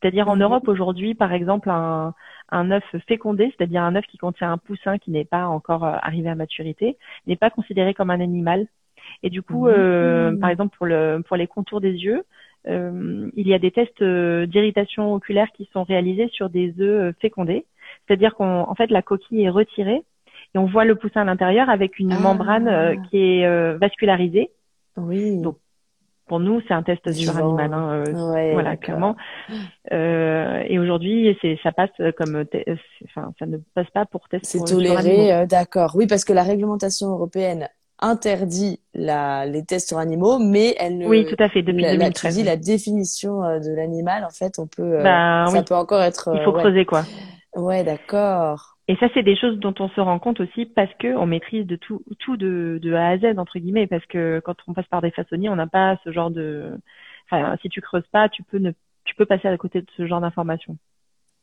C'est-à-dire 0.00 0.28
en. 0.28 0.36
Europe 0.36 0.68
aujourd'hui, 0.68 1.14
par 1.14 1.32
exemple, 1.32 1.70
un, 1.70 2.14
un 2.50 2.70
œuf 2.70 2.84
fécondé, 3.06 3.52
c'est-à-dire 3.56 3.82
un 3.82 3.94
œuf 3.96 4.06
qui 4.06 4.18
contient 4.18 4.52
un 4.52 4.58
poussin 4.58 4.98
qui 4.98 5.10
n'est 5.10 5.24
pas 5.24 5.46
encore 5.46 5.84
euh, 5.84 5.96
arrivé 6.02 6.28
à 6.28 6.34
maturité, 6.34 6.96
n'est 7.26 7.36
pas 7.36 7.50
considéré 7.50 7.94
comme 7.94 8.10
un 8.10 8.20
animal. 8.20 8.66
Et 9.22 9.30
du 9.30 9.42
coup, 9.42 9.68
mhm. 9.68 10.38
par 10.38 10.50
exemple, 10.50 10.76
pour, 10.76 10.86
le, 10.86 11.22
pour 11.26 11.36
les 11.36 11.46
contours 11.46 11.80
des 11.80 11.92
yeux, 11.92 12.24
il 12.66 13.48
y 13.48 13.54
a 13.54 13.58
des 13.58 13.70
tests 13.70 14.02
d'irritation 14.02 15.14
oculaire 15.14 15.48
qui 15.54 15.70
sont 15.72 15.84
réalisés 15.84 16.28
sur 16.30 16.50
des 16.50 16.74
œufs 16.78 17.14
fécondés. 17.18 17.64
C'est-à-dire 18.06 18.34
qu'en 18.34 18.74
fait, 18.74 18.90
la 18.90 19.00
coquille 19.00 19.44
est 19.44 19.48
retirée 19.48 20.02
et 20.54 20.58
on 20.58 20.66
voit 20.66 20.84
le 20.84 20.94
poussin 20.94 21.22
à 21.22 21.24
l'intérieur 21.24 21.68
avec 21.68 21.98
une 21.98 22.12
ah. 22.12 22.20
membrane 22.20 22.68
euh, 22.68 22.96
qui 23.08 23.18
est 23.18 23.46
euh, 23.46 23.76
vascularisée. 23.78 24.50
Oui. 24.96 25.40
Donc 25.42 25.56
pour 26.28 26.40
nous, 26.40 26.60
c'est 26.68 26.74
un 26.74 26.82
test 26.82 27.10
sur 27.12 27.36
animal, 27.36 27.72
hein, 27.72 28.04
euh, 28.06 28.52
voilà, 28.52 28.76
clairement. 28.76 29.16
Euh, 29.92 30.62
et 30.66 30.78
aujourd'hui, 30.78 31.36
c'est 31.40 31.58
ça 31.62 31.72
passe 31.72 31.90
comme, 32.16 32.44
enfin, 33.04 33.32
ça 33.38 33.46
ne 33.46 33.56
passe 33.74 33.90
pas 33.92 34.06
pour 34.06 34.28
test. 34.28 34.44
C'est 34.44 34.64
toléré, 34.64 35.46
d'accord. 35.46 35.92
Oui, 35.96 36.06
parce 36.06 36.24
que 36.24 36.32
la 36.32 36.42
réglementation 36.42 37.08
européenne 37.08 37.68
interdit 38.00 38.80
la, 38.94 39.44
les 39.46 39.64
tests 39.64 39.88
sur 39.88 39.98
animaux, 39.98 40.38
mais 40.38 40.76
elle 40.78 40.98
ne. 40.98 41.06
Oui, 41.06 41.26
tout 41.26 41.42
à 41.42 41.48
fait. 41.48 41.62
Depuis 41.62 41.82
la, 41.82 41.96
2013. 41.96 42.38
La, 42.38 42.44
la 42.44 42.56
définition 42.56 43.40
de 43.40 43.74
l'animal, 43.74 44.24
en 44.24 44.30
fait, 44.30 44.58
on 44.58 44.66
peut. 44.66 45.02
Bah, 45.02 45.46
ça 45.48 45.62
peut 45.62 45.74
encore 45.74 46.02
être. 46.02 46.30
Il 46.34 46.44
faut 46.44 46.52
creuser, 46.52 46.84
quoi. 46.84 47.02
Ouais, 47.56 47.82
d'accord. 47.82 48.77
Et 48.88 48.96
ça, 48.96 49.08
c'est 49.14 49.22
des 49.22 49.36
choses 49.36 49.58
dont 49.58 49.74
on 49.80 49.88
se 49.90 50.00
rend 50.00 50.18
compte 50.18 50.40
aussi 50.40 50.64
parce 50.66 50.92
que 50.94 51.08
on 51.16 51.26
maîtrise 51.26 51.66
de 51.66 51.76
tout, 51.76 52.02
tout 52.20 52.36
de, 52.38 52.78
de 52.82 52.92
A 52.94 53.08
à 53.08 53.18
Z 53.18 53.38
entre 53.38 53.58
guillemets, 53.58 53.86
parce 53.86 54.04
que 54.06 54.40
quand 54.44 54.56
on 54.66 54.72
passe 54.74 54.86
par 54.86 55.02
des 55.02 55.10
façonniers, 55.10 55.50
on 55.50 55.56
n'a 55.56 55.66
pas 55.66 55.98
ce 56.04 56.12
genre 56.12 56.30
de. 56.30 56.72
Enfin, 57.30 57.56
si 57.60 57.68
tu 57.68 57.82
creuses 57.82 58.06
pas, 58.08 58.28
tu 58.30 58.42
peux 58.42 58.58
ne, 58.58 58.72
tu 59.04 59.14
peux 59.14 59.26
passer 59.26 59.48
à 59.48 59.56
côté 59.58 59.82
de 59.82 59.86
ce 59.96 60.06
genre 60.06 60.20
d'informations. 60.22 60.78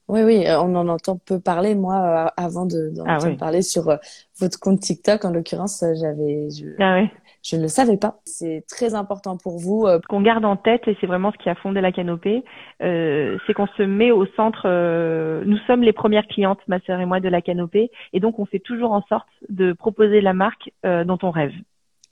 Oui, 0.08 0.22
oui, 0.22 0.48
euh, 0.48 0.62
on 0.62 0.76
en 0.76 0.88
entend 0.88 1.18
peu 1.18 1.40
parler. 1.40 1.76
Moi, 1.76 1.96
euh, 1.96 2.30
avant 2.38 2.66
de 2.66 2.92
d'en 2.96 3.06
ah 3.08 3.18
parler 3.40 3.62
sur 3.62 3.90
euh, 3.90 3.98
votre 4.40 4.60
compte 4.60 4.80
TikTok, 4.80 5.26
en 5.26 5.32
l'occurrence, 5.32 5.84
j'avais, 6.00 6.50
je, 6.52 6.68
ah 6.80 7.00
oui 7.00 7.10
je 7.46 7.56
ne 7.58 7.62
le 7.62 7.68
savais 7.68 7.98
pas. 7.98 8.20
C'est 8.26 8.64
très 8.68 8.96
important 8.96 9.38
pour 9.38 9.60
vous. 9.60 9.88
Qu'on 10.10 10.22
garde 10.22 10.46
en 10.46 10.56
tête, 10.58 10.88
et 10.88 10.98
c'est 11.00 11.06
vraiment 11.06 11.32
ce 11.32 11.38
qui 11.38 11.50
a 11.50 11.56
fondé 11.56 11.80
la 11.80 11.92
canopée, 11.92 12.44
euh, 12.82 13.38
c'est 13.46 13.54
qu'on 13.54 13.68
se 13.68 13.84
met 13.84 14.12
au 14.12 14.26
centre. 14.36 14.64
Euh, 14.66 15.44
nous 15.46 15.58
sommes 15.68 15.84
les 15.84 15.94
premières 15.94 16.26
clientes, 16.26 16.60
ma 16.68 16.80
sœur 16.82 17.00
et 17.00 17.06
moi, 17.06 17.20
de 17.20 17.30
la 17.30 17.42
canopée, 17.42 17.92
et 18.14 18.20
donc 18.20 18.40
on 18.40 18.46
fait 18.46 18.60
toujours 18.60 18.94
en 18.94 19.04
sorte 19.04 19.28
de 19.50 19.74
proposer 19.74 20.22
la 20.22 20.34
marque 20.34 20.72
euh, 20.86 21.04
dont 21.04 21.20
on 21.22 21.30
rêve. 21.30 21.54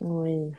Oui. 0.01 0.51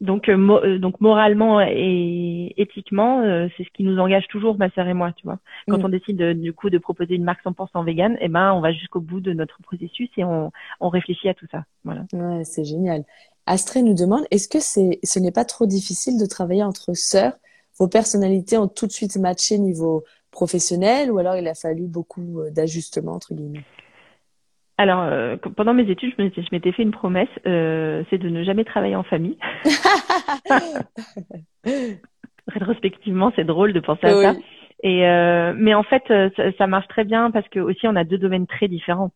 Donc, 0.00 0.28
euh, 0.28 0.78
donc 0.78 1.00
moralement 1.00 1.60
et 1.60 2.52
éthiquement, 2.56 3.22
c'est 3.56 3.64
ce 3.64 3.70
qui 3.72 3.84
nous 3.84 3.98
engage 3.98 4.26
toujours, 4.28 4.58
ma 4.58 4.70
sœur 4.70 4.88
et 4.88 4.94
moi, 4.94 5.12
tu 5.12 5.24
vois. 5.24 5.38
Quand 5.68 5.78
mm. 5.78 5.84
on 5.84 5.88
décide 5.88 6.22
du 6.40 6.52
coup 6.52 6.68
de 6.68 6.78
proposer 6.78 7.14
une 7.14 7.24
marque 7.24 7.44
100% 7.44 7.84
vegan, 7.84 8.16
eh 8.20 8.28
ben, 8.28 8.52
on 8.52 8.60
va 8.60 8.72
jusqu'au 8.72 9.00
bout 9.00 9.20
de 9.20 9.32
notre 9.32 9.62
processus 9.62 10.10
et 10.16 10.24
on, 10.24 10.50
on 10.80 10.88
réfléchit 10.88 11.28
à 11.28 11.34
tout 11.34 11.46
ça. 11.50 11.64
Voilà. 11.84 12.06
Ouais, 12.12 12.44
c'est 12.44 12.64
génial. 12.64 13.04
Astrée 13.46 13.82
nous 13.82 13.94
demande 13.94 14.24
est-ce 14.30 14.48
que 14.48 14.60
c'est, 14.60 15.00
ce 15.02 15.18
n'est 15.18 15.32
pas 15.32 15.44
trop 15.44 15.66
difficile 15.66 16.18
de 16.18 16.26
travailler 16.26 16.62
entre 16.62 16.94
sœurs? 16.94 17.34
Vos 17.78 17.88
personnalités 17.88 18.56
ont 18.56 18.68
tout 18.68 18.86
de 18.86 18.92
suite 18.92 19.16
matché 19.16 19.58
niveau 19.58 20.04
professionnel 20.30 21.10
ou 21.10 21.18
alors 21.18 21.36
il 21.36 21.46
a 21.46 21.54
fallu 21.54 21.86
beaucoup 21.86 22.40
euh, 22.40 22.50
d'ajustements 22.50 23.12
entre 23.12 23.34
guillemets? 23.34 23.64
Alors, 24.76 25.02
euh, 25.02 25.36
pendant 25.56 25.72
mes 25.72 25.88
études, 25.88 26.12
je 26.18 26.48
m'étais 26.50 26.72
fait 26.72 26.82
une 26.82 26.90
promesse, 26.90 27.28
euh, 27.46 28.02
c'est 28.10 28.18
de 28.18 28.28
ne 28.28 28.42
jamais 28.42 28.64
travailler 28.64 28.96
en 28.96 29.04
famille. 29.04 29.38
Rétrospectivement, 32.48 33.32
c'est 33.36 33.44
drôle 33.44 33.72
de 33.72 33.78
penser 33.80 34.06
à 34.06 34.20
ça. 34.20 34.34
Et 34.82 35.02
mais 35.56 35.74
en 35.74 35.84
fait, 35.84 36.02
ça, 36.08 36.52
ça, 36.58 36.66
marche 36.66 36.88
très 36.88 37.04
bien 37.04 37.30
parce 37.30 37.48
que 37.48 37.60
aussi 37.60 37.86
on 37.86 37.96
a 37.96 38.04
deux 38.04 38.18
domaines 38.18 38.46
très 38.46 38.68
différents. 38.68 39.12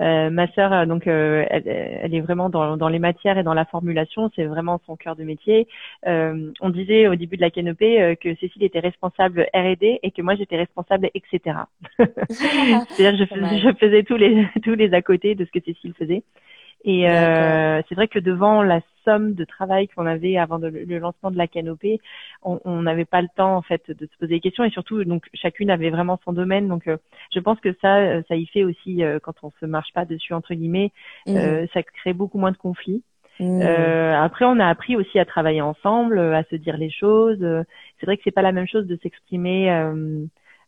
Euh, 0.00 0.30
ma 0.30 0.46
sœur, 0.52 0.72
euh, 0.72 0.86
donc, 0.86 1.06
euh, 1.06 1.44
elle, 1.50 1.66
elle, 1.66 2.14
est 2.14 2.20
vraiment 2.20 2.48
dans, 2.48 2.76
dans, 2.76 2.88
les 2.88 2.98
matières 2.98 3.36
et 3.38 3.42
dans 3.42 3.54
la 3.54 3.64
formulation. 3.64 4.30
C'est 4.36 4.44
vraiment 4.44 4.80
son 4.86 4.96
cœur 4.96 5.16
de 5.16 5.24
métier. 5.24 5.66
Euh, 6.06 6.52
on 6.60 6.70
disait 6.70 7.08
au 7.08 7.16
début 7.16 7.36
de 7.36 7.42
la 7.42 7.50
canopée 7.50 8.16
que 8.20 8.34
Cécile 8.36 8.62
était 8.62 8.80
responsable 8.80 9.48
R&D 9.54 10.00
et 10.02 10.10
que 10.10 10.22
moi 10.22 10.36
j'étais 10.36 10.56
responsable, 10.56 11.10
etc. 11.14 11.56
C'est-à-dire 11.98 13.26
je, 13.26 13.58
je 13.58 13.74
faisais 13.78 14.02
tous 14.04 14.16
les 14.16 14.46
tous 14.62 14.74
les 14.74 14.94
à 14.94 15.02
côté 15.02 15.34
de 15.34 15.44
ce 15.44 15.50
que 15.50 15.64
Cécile 15.64 15.94
faisait. 15.98 16.22
Et 16.84 17.08
euh, 17.08 17.82
c'est 17.88 17.94
vrai 17.94 18.08
que 18.08 18.18
devant 18.18 18.62
la 18.62 18.80
somme 19.08 19.32
de 19.32 19.44
travail 19.44 19.88
qu'on 19.88 20.04
avait 20.06 20.36
avant 20.36 20.58
le 20.58 20.98
lancement 20.98 21.30
de 21.30 21.38
la 21.38 21.46
canopée, 21.46 21.98
on 22.42 22.82
n'avait 22.82 23.06
pas 23.06 23.22
le 23.22 23.28
temps 23.34 23.56
en 23.56 23.62
fait 23.62 23.90
de 23.90 24.06
se 24.06 24.18
poser 24.18 24.34
des 24.34 24.40
questions 24.40 24.64
et 24.64 24.70
surtout 24.70 25.02
donc 25.04 25.24
chacune 25.32 25.70
avait 25.70 25.90
vraiment 25.90 26.20
son 26.24 26.32
domaine. 26.32 26.68
Donc 26.68 26.86
euh, 26.86 26.98
je 27.34 27.40
pense 27.40 27.58
que 27.60 27.74
ça, 27.80 28.22
ça 28.24 28.36
y 28.36 28.46
fait 28.46 28.64
aussi 28.64 29.02
euh, 29.02 29.18
quand 29.22 29.34
on 29.42 29.50
se 29.60 29.66
marche 29.66 29.92
pas 29.94 30.04
dessus 30.04 30.34
entre 30.34 30.54
guillemets, 30.54 30.92
mmh. 31.26 31.36
euh, 31.36 31.66
ça 31.72 31.82
crée 31.82 32.12
beaucoup 32.12 32.38
moins 32.38 32.52
de 32.52 32.56
conflits. 32.56 33.02
Mmh. 33.40 33.62
après, 33.62 34.44
on 34.46 34.58
a 34.58 34.66
appris 34.66 34.96
aussi 34.96 35.16
à 35.20 35.24
travailler 35.24 35.60
ensemble, 35.60 36.18
à 36.18 36.42
se 36.50 36.56
dire 36.56 36.76
les 36.76 36.90
choses. 36.90 37.38
C'est 37.38 38.06
vrai 38.06 38.16
que 38.16 38.24
c'est 38.24 38.32
pas 38.32 38.42
la 38.42 38.50
même 38.50 38.66
chose 38.66 38.88
de 38.88 38.98
s'exprimer. 39.00 39.70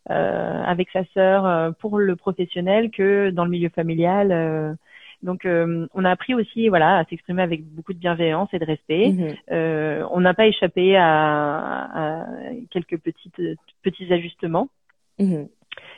avec 0.09 0.89
sa 0.93 1.05
sœur 1.13 1.75
pour 1.81 1.99
le 1.99 2.15
professionnel 2.15 2.93
que 2.93 3.31
dans 3.31 3.45
le 3.45 3.51
milieu 3.51 3.71
familial. 3.71 4.77
Donc, 5.23 5.45
euh, 5.45 5.87
on 5.95 6.05
a 6.05 6.11
appris 6.11 6.35
aussi, 6.35 6.69
voilà, 6.69 6.99
à 6.99 7.05
s'exprimer 7.05 7.43
avec 7.43 7.65
beaucoup 7.65 7.93
de 7.93 7.99
bienveillance 7.99 8.49
et 8.53 8.59
de 8.59 8.65
respect. 8.65 9.09
Mhm. 9.09 9.35
Euh, 9.51 10.07
on 10.11 10.21
n'a 10.21 10.33
pas 10.35 10.47
échappé 10.47 10.97
à, 10.97 12.23
à, 12.23 12.27
quelques 12.71 12.99
petites 12.99 13.41
petits 13.83 14.13
ajustements, 14.13 14.69
mhm. 15.19 15.49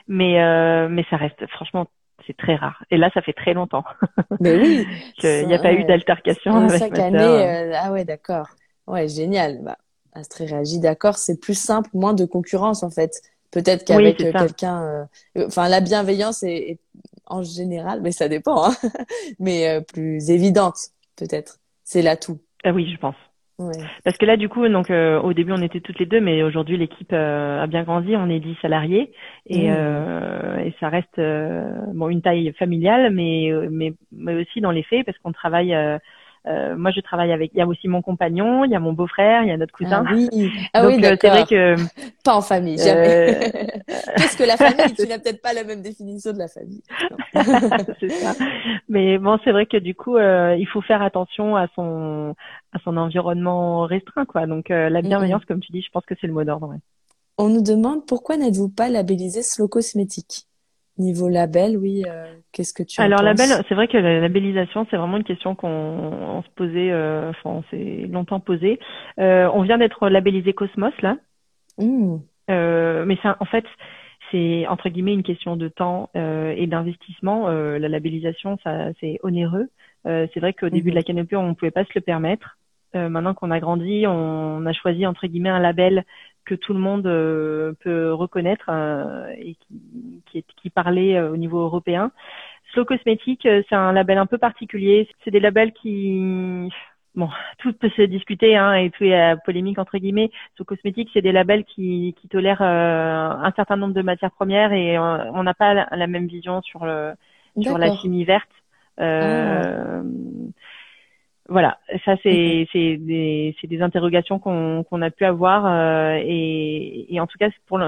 mais 0.08 0.42
euh, 0.42 0.88
mais 0.88 1.04
ça 1.08 1.16
reste, 1.16 1.46
franchement, 1.48 1.87
c'est 2.26 2.37
très 2.37 2.56
rare. 2.56 2.85
Et 2.90 2.96
là, 2.96 3.11
ça 3.14 3.22
fait 3.22 3.32
très 3.32 3.54
longtemps. 3.54 3.85
Mais 4.40 4.56
oui, 4.56 4.87
qu'il 5.18 5.46
n'y 5.46 5.54
a 5.54 5.58
pas 5.58 5.72
eu 5.72 5.82
d'altercation 5.85 6.54
avec 6.54 6.78
chaque 6.78 6.98
année. 6.98 7.18
Euh, 7.18 7.72
ah 7.74 7.90
ouais, 7.90 8.04
d'accord. 8.04 8.46
Ouais, 8.87 9.08
génial. 9.08 9.58
Bah, 9.62 9.76
Astrid 10.12 10.50
réagit, 10.50 10.78
d'accord. 10.78 11.16
C'est 11.16 11.40
plus 11.40 11.58
simple, 11.58 11.90
moins 11.94 12.14
de 12.14 12.24
concurrence 12.24 12.85
en 12.85 12.90
fait. 12.90 13.22
Peut-être 13.50 13.85
qu'avec 13.85 14.18
quelqu'un, 14.18 15.08
enfin, 15.37 15.68
la 15.68 15.80
bienveillance 15.80 16.42
est, 16.44 16.70
est 16.70 16.78
en 17.26 17.42
général, 17.42 18.00
mais 18.02 18.12
ça 18.12 18.28
dépend, 18.28 18.66
hein 18.66 18.74
mais 19.38 19.68
euh, 19.68 19.80
plus 19.80 20.30
évidente 20.30 20.76
peut-être. 21.16 21.58
C'est 21.85 22.02
l'atout. 22.02 22.38
Ah 22.64 22.72
oui, 22.72 22.90
je 22.92 22.98
pense. 22.98 23.16
Parce 24.02 24.16
que 24.16 24.26
là, 24.26 24.37
du 24.37 24.48
coup, 24.48 24.66
donc 24.66 24.90
euh, 24.90 25.20
au 25.20 25.35
début, 25.35 25.52
on 25.52 25.62
était 25.62 25.80
toutes 25.80 26.00
les 26.00 26.06
deux, 26.06 26.20
mais 26.20 26.42
aujourd'hui, 26.42 26.76
l'équipe 26.76 27.12
euh, 27.12 27.62
a 27.62 27.68
bien 27.68 27.85
grandi. 27.85 28.16
On 28.16 28.28
est 28.28 28.40
10 28.40 28.56
salariés 28.61 29.12
et, 29.46 29.70
mmh. 29.70 30.61
et 30.64 30.74
ça 30.80 30.88
reste 30.88 31.20
bon 31.94 32.08
une 32.08 32.22
taille 32.22 32.52
familiale, 32.58 33.12
mais, 33.12 33.52
mais, 33.70 33.92
mais 34.11 34.35
aussi 34.35 34.61
dans 34.61 34.72
les 34.72 34.82
faits, 34.82 35.06
parce 35.06 35.16
qu'on 35.18 35.32
travaille 35.32 35.76
euh, 36.48 36.76
moi, 36.76 36.90
je 36.90 37.00
travaille 37.00 37.33
avec. 37.33 37.52
Il 37.55 37.59
y 37.59 37.61
a 37.61 37.66
aussi 37.66 37.87
mon 37.87 38.02
compagnon, 38.02 38.64
il 38.64 38.70
y 38.70 38.74
a 38.74 38.81
mon 38.81 38.92
beau-frère, 38.92 39.42
il 39.42 39.48
y 39.48 39.52
a 39.52 39.57
notre 39.57 39.72
cousin. 39.72 40.05
Ah 40.07 40.12
oui, 40.12 40.28
ah 40.72 40.83
Donc, 40.83 41.05
euh, 41.05 41.16
c'est 41.20 41.28
vrai 41.28 41.44
que 41.44 41.76
pas 42.24 42.35
en 42.35 42.42
famille, 42.42 42.78
jamais. 42.78 43.37
Euh, 43.37 43.48
Qu'est-ce 44.16 44.37
que 44.37 44.42
la 44.42 44.57
famille 44.57 44.94
Tu 44.94 45.07
n'as 45.07 45.18
peut-être 45.18 45.40
pas 45.40 45.52
la 45.52 45.62
même 45.62 45.83
définition 45.83 46.33
de 46.33 46.38
la 46.38 46.48
famille. 46.48 46.83
c'est 48.00 48.09
ça. 48.09 48.33
Mais 48.88 49.18
bon, 49.18 49.38
c'est 49.44 49.52
vrai 49.52 49.66
que 49.66 49.76
du 49.76 49.94
coup, 49.94 50.18
il 50.18 50.66
faut 50.72 50.83
faire 50.83 51.02
attention 51.02 51.57
à 51.57 51.68
son 51.74 52.35
à 52.72 52.78
son 52.85 52.96
environnement 52.96 53.83
restreint, 53.83 54.24
quoi. 54.24 54.46
Donc, 54.46 54.68
la 54.70 55.02
bienveillance, 55.02 55.44
comme 55.44 55.61
tu 55.61 55.70
dis, 55.72 55.83
je 55.83 55.90
pense 55.90 56.05
que 56.07 56.14
c'est 56.20 56.26
le 56.26 56.33
mot 56.33 56.44
d'ordre. 56.44 56.74
On 57.38 57.48
nous 57.48 57.62
demande 57.62 58.05
pourquoi 58.07 58.37
n'êtes-vous 58.37 58.68
pas 58.68 58.88
labellisé 58.88 59.42
Slow 59.42 59.68
Cosmétique? 59.68 60.46
Niveau 60.98 61.31
label, 61.31 61.78
oui, 61.78 62.02
euh, 62.07 62.26
qu'est-ce 62.52 62.74
que 62.74 62.83
tu 62.83 63.00
Alors 63.00 63.20
en 63.20 63.22
label, 63.22 63.48
c'est 63.66 63.74
vrai 63.74 63.88
que 63.88 63.96
la 63.96 64.20
labellisation, 64.20 64.87
c'est 64.90 64.98
vraiment 64.98 65.16
une 65.16 65.24
question 65.24 65.55
qu'on 65.55 66.42
se 66.44 66.50
posait, 66.55 66.92
euh, 66.92 67.31
enfin 67.31 67.50
on 67.50 67.62
s'est 67.70 68.07
longtemps 68.11 68.40
posé. 68.40 68.78
Euh, 69.18 69.48
on 69.55 69.62
vient 69.62 69.78
d'être 69.78 70.11
labellisé 70.11 70.52
Cosmos 70.52 70.92
là, 71.00 71.16
mmh. 71.78 72.16
mais 72.48 73.16
ça, 73.22 73.38
en 73.40 73.46
fait, 73.46 73.64
c'est 74.31 74.66
entre 74.66 74.90
guillemets 74.90 75.14
une 75.14 75.22
question 75.22 75.57
de 75.57 75.68
temps 75.68 76.11
et 76.14 76.66
d'investissement. 76.66 77.48
la 77.48 77.88
labellisation, 77.88 78.59
ça, 78.62 78.88
c'est 79.00 79.18
onéreux. 79.22 79.70
c'est 80.05 80.40
vrai 80.40 80.52
qu'au 80.52 80.68
début 80.68 80.90
de 80.90 80.94
la 80.94 81.00
mmh. 81.00 81.05
canopée, 81.05 81.37
on 81.37 81.48
ne 81.48 81.55
pouvait 81.55 81.70
pas 81.70 81.85
se 81.85 81.92
le 81.94 82.02
permettre. 82.02 82.59
maintenant 82.92 83.33
qu'on 83.33 83.50
a 83.50 83.61
grandi, 83.61 84.05
on 84.07 84.66
a 84.66 84.72
choisi 84.74 85.07
entre 85.07 85.26
guillemets 85.26 85.48
un 85.48 85.59
label 85.59 86.05
que 86.44 86.55
tout 86.55 86.72
le 86.72 86.81
monde 86.81 87.07
euh, 87.07 87.72
peut 87.81 88.12
reconnaître 88.12 88.66
euh, 88.68 89.28
et 89.38 89.55
qui, 89.55 90.22
qui, 90.31 90.44
qui 90.57 90.70
parlait 90.70 91.16
euh, 91.16 91.31
au 91.31 91.37
niveau 91.37 91.61
européen. 91.61 92.11
Slow 92.72 92.85
Cosmetic, 92.85 93.42
c'est 93.42 93.74
un 93.74 93.92
label 93.92 94.18
un 94.18 94.26
peu 94.26 94.38
particulier. 94.38 95.09
C'est 95.24 95.31
des 95.31 95.40
labels 95.40 95.72
qui 95.72 96.70
bon, 97.14 97.28
tout 97.59 97.72
peut 97.74 97.90
se 97.96 98.02
discuter 98.02 98.57
hein, 98.57 98.74
et 98.74 98.90
tout 98.90 99.05
est 99.05 99.37
polémique 99.44 99.78
entre 99.78 99.98
guillemets. 99.98 100.31
Slow 100.57 100.64
Cosmetic, 100.64 101.11
c'est 101.12 101.22
des 101.22 101.33
labels 101.33 101.64
qui, 101.64 102.14
qui 102.20 102.28
tolèrent 102.28 102.62
un 102.62 103.52
certain 103.57 103.76
nombre 103.76 103.94
de 103.94 104.02
matières 104.02 104.31
premières 104.33 104.72
et 104.72 104.98
on 104.98 105.42
n'a 105.42 105.55
pas 105.55 105.74
la, 105.74 106.07
même 106.07 106.26
vision 106.26 106.62
sur 106.62 106.87
le 106.87 107.12
sur 107.61 107.76
la 107.76 107.94
chimie 107.96 108.24
verte. 108.24 108.48
Euh, 109.00 110.02
ah 110.02 110.07
voilà, 111.53 111.79
ça 112.05 112.17
c'est 112.23 112.67
c'est 112.73 112.97
des 112.97 113.55
c'est 113.61 113.67
des 113.67 113.83
interrogations 113.83 114.38
qu'on 114.38 114.85
qu'on 114.85 115.03
a 115.03 115.11
pu 115.11 115.25
avoir 115.25 115.67
euh, 115.67 116.19
et 116.21 117.15
et 117.15 117.21
en 117.21 117.27
tout 117.27 117.38
cas 117.38 117.49
pour 117.67 117.79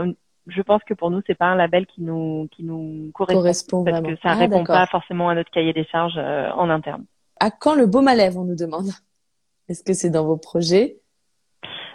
je 0.46 0.62
pense 0.62 0.82
que 0.84 0.94
pour 0.94 1.10
nous 1.10 1.22
c'est 1.26 1.34
pas 1.34 1.46
un 1.46 1.56
label 1.56 1.86
qui 1.86 2.02
nous 2.02 2.48
qui 2.52 2.62
nous 2.62 3.10
correspond, 3.14 3.84
parce 3.84 4.02
que 4.02 4.14
ça 4.16 4.30
ah, 4.30 4.34
répond 4.34 4.64
pas 4.64 4.86
forcément 4.86 5.28
à 5.30 5.34
notre 5.34 5.50
cahier 5.50 5.72
des 5.72 5.84
charges 5.84 6.18
euh, 6.18 6.50
en 6.52 6.70
interne. 6.70 7.04
À 7.40 7.50
quand 7.50 7.74
le 7.74 7.86
baume 7.86 8.08
à 8.08 8.14
lèvres 8.14 8.40
on 8.40 8.44
nous 8.44 8.56
demande? 8.56 8.90
Est-ce 9.68 9.82
que 9.82 9.94
c'est 9.94 10.10
dans 10.10 10.24
vos 10.24 10.36
projets? 10.36 10.98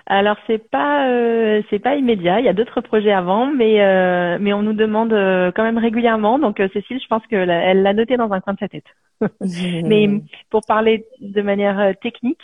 Alors 0.10 0.38
c'est 0.48 0.58
pas 0.58 1.08
euh, 1.08 1.62
c'est 1.70 1.78
pas 1.78 1.96
immédiat. 1.96 2.40
Il 2.40 2.46
y 2.46 2.50
a 2.50 2.54
d'autres 2.54 2.82
projets 2.82 3.12
avant, 3.12 3.46
mais 3.46 3.80
euh, 3.82 4.40
mais 4.42 4.54
on 4.54 4.64
nous 4.64 4.74
demande 4.74 5.14
euh, 5.14 5.52
quand 5.56 5.62
même 5.64 5.78
régulièrement. 5.78 6.40
Donc 6.40 6.60
Cécile, 6.74 7.00
je 7.00 7.08
pense 7.08 7.26
que 7.28 7.36
elle 7.36 7.84
l'a 7.84 7.94
noté 7.94 8.18
dans 8.18 8.32
un 8.32 8.42
coin 8.42 8.54
de 8.54 8.60
sa 8.60 8.68
tête. 8.68 8.88
mais 9.42 10.10
pour 10.50 10.62
parler 10.68 11.06
de 11.22 11.42
manière 11.44 11.94
technique, 12.02 12.42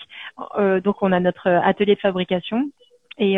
donc 0.84 1.02
on 1.02 1.12
a 1.12 1.20
notre 1.20 1.48
atelier 1.48 1.96
de 1.96 2.00
fabrication 2.00 2.70
et 3.18 3.38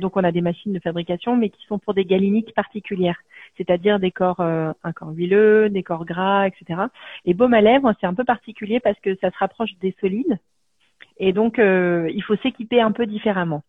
donc 0.00 0.16
on 0.16 0.24
a 0.24 0.32
des 0.32 0.40
machines 0.40 0.72
de 0.72 0.78
fabrication, 0.78 1.36
mais 1.36 1.50
qui 1.50 1.62
sont 1.66 1.78
pour 1.78 1.92
des 1.92 2.04
galiniques 2.04 2.54
particulières, 2.54 3.18
c'est-à-dire 3.58 3.98
des 3.98 4.12
corps 4.12 4.40
un 4.40 4.92
corps 4.94 5.10
huileux, 5.10 5.68
des 5.68 5.82
corps 5.82 6.06
gras, 6.06 6.46
etc. 6.46 6.82
Et 7.26 7.34
baume 7.34 7.52
à 7.52 7.60
lèvres, 7.60 7.92
c'est 8.00 8.06
un 8.06 8.14
peu 8.14 8.24
particulier 8.24 8.80
parce 8.80 8.98
que 9.00 9.16
ça 9.16 9.30
se 9.30 9.38
rapproche 9.38 9.72
des 9.80 9.94
solides. 10.00 10.38
Et 11.22 11.32
donc, 11.32 11.60
euh, 11.60 12.10
il 12.12 12.22
faut 12.24 12.34
s'équiper 12.38 12.80
un 12.80 12.90
peu 12.90 13.06
différemment. 13.06 13.62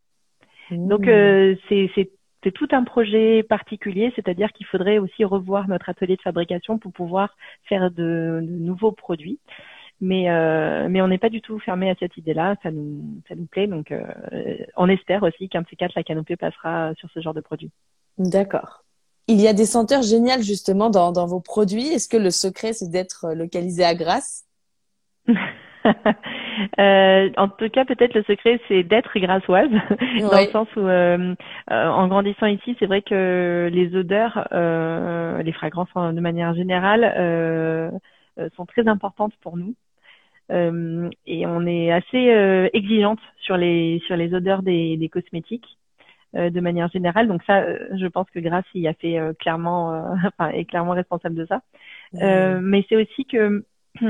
Donc, 0.71 1.07
euh, 1.07 1.55
c'est 1.69 2.51
tout 2.55 2.67
un 2.71 2.83
projet 2.83 3.43
particulier, 3.43 4.11
c'est-à-dire 4.15 4.51
qu'il 4.53 4.65
faudrait 4.65 4.97
aussi 4.97 5.23
revoir 5.23 5.67
notre 5.67 5.87
atelier 5.87 6.15
de 6.15 6.21
fabrication 6.23 6.79
pour 6.79 6.91
pouvoir 6.91 7.37
faire 7.69 7.91
de, 7.91 8.39
nouveaux 8.41 8.91
produits. 8.91 9.39
Mais, 10.01 10.31
euh, 10.31 10.87
mais 10.89 11.03
on 11.03 11.07
n'est 11.07 11.19
pas 11.19 11.29
du 11.29 11.41
tout 11.41 11.59
fermé 11.59 11.91
à 11.91 11.95
cette 11.99 12.17
idée-là, 12.17 12.55
ça 12.63 12.71
nous, 12.71 13.21
ça 13.29 13.35
nous 13.35 13.45
plaît. 13.45 13.67
Donc, 13.67 13.93
on 14.75 14.89
espère 14.89 15.21
aussi 15.21 15.47
qu'un 15.47 15.61
de 15.61 15.67
ces 15.69 15.75
quatre, 15.75 15.93
la 15.95 16.03
canopée 16.03 16.35
passera 16.35 16.95
sur 16.95 17.07
ce 17.11 17.19
genre 17.19 17.35
de 17.35 17.41
produit. 17.41 17.69
D'accord. 18.17 18.83
Il 19.27 19.39
y 19.39 19.47
a 19.47 19.53
des 19.53 19.67
senteurs 19.67 20.01
géniales 20.01 20.41
justement 20.41 20.89
dans, 20.89 21.11
dans 21.11 21.27
vos 21.27 21.39
produits. 21.39 21.87
Est-ce 21.89 22.09
que 22.09 22.17
le 22.17 22.31
secret, 22.31 22.73
c'est 22.73 22.89
d'être 22.89 23.31
localisé 23.35 23.83
à 23.83 23.93
Grasse? 23.93 24.45
Euh, 26.79 27.29
en 27.37 27.47
tout 27.49 27.67
cas, 27.69 27.83
peut-être 27.83 28.13
le 28.13 28.23
secret, 28.23 28.59
c'est 28.67 28.83
d'être 28.83 29.17
grassoise, 29.17 29.69
dans 30.21 30.39
le 30.39 30.51
sens 30.51 30.67
où, 30.75 30.81
euh, 30.81 31.33
euh, 31.71 31.87
en 31.87 32.07
grandissant 32.07 32.45
ici, 32.45 32.75
c'est 32.79 32.85
vrai 32.85 33.01
que 33.01 33.69
les 33.73 33.95
odeurs, 33.95 34.47
les 34.51 35.51
fragrances 35.51 35.89
de 35.95 36.19
manière 36.19 36.53
générale, 36.53 37.99
sont 38.55 38.65
très 38.65 38.87
importantes 38.87 39.33
pour 39.41 39.57
nous. 39.57 39.73
et 40.51 41.45
on 41.47 41.65
est 41.65 41.91
assez 41.91 42.69
exigeante 42.73 43.19
sur 43.41 43.57
les 43.57 44.01
sur 44.05 44.15
les 44.15 44.33
odeurs 44.33 44.61
des, 44.61 44.95
des 44.97 45.09
cosmétiques 45.09 45.77
de 46.33 46.59
manière 46.59 46.89
générale. 46.89 47.27
Donc 47.27 47.41
ça, 47.45 47.65
je 47.97 48.07
pense 48.07 48.29
que 48.29 48.39
Grace 48.39 48.65
y 48.75 48.87
a 48.87 48.93
fait 48.93 49.19
clairement, 49.39 50.05
enfin, 50.27 50.49
est 50.51 50.65
clairement 50.65 50.93
responsable 50.93 51.35
de 51.35 51.47
ça. 51.47 51.61
mais 52.13 52.85
c'est 52.89 52.95
aussi 52.95 53.25
que 53.25 53.65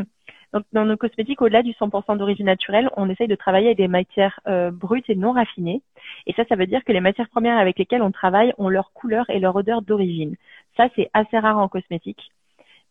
Donc, 0.53 0.65
dans 0.71 0.85
nos 0.85 0.97
cosmétiques, 0.97 1.41
au-delà 1.41 1.63
du 1.63 1.71
100% 1.71 2.17
d'origine 2.17 2.45
naturelle, 2.45 2.89
on 2.95 3.09
essaye 3.09 3.27
de 3.27 3.35
travailler 3.35 3.67
avec 3.67 3.77
des 3.77 3.87
matières 3.87 4.39
euh, 4.47 4.69
brutes 4.69 5.09
et 5.09 5.15
non 5.15 5.31
raffinées. 5.31 5.81
Et 6.27 6.33
ça, 6.33 6.43
ça 6.47 6.55
veut 6.55 6.67
dire 6.67 6.83
que 6.83 6.91
les 6.91 7.01
matières 7.01 7.29
premières 7.29 7.57
avec 7.57 7.79
lesquelles 7.79 8.03
on 8.03 8.11
travaille 8.11 8.53
ont 8.59 8.69
leur 8.69 8.93
couleur 8.93 9.27
et 9.29 9.39
leur 9.39 9.55
odeur 9.55 9.81
d'origine. 9.81 10.35
Ça, 10.77 10.89
c'est 10.95 11.09
assez 11.13 11.39
rare 11.39 11.57
en 11.57 11.67
cosmétique. 11.67 12.31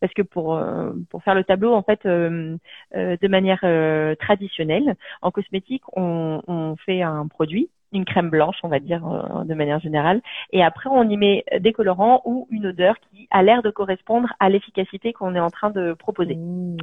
Parce 0.01 0.13
que 0.13 0.21
pour, 0.21 0.55
euh, 0.55 0.91
pour 1.09 1.23
faire 1.23 1.35
le 1.35 1.45
tableau, 1.45 1.73
en 1.73 1.83
fait, 1.83 2.05
euh, 2.05 2.57
de 2.93 3.27
manière 3.29 3.61
traditionnelle, 4.19 4.95
en 5.21 5.31
cosmétique, 5.31 5.83
on, 5.93 6.41
on 6.45 6.75
fait 6.75 7.01
un 7.01 7.25
produit, 7.27 7.69
une 7.93 8.03
crème 8.03 8.29
blanche, 8.29 8.57
on 8.63 8.67
va 8.67 8.79
dire 8.79 9.01
de 9.45 9.53
manière 9.53 9.79
générale, 9.79 10.21
et 10.51 10.63
après 10.63 10.89
on 10.91 11.07
y 11.07 11.15
met 11.15 11.45
des 11.59 11.71
colorants 11.71 12.21
ou 12.25 12.47
une 12.49 12.65
odeur 12.65 12.95
qui 12.99 13.27
a 13.29 13.43
l'air 13.43 13.61
de 13.61 13.69
correspondre 13.69 14.33
à 14.39 14.49
l'efficacité 14.49 15.13
qu'on 15.13 15.35
est 15.35 15.39
en 15.39 15.51
train 15.51 15.69
de 15.69 15.93
proposer. 15.93 16.35
Mmh. 16.35 16.77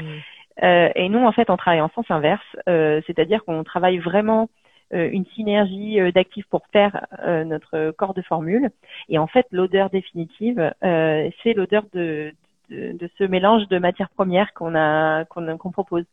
Euh, 0.63 0.91
et 0.95 1.09
nous, 1.09 1.25
en 1.25 1.33
fait, 1.33 1.51
on 1.51 1.57
travaille 1.57 1.81
en 1.81 1.91
sens 1.91 2.07
inverse, 2.11 2.45
euh, 2.69 3.01
c'est-à-dire 3.07 3.45
qu'on 3.45 3.65
travaille 3.65 3.99
vraiment 3.99 4.51
euh, 4.93 5.09
une 5.11 5.25
synergie 5.35 5.99
d'actifs 6.13 6.47
pour 6.47 6.67
faire 6.73 7.07
notre 7.47 7.93
corps 7.93 8.15
de 8.15 8.23
formule. 8.23 8.71
Et 9.09 9.19
en 9.19 9.27
fait, 9.27 9.47
l'odeur 9.51 9.91
définitive, 9.91 10.73
c'est 10.83 11.55
l'odeur 11.55 11.85
de, 11.93 12.33
de, 12.71 12.93
de, 12.93 13.11
ce 13.19 13.25
mélange 13.25 13.69
de 13.69 13.79
matières 13.79 14.11
premières 14.11 14.53
qu'on 14.55 14.75
a 14.75 15.25
qu'on 15.25 15.71
propose. 15.71 16.05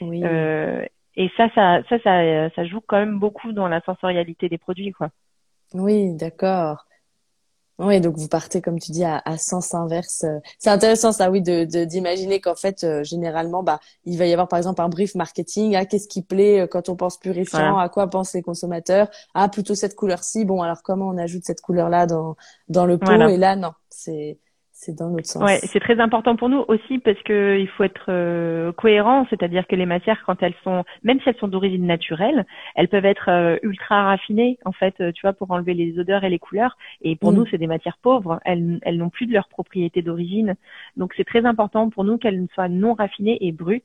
Oui. 0.00 0.24
et 0.24 1.30
ça, 1.36 1.50
ça, 1.54 1.82
ça, 1.88 1.98
ça, 1.98 2.50
ça 2.50 2.64
joue 2.64 2.80
quand 2.80 2.98
même 2.98 3.18
beaucoup 3.18 3.52
dans 3.52 3.68
la 3.68 3.82
sensorialité 3.82 4.48
des 4.48 4.58
produits, 4.58 4.92
quoi. 4.92 5.10
Oui, 5.74 6.16
d'accord. 6.16 6.86
Oui, 7.82 7.98
donc 8.02 8.16
vous 8.18 8.28
partez, 8.28 8.60
comme 8.60 8.78
tu 8.78 8.92
dis, 8.92 9.04
à, 9.04 9.22
à 9.24 9.38
sens 9.38 9.72
inverse. 9.72 10.26
C'est 10.58 10.68
intéressant 10.68 11.12
ça, 11.12 11.30
oui, 11.30 11.40
de 11.40 11.64
d'imaginer 11.84 12.38
qu'en 12.38 12.54
fait, 12.54 12.84
euh, 12.84 13.02
généralement, 13.04 13.62
bah, 13.62 13.80
il 14.04 14.18
va 14.18 14.26
y 14.26 14.32
avoir 14.32 14.48
par 14.48 14.58
exemple 14.58 14.82
un 14.82 14.90
brief 14.90 15.14
marketing. 15.14 15.74
Ah, 15.76 15.86
qu'est-ce 15.86 16.06
qui 16.06 16.20
plaît 16.20 16.60
euh, 16.60 16.66
quand 16.66 16.90
on 16.90 16.96
pense 16.96 17.16
purifiant? 17.18 17.78
À 17.78 17.88
quoi 17.88 18.06
pensent 18.10 18.34
les 18.34 18.42
consommateurs? 18.42 19.08
Ah, 19.32 19.48
plutôt 19.48 19.74
cette 19.74 19.96
couleur-ci. 19.96 20.44
Bon, 20.44 20.60
alors 20.60 20.82
comment 20.82 21.08
on 21.08 21.16
ajoute 21.16 21.44
cette 21.46 21.62
couleur-là 21.62 22.04
dans 22.06 22.36
dans 22.68 22.84
le 22.84 22.98
pot? 22.98 23.28
Et 23.28 23.38
là, 23.38 23.56
non, 23.56 23.72
c'est 23.88 24.38
c'est 24.80 24.96
dans 24.96 25.10
notre 25.10 25.26
sens. 25.26 25.42
Ouais, 25.42 25.58
c'est 25.62 25.78
très 25.78 26.00
important 26.00 26.36
pour 26.36 26.48
nous 26.48 26.64
aussi 26.66 26.98
parce 27.00 27.20
que 27.22 27.58
il 27.58 27.68
faut 27.68 27.84
être 27.84 28.06
euh, 28.08 28.72
cohérent, 28.72 29.26
c'est-à-dire 29.28 29.66
que 29.66 29.76
les 29.76 29.84
matières, 29.84 30.22
quand 30.24 30.42
elles 30.42 30.54
sont, 30.64 30.84
même 31.02 31.20
si 31.20 31.28
elles 31.28 31.36
sont 31.36 31.48
d'origine 31.48 31.84
naturelle, 31.84 32.46
elles 32.76 32.88
peuvent 32.88 33.04
être 33.04 33.28
euh, 33.28 33.58
ultra 33.62 34.04
raffinées 34.04 34.58
en 34.64 34.72
fait, 34.72 34.94
euh, 35.00 35.12
tu 35.12 35.20
vois, 35.20 35.34
pour 35.34 35.50
enlever 35.50 35.74
les 35.74 35.98
odeurs 35.98 36.24
et 36.24 36.30
les 36.30 36.38
couleurs. 36.38 36.78
Et 37.02 37.14
pour 37.14 37.32
mm. 37.32 37.36
nous, 37.36 37.46
c'est 37.50 37.58
des 37.58 37.66
matières 37.66 37.98
pauvres. 38.00 38.40
Elles, 38.46 38.78
elles 38.80 38.96
n'ont 38.96 39.10
plus 39.10 39.26
de 39.26 39.34
leur 39.34 39.48
propriété 39.48 40.00
d'origine. 40.00 40.56
Donc 40.96 41.12
c'est 41.14 41.26
très 41.26 41.44
important 41.44 41.90
pour 41.90 42.04
nous 42.04 42.16
qu'elles 42.16 42.46
soient 42.54 42.68
non 42.68 42.94
raffinées 42.94 43.36
et 43.42 43.52
brutes. 43.52 43.84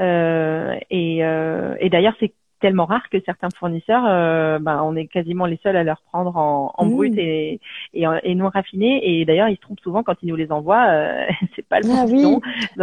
et, 0.00 1.18
et 1.18 1.88
d'ailleurs, 1.88 2.14
c'est 2.18 2.32
tellement 2.60 2.84
rare 2.84 3.08
que 3.10 3.18
certains 3.24 3.48
fournisseurs, 3.58 4.04
euh, 4.06 4.58
ben, 4.58 4.82
on 4.84 4.94
est 4.96 5.06
quasiment 5.06 5.46
les 5.46 5.58
seuls 5.62 5.76
à 5.76 5.84
leur 5.84 6.00
prendre 6.02 6.36
en, 6.36 6.72
en 6.76 6.84
mmh. 6.84 6.94
brut 6.94 7.18
et, 7.18 7.60
et, 7.94 8.04
et, 8.22 8.34
non 8.34 8.48
raffiné. 8.48 9.00
Et 9.02 9.24
d'ailleurs, 9.24 9.48
ils 9.48 9.56
se 9.56 9.60
trompent 9.60 9.80
souvent 9.80 10.02
quand 10.02 10.14
ils 10.22 10.28
nous 10.28 10.36
les 10.36 10.52
envoient. 10.52 10.86
Euh, 10.88 11.26
c'est 11.56 11.66
pas 11.66 11.80
le 11.80 11.88
bon 11.88 11.94
ah, 11.96 12.04
oui. 12.06 12.22
Donc, 12.22 12.40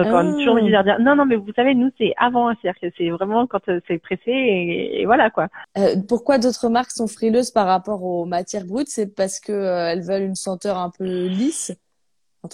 on 0.07 0.29
est 0.29 0.33
toujours 0.33 0.53
obligé 0.53 0.67
de 0.67 0.73
leur 0.73 0.83
dire 0.83 0.99
non, 0.99 1.15
non, 1.15 1.25
mais 1.25 1.35
vous 1.35 1.53
savez, 1.55 1.75
nous, 1.75 1.91
c'est 1.97 2.13
avant. 2.17 2.53
C'est-à-dire 2.61 2.79
que 2.81 2.95
c'est 2.97 3.09
vraiment 3.09 3.47
quand 3.47 3.67
euh, 3.69 3.79
c'est 3.87 3.99
pressé 3.99 4.31
et, 4.31 5.01
et, 5.01 5.05
voilà 5.05 5.29
quoi. 5.29 5.47
Euh, 5.77 5.95
pourquoi 6.07 6.37
d'autres 6.37 6.69
marques 6.69 6.91
sont 6.91 7.07
frileuses 7.07 7.51
par 7.51 7.67
rapport 7.67 8.03
aux 8.03 8.25
matières 8.25 8.65
brutes? 8.65 8.89
C'est 8.89 9.15
parce 9.15 9.39
que 9.39 9.51
euh, 9.51 9.91
elles 9.91 10.03
veulent 10.03 10.23
une 10.23 10.35
senteur 10.35 10.77
un 10.77 10.89
peu 10.89 11.27
lisse. 11.27 11.75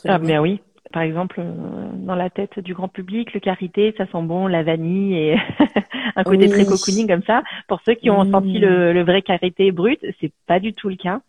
ah 0.06 0.20
bien 0.20 0.42
oui 0.42 0.62
par 0.94 1.02
exemple, 1.02 1.40
euh, 1.40 1.90
dans 1.96 2.16
la 2.16 2.30
tête 2.30 2.60
du 2.60 2.74
grand 2.74 2.88
public, 2.88 3.34
le 3.34 3.40
karité, 3.40 3.94
ça 3.98 4.06
sent 4.06 4.22
bon, 4.22 4.48
la 4.48 4.64
vanille 4.64 5.16
et 5.16 5.38
un 6.16 6.24
côté 6.24 6.48
très 6.48 6.66
cocooning 6.66 7.08
comme 7.08 7.24
ça. 7.24 7.42
Pour 7.68 7.82
ceux 7.84 7.96
qui 7.96 8.10
ont 8.10 8.30
senti 8.32 8.60
le, 8.60 8.94
le, 8.94 9.04
vrai 9.04 9.24
karité 9.24 9.72
brut, 9.72 10.00
c'est 10.22 10.32
pas 10.46 10.60
du 10.60 10.74
tout 10.74 10.90
le 10.90 10.96
cas. 10.96 11.22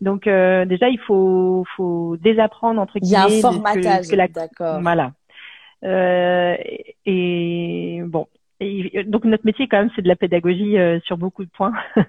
Donc 0.00 0.26
euh, 0.26 0.64
déjà, 0.64 0.88
il 0.88 0.98
faut, 1.00 1.66
faut 1.76 2.16
désapprendre 2.18 2.80
entre 2.80 3.00
guillemets. 3.00 3.26
Il 3.28 3.40
y 3.40 3.44
a 3.44 3.48
un 3.48 3.52
formatage, 3.52 4.08
d'accord. 4.08 4.80
Voilà. 4.80 5.12
Euh, 5.84 6.56
et 7.04 8.02
bon, 8.06 8.28
et, 8.60 9.04
donc 9.04 9.24
notre 9.24 9.44
métier 9.44 9.66
quand 9.66 9.78
même, 9.78 9.90
c'est 9.96 10.02
de 10.02 10.08
la 10.08 10.16
pédagogie 10.16 10.78
euh, 10.78 11.00
sur 11.00 11.18
beaucoup 11.18 11.44
de 11.44 11.50
points. 11.50 11.72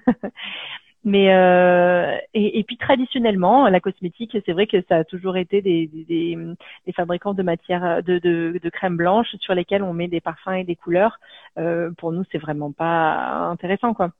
Mais 1.04 1.34
euh, 1.34 2.16
et, 2.32 2.60
et, 2.60 2.64
puis 2.64 2.76
traditionnellement, 2.76 3.68
la 3.68 3.80
cosmétique, 3.80 4.36
c'est 4.46 4.52
vrai 4.52 4.68
que 4.68 4.82
ça 4.88 4.98
a 4.98 5.04
toujours 5.04 5.36
été 5.36 5.60
des, 5.60 5.88
des, 5.88 6.38
des 6.86 6.92
fabricants 6.92 7.34
de 7.34 7.42
matière 7.42 8.02
de, 8.04 8.18
de, 8.20 8.60
de, 8.62 8.70
crème 8.70 8.96
blanche 8.96 9.34
sur 9.40 9.54
lesquelles 9.54 9.82
on 9.82 9.92
met 9.92 10.06
des 10.06 10.20
parfums 10.20 10.54
et 10.54 10.64
des 10.64 10.76
couleurs. 10.76 11.18
Euh, 11.58 11.90
pour 11.98 12.12
nous, 12.12 12.22
c'est 12.30 12.38
vraiment 12.38 12.70
pas 12.70 13.48
intéressant, 13.50 13.94
quoi. 13.94 14.12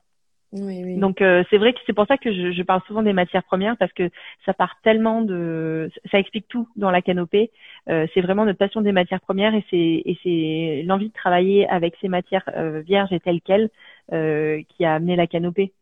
Oui, 0.53 0.83
oui. 0.85 0.99
Donc 0.99 1.23
euh, 1.23 1.43
c'est 1.49 1.57
vrai 1.57 1.73
que 1.73 1.79
c'est 1.87 1.95
pour 1.95 2.07
ça 2.07 2.19
que 2.19 2.31
je, 2.31 2.53
je, 2.53 2.63
parle 2.63 2.83
souvent 2.87 3.03
des 3.03 3.15
matières 3.15 3.43
premières 3.43 3.79
parce 3.79 3.93
que 3.95 4.11
ça 4.45 4.53
part 4.53 4.77
tellement 4.83 5.23
de, 5.23 5.91
ça 6.11 6.19
explique 6.19 6.47
tout 6.47 6.69
dans 6.77 6.91
la 6.91 7.01
canopée. 7.01 7.51
Euh, 7.89 8.07
c'est 8.13 8.21
vraiment 8.21 8.45
notre 8.45 8.59
passion 8.59 8.83
des 8.83 8.93
matières 8.93 9.23
premières 9.23 9.55
et 9.55 9.65
c'est 9.71 10.03
et 10.05 10.19
c'est 10.23 10.83
l'envie 10.87 11.09
de 11.09 11.15
travailler 11.15 11.67
avec 11.69 11.95
ces 12.03 12.09
matières 12.09 12.45
euh, 12.55 12.81
vierges 12.81 13.13
et 13.13 13.21
telles 13.21 13.41
quelles 13.41 13.71
qui 14.11 14.85
a 14.85 14.95
amené 14.95 15.17
la 15.17 15.27
canopée. 15.27 15.73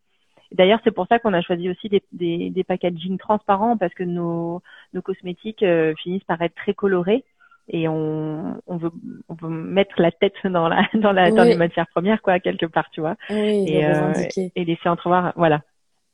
D'ailleurs, 0.51 0.79
c'est 0.83 0.91
pour 0.91 1.07
ça 1.07 1.19
qu'on 1.19 1.33
a 1.33 1.41
choisi 1.41 1.69
aussi 1.69 1.87
des, 1.87 2.03
des, 2.11 2.49
des 2.49 2.63
packaging 2.63 3.17
transparents 3.17 3.77
parce 3.77 3.93
que 3.93 4.03
nos, 4.03 4.61
nos 4.93 5.01
cosmétiques 5.01 5.63
euh, 5.63 5.93
finissent 6.01 6.23
par 6.25 6.41
être 6.41 6.55
très 6.55 6.73
colorés 6.73 7.23
et 7.69 7.87
on, 7.87 8.59
on, 8.67 8.77
veut, 8.77 8.91
on 9.29 9.35
veut 9.35 9.49
mettre 9.49 10.01
la 10.01 10.11
tête 10.11 10.33
dans 10.43 10.67
la 10.67 10.83
dans 10.93 11.11
la 11.11 11.31
dans 11.31 11.43
les 11.43 11.55
matières 11.55 11.87
premières 11.87 12.21
quoi 12.21 12.39
quelque 12.39 12.65
part 12.65 12.89
tu 12.91 13.01
vois 13.01 13.15
et, 13.29 13.85
euh, 13.85 14.13
et 14.55 14.65
laisser 14.65 14.89
entrevoir 14.89 15.31
voilà 15.35 15.61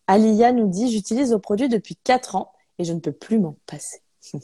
Alia 0.08 0.52
nous 0.52 0.70
dit 0.70 0.92
j'utilise 0.92 1.32
vos 1.32 1.40
produits 1.40 1.70
depuis 1.70 1.96
quatre 1.96 2.36
ans 2.36 2.52
et 2.80 2.84
je 2.84 2.94
ne 2.94 3.00
peux 3.00 3.14
plus 3.14 3.40
m'en 3.40 3.56
passer 3.66 4.00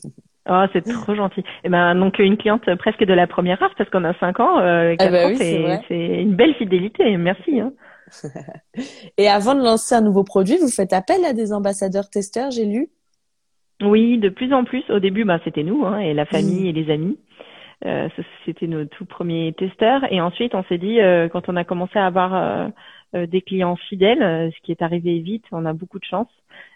Oh, 0.49 0.65
c'est 0.73 0.81
trop 0.81 1.15
gentil. 1.15 1.39
Et 1.39 1.43
eh 1.63 1.69
ben 1.69 1.95
donc 1.95 2.19
une 2.19 2.35
cliente 2.35 2.65
presque 2.75 3.05
de 3.05 3.13
la 3.13 3.27
première 3.27 3.63
heure 3.63 3.73
parce 3.77 3.89
qu'on 3.89 4.03
a 4.03 4.13
cinq 4.15 4.41
ans. 4.41 4.59
Euh, 4.59 4.93
ah 4.99 5.07
bah 5.07 5.33
c'est 5.37 5.95
une 5.97 6.35
belle 6.35 6.53
fidélité. 6.55 7.15
Merci. 7.15 7.61
Hein. 7.61 7.71
Et 9.17 9.27
avant 9.27 9.55
de 9.55 9.61
lancer 9.61 9.95
un 9.95 10.01
nouveau 10.01 10.23
produit, 10.23 10.57
vous 10.57 10.69
faites 10.69 10.93
appel 10.93 11.23
à 11.25 11.33
des 11.33 11.53
ambassadeurs 11.53 12.09
testeurs, 12.09 12.51
j'ai 12.51 12.65
lu 12.65 12.89
Oui, 13.81 14.17
de 14.17 14.29
plus 14.29 14.53
en 14.53 14.63
plus. 14.63 14.83
Au 14.89 14.99
début, 14.99 15.25
bah, 15.25 15.39
c'était 15.43 15.63
nous 15.63 15.85
hein, 15.85 15.99
et 15.99 16.13
la 16.13 16.25
famille 16.25 16.63
mm. 16.63 16.67
et 16.67 16.71
les 16.73 16.93
amis. 16.93 17.17
Euh, 17.85 18.07
c'était 18.45 18.67
nos 18.67 18.85
tout 18.85 19.05
premiers 19.05 19.53
testeurs. 19.53 20.11
Et 20.11 20.21
ensuite, 20.21 20.55
on 20.55 20.63
s'est 20.63 20.77
dit, 20.77 21.01
euh, 21.01 21.27
quand 21.27 21.49
on 21.49 21.55
a 21.55 21.63
commencé 21.63 21.99
à 21.99 22.05
avoir 22.05 22.71
euh, 23.13 23.27
des 23.27 23.41
clients 23.41 23.75
fidèles, 23.75 24.51
ce 24.55 24.61
qui 24.63 24.71
est 24.71 24.81
arrivé 24.81 25.19
vite, 25.19 25.45
on 25.51 25.65
a 25.65 25.73
beaucoup 25.73 25.99
de 25.99 26.05
chance. 26.05 26.29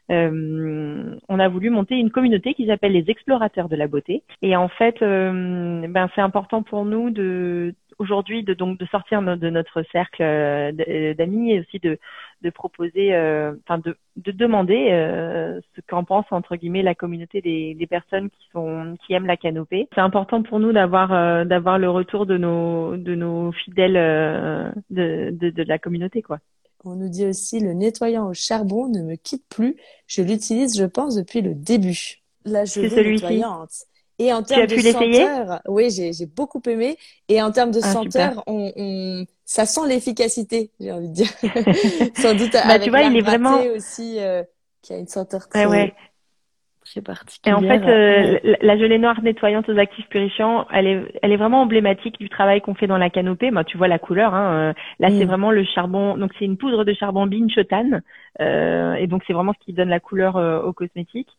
On 0.09 1.39
a 1.39 1.47
voulu 1.49 1.69
monter 1.69 1.95
une 1.95 2.11
communauté 2.11 2.53
qui 2.53 2.67
s'appelle 2.67 2.93
les 2.93 3.09
explorateurs 3.09 3.69
de 3.69 3.75
la 3.75 3.87
beauté. 3.87 4.23
Et 4.41 4.55
en 4.55 4.69
fait, 4.69 4.99
ben 4.99 6.09
c'est 6.15 6.21
important 6.21 6.61
pour 6.63 6.85
nous 6.85 7.09
de 7.09 7.73
aujourd'hui 7.99 8.43
de 8.43 8.53
donc 8.53 8.77
de 8.79 8.85
sortir 8.87 9.21
de 9.21 9.49
notre 9.49 9.83
cercle 9.91 10.21
euh, 10.21 11.13
d'amis 11.13 11.51
et 11.51 11.59
aussi 11.59 11.79
de 11.79 11.97
de 12.41 12.49
proposer 12.49 13.15
euh, 13.15 13.53
enfin 13.63 13.79
de 13.79 13.97
de 14.15 14.31
demander 14.31 14.89
euh, 14.91 15.59
ce 15.75 15.81
qu'en 15.87 16.03
pense 16.03 16.25
entre 16.31 16.55
guillemets 16.55 16.83
la 16.83 16.95
communauté 16.95 17.41
des, 17.41 17.73
des 17.73 17.87
personnes 17.87 18.29
qui 18.29 18.49
sont 18.51 18.95
qui 19.05 19.13
aiment 19.13 19.25
la 19.25 19.37
canopée. 19.37 19.87
C'est 19.95 20.01
important 20.01 20.43
pour 20.43 20.59
nous 20.59 20.71
d'avoir 20.71 21.45
d'avoir 21.45 21.79
le 21.79 21.89
retour 21.89 22.25
de 22.25 22.37
nos 22.37 22.97
de 22.97 23.15
nos 23.15 23.51
fidèles 23.51 23.93
de, 24.89 25.31
de 25.31 25.49
de 25.49 25.63
la 25.63 25.79
communauté 25.79 26.21
quoi. 26.21 26.39
On 26.85 26.95
nous 26.95 27.09
dit 27.09 27.25
aussi 27.25 27.59
le 27.59 27.73
nettoyant 27.73 28.27
au 28.27 28.33
charbon 28.33 28.87
ne 28.87 29.01
me 29.01 29.15
quitte 29.15 29.43
plus. 29.49 29.75
Je 30.05 30.21
l'utilise, 30.21 30.77
je 30.77 30.85
pense, 30.85 31.15
depuis 31.15 31.41
le 31.41 31.55
début. 31.55 32.21
La 32.45 32.65
gelée 32.65 33.11
nettoyante. 33.11 33.87
Et 34.19 34.33
en 34.33 34.41
termes 34.41 34.65
de 34.65 34.77
senteur, 34.77 35.61
oui, 35.67 35.89
j'ai 35.91 36.25
beaucoup 36.25 36.61
aimé. 36.67 36.97
Et 37.29 37.41
en 37.41 37.51
termes 37.51 37.71
de 37.71 37.79
ah, 37.83 37.93
senteur, 37.93 38.43
on, 38.47 38.71
on, 38.75 39.25
ça 39.45 39.65
sent 39.65 39.87
l'efficacité, 39.87 40.71
j'ai 40.79 40.91
envie 40.91 41.09
de 41.09 41.13
dire. 41.13 41.27
Sans 42.15 42.33
doute 42.33 42.53
bah, 42.53 42.61
avec 42.65 42.83
tu 42.83 42.89
vois, 42.89 43.03
il 43.03 43.15
est 43.15 43.21
vraiment 43.21 43.61
aussi 43.75 44.17
euh, 44.19 44.43
qui 44.81 44.93
a 44.93 44.97
une 44.97 45.07
senteur 45.07 45.47
très, 45.49 45.67
ouais. 45.67 45.93
très 46.83 47.01
particulière. 47.01 47.61
Et 47.61 47.65
en 47.65 47.69
fait, 47.69 47.87
euh, 47.87 48.55
la, 48.61 48.77
gelée 48.77 48.97
noire 48.97 49.21
nettoyante 49.21 49.69
aux 49.69 49.77
actifs 49.77 50.07
purifiants, 50.07 50.65
elle 50.73 50.87
est, 50.87 51.19
elle 51.21 51.31
est 51.31 51.37
vraiment 51.37 51.61
emblématique 51.61 52.17
du 52.19 52.29
travail 52.29 52.61
qu'on 52.61 52.73
fait 52.73 52.87
dans 52.87 52.97
la 52.97 53.11
canopée. 53.11 53.51
Bah, 53.51 53.63
tu 53.63 53.77
vois 53.77 53.87
la 53.87 53.99
couleur. 53.99 54.33
Hein, 54.33 54.53
euh, 54.53 54.73
là, 54.99 55.09
c'est 55.09 55.25
mm. 55.25 55.27
vraiment 55.27 55.51
le 55.51 55.63
charbon. 55.63 56.17
Donc, 56.17 56.31
c'est 56.39 56.45
une 56.45 56.57
poudre 56.57 56.85
de 56.85 56.93
charbon 56.93 57.27
binchotan. 57.27 58.01
Euh, 58.39 58.95
et 58.95 59.05
donc, 59.05 59.23
c'est 59.27 59.33
vraiment 59.33 59.53
ce 59.53 59.63
qui 59.63 59.73
donne 59.73 59.89
la 59.89 59.99
couleur 59.99 60.37
au 60.65 60.73
cosmétique 60.73 61.29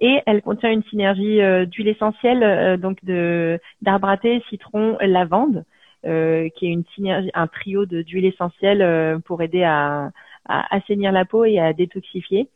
et 0.00 0.20
elle 0.26 0.42
contient 0.42 0.70
une 0.72 0.82
synergie 0.84 1.40
euh, 1.40 1.66
d'huile 1.66 1.88
essentielle, 1.88 2.42
euh, 2.42 2.76
donc 2.76 3.04
de 3.04 3.60
d'arbre 3.82 4.08
à 4.08 4.16
thé, 4.16 4.42
citron, 4.48 4.96
lavande, 5.00 5.64
euh, 6.06 6.48
qui 6.56 6.66
est 6.66 6.70
une 6.70 6.84
synergie, 6.94 7.30
un 7.34 7.46
trio 7.46 7.86
d'huile 7.86 8.26
essentielle 8.26 9.20
pour 9.22 9.42
aider 9.42 9.62
à, 9.62 10.10
à, 10.46 10.74
assainir 10.74 11.12
la 11.12 11.24
peau 11.24 11.44
et 11.44 11.58
à 11.58 11.72
détoxifier. 11.72 12.48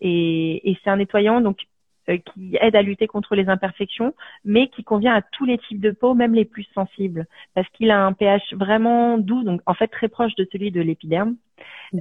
Et, 0.00 0.70
et 0.70 0.78
c'est 0.82 0.90
un 0.90 0.96
nettoyant 0.96 1.40
donc 1.40 1.58
qui 2.06 2.58
aide 2.60 2.74
à 2.74 2.82
lutter 2.82 3.06
contre 3.06 3.36
les 3.36 3.48
imperfections, 3.48 4.12
mais 4.44 4.66
qui 4.68 4.82
convient 4.82 5.14
à 5.14 5.22
tous 5.22 5.44
les 5.44 5.58
types 5.58 5.80
de 5.80 5.92
peau, 5.92 6.14
même 6.14 6.34
les 6.34 6.44
plus 6.44 6.66
sensibles, 6.74 7.26
parce 7.54 7.68
qu'il 7.68 7.92
a 7.92 8.04
un 8.04 8.12
pH 8.12 8.54
vraiment 8.54 9.18
doux, 9.18 9.44
donc 9.44 9.60
en 9.66 9.74
fait 9.74 9.86
très 9.86 10.08
proche 10.08 10.34
de 10.34 10.46
celui 10.50 10.72
de 10.72 10.80
l'épiderme, 10.80 11.36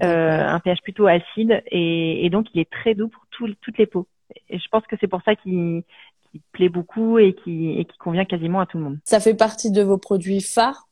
euh, 0.03 0.47
un 0.47 0.59
pH 0.59 0.81
plutôt 0.81 1.05
acide, 1.05 1.61
et, 1.67 2.25
et, 2.25 2.29
donc 2.31 2.47
il 2.55 2.61
est 2.61 2.69
très 2.69 2.95
doux 2.95 3.09
pour 3.09 3.27
toutes 3.29 3.77
les 3.77 3.85
peaux 3.85 4.07
et 4.49 4.59
je 4.59 4.67
pense 4.69 4.85
que 4.87 4.95
c'est 4.99 5.07
pour 5.07 5.21
ça 5.23 5.35
qu'il 5.35 5.83
plaît 6.51 6.69
beaucoup 6.69 7.17
et 7.17 7.33
qui 7.33 7.85
convient 7.99 8.25
quasiment 8.25 8.59
à 8.59 8.65
tout 8.65 8.77
le 8.77 8.83
monde. 8.83 8.99
Ça 9.05 9.19
fait 9.19 9.35
partie 9.35 9.71
de 9.71 9.81
vos 9.81 9.97
produits 9.97 10.41
phares? 10.41 10.87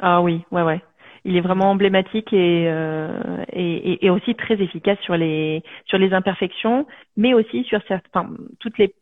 Ah 0.00 0.22
oui, 0.22 0.42
ouais 0.50 0.62
ouais. 0.62 0.82
Il 1.26 1.36
est 1.36 1.40
vraiment 1.40 1.70
emblématique 1.70 2.32
et, 2.32 2.66
euh, 2.68 3.44
et, 3.50 4.04
et, 4.04 4.10
aussi 4.10 4.34
très 4.34 4.60
efficace 4.60 4.98
sur 5.00 5.16
les 5.16 5.62
sur 5.86 5.96
les 5.96 6.12
imperfections, 6.12 6.86
mais 7.16 7.32
aussi 7.32 7.64
sur 7.64 7.80
certains, 7.88 8.28
toutes 8.60 8.76
les 8.76 8.94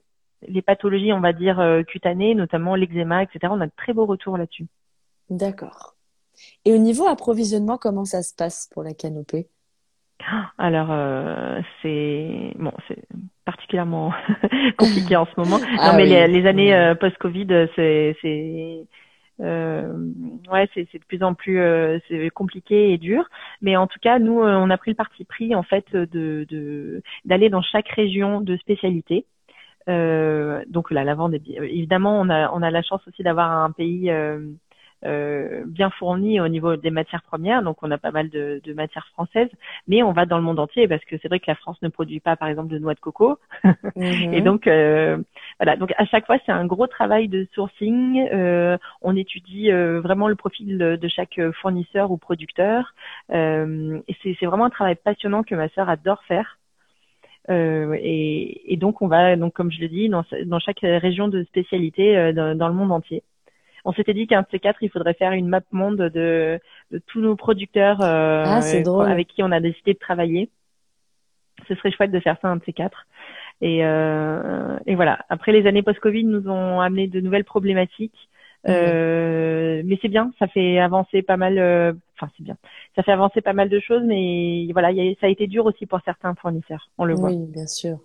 les 0.49 0.63
pathologies, 0.63 1.13
on 1.13 1.21
va 1.21 1.33
dire 1.33 1.61
euh, 1.61 1.83
cutanées, 1.83 2.35
notamment 2.35 2.75
l'eczéma, 2.75 3.23
etc. 3.23 3.41
On 3.51 3.61
a 3.61 3.67
de 3.67 3.73
très 3.77 3.93
beaux 3.93 4.07
retours 4.07 4.37
là-dessus. 4.37 4.67
D'accord. 5.31 5.95
Et 6.65 6.73
au 6.73 6.79
niveau 6.79 7.07
approvisionnement, 7.07 7.79
comment 7.79 8.05
ça 8.05 8.23
se 8.23 8.35
passe 8.35 8.69
pour 8.73 8.83
la 8.83 8.95
canopée? 8.95 9.49
Alors 10.59 10.89
euh, 10.91 11.61
c'est 11.81 12.53
bon, 12.59 12.73
c'est 12.89 13.03
particulièrement 13.45 14.13
compliqué 14.79 15.17
en 15.17 15.27
ce 15.27 15.33
moment. 15.37 15.59
Ah 15.79 15.93
non, 15.93 15.97
mais 15.97 16.27
les, 16.29 16.47
années 16.47 16.75
euh, 16.75 16.95
post-Covid, 16.95 17.69
c'est 17.75 18.17
c'est 18.23 18.87
euh, 19.41 19.93
ouais, 20.51 20.69
c'est 20.75 20.87
c'est 20.93 20.99
de 20.99 21.05
plus 21.05 21.23
en 21.23 21.35
plus 21.35 21.61
euh, 21.61 21.99
c'est 22.09 22.31
compliqué 22.31 22.93
et 22.93 22.99
dur. 22.99 23.25
Mais 23.61 23.77
en 23.77 23.87
tout 23.87 23.99
cas, 24.01 24.19
nous, 24.19 24.41
on 24.41 24.71
a 24.71 24.77
pris 24.79 24.91
le 24.91 24.97
parti 24.97 25.25
pris 25.25 25.55
en 25.55 25.63
fait 25.63 25.85
de 25.93 26.47
de 26.49 27.03
d'aller 27.25 27.51
dans 27.51 27.63
chaque 27.63 27.89
région 27.89 28.41
de 28.41 28.57
spécialité. 28.57 29.27
donc 29.89 30.91
la 30.91 31.05
lavande, 31.05 31.35
évidemment, 31.35 32.21
on 32.21 32.29
a 32.31 32.51
on 32.53 32.63
a 32.63 32.71
la 32.71 32.83
chance 32.83 33.07
aussi 33.09 33.23
d'avoir 33.23 33.51
un 33.51 33.71
pays 33.71 34.11
euh, 35.05 35.65
bien 35.67 35.91
fourni 35.91 36.41
au 36.41 36.49
niveau 36.49 36.77
des 36.77 36.91
matières 36.91 37.23
premières, 37.23 37.63
donc 37.63 37.79
on 37.83 37.91
a 37.91 37.99
pas 37.99 38.11
mal 38.11 38.29
de, 38.29 38.61
de, 38.63 38.73
matières 38.73 39.07
françaises, 39.09 39.51
mais 39.89 40.03
on 40.03 40.13
va 40.13 40.27
dans 40.27 40.37
le 40.37 40.45
monde 40.45 40.59
entier 40.59 40.87
parce 40.87 41.05
que 41.05 41.17
c'est 41.21 41.29
vrai 41.29 41.41
que 41.41 41.49
la 41.49 41.57
France 41.57 41.81
ne 41.83 41.89
produit 41.89 42.21
pas, 42.21 42.37
par 42.37 42.49
exemple, 42.49 42.69
de 42.69 42.79
noix 42.79 42.95
de 42.95 43.01
coco, 43.01 43.39
et 43.97 44.41
mhm. 44.41 44.41
donc 44.41 44.67
euh, 44.67 45.19
voilà. 45.59 45.77
Donc 45.77 45.93
à 45.99 46.05
chaque 46.05 46.27
fois, 46.27 46.37
c'est 46.47 46.53
un 46.53 46.67
gros 46.67 46.87
travail 46.87 47.29
de 47.29 47.47
sourcing. 47.55 48.29
Euh, 48.33 48.79
on 49.01 49.17
étudie 49.17 49.71
euh, 49.71 50.01
vraiment 50.01 50.29
le 50.29 50.37
profil 50.37 50.79
de, 50.79 51.09
chaque 51.09 51.41
fournisseur 51.61 52.11
ou 52.11 52.17
producteur, 52.17 52.95
et 53.31 54.17
c'est 54.23 54.47
vraiment 54.47 54.67
un 54.67 54.71
travail 54.71 54.95
passionnant 54.95 55.43
que 55.43 55.55
ma 55.55 55.69
sœur 55.71 55.89
adore 55.89 56.23
faire. 56.25 56.59
Euh, 57.51 57.97
et, 58.01 58.73
et, 58.73 58.77
donc 58.77 59.03
on 59.03 59.09
va 59.09 59.35
donc 59.35 59.53
comme 59.53 59.73
je 59.73 59.81
le 59.81 59.89
dis 59.89 60.09
dans, 60.09 60.25
dans 60.47 60.61
chaque 60.61 60.79
région 60.81 61.27
de 61.27 61.43
spécialité 61.43 62.33
dans, 62.33 62.57
dans, 62.57 62.69
le 62.69 62.75
monde 62.75 62.93
entier 62.93 63.25
on 63.85 63.93
s'était 63.93 64.15
dit 64.15 64.27
qu'un 64.27 64.43
de 64.43 64.47
ces 64.51 64.59
quatre, 64.59 64.83
il 64.83 64.91
faudrait 64.91 65.15
faire 65.15 65.33
une 65.33 65.49
map 65.49 65.63
monde 65.73 65.97
de, 65.97 66.61
de 66.91 66.99
tous 67.07 67.21
nos 67.21 67.37
producteurs 67.37 68.01
euh, 68.01 68.45
ah, 68.47 68.61
avec 69.07 69.29
qui 69.29 69.43
on 69.43 69.51
a 69.51 69.61
décidé 69.61 69.95
de 69.95 69.99
travailler. 69.99 70.51
Ce 71.69 71.75
serait 71.75 71.93
chouette 71.93 72.11
de 72.11 72.21
faire 72.21 72.37
ça 72.41 72.49
un 72.49 72.57
de 72.57 72.63
ces 72.65 72.73
quatre. 72.73 73.07
Et, 73.61 73.85
euh, 73.85 74.79
et 74.87 74.95
voilà. 74.95 75.25
Après, 75.29 75.53
les 75.53 75.67
années 75.67 75.83
post-Covid 75.83 76.25
nous 76.25 76.49
ont 76.49 76.81
amené 76.81 77.07
de 77.07 77.21
nouvelles 77.21 77.45
problématiques. 77.45 78.29
Euh, 78.69 79.83
mais 79.85 79.99
c'est 80.01 80.09
bien, 80.09 80.33
ça 80.39 80.47
fait 80.47 80.79
avancer 80.79 81.23
pas 81.23 81.37
mal. 81.37 81.59
Euh, 81.59 81.93
enfin, 82.17 82.31
c'est 82.37 82.45
bien. 82.45 82.57
Ça 82.95 83.03
fait 83.03 83.13
avancer 83.13 83.41
pas 83.41 83.53
mal 83.53 83.69
de 83.69 83.81
choses, 83.81 84.03
mais 84.05 84.69
voilà, 84.73 84.93
ça 85.21 85.27
a 85.27 85.31
été 85.31 85.47
dur 85.49 85.67
aussi 85.67 85.87
pour 85.87 86.01
certains 86.05 86.35
fournisseurs. 86.37 86.89
On 86.99 87.05
le 87.05 87.15
voit. 87.15 87.31
Oui, 87.31 87.39
bien 87.39 87.67
sûr. 87.67 87.99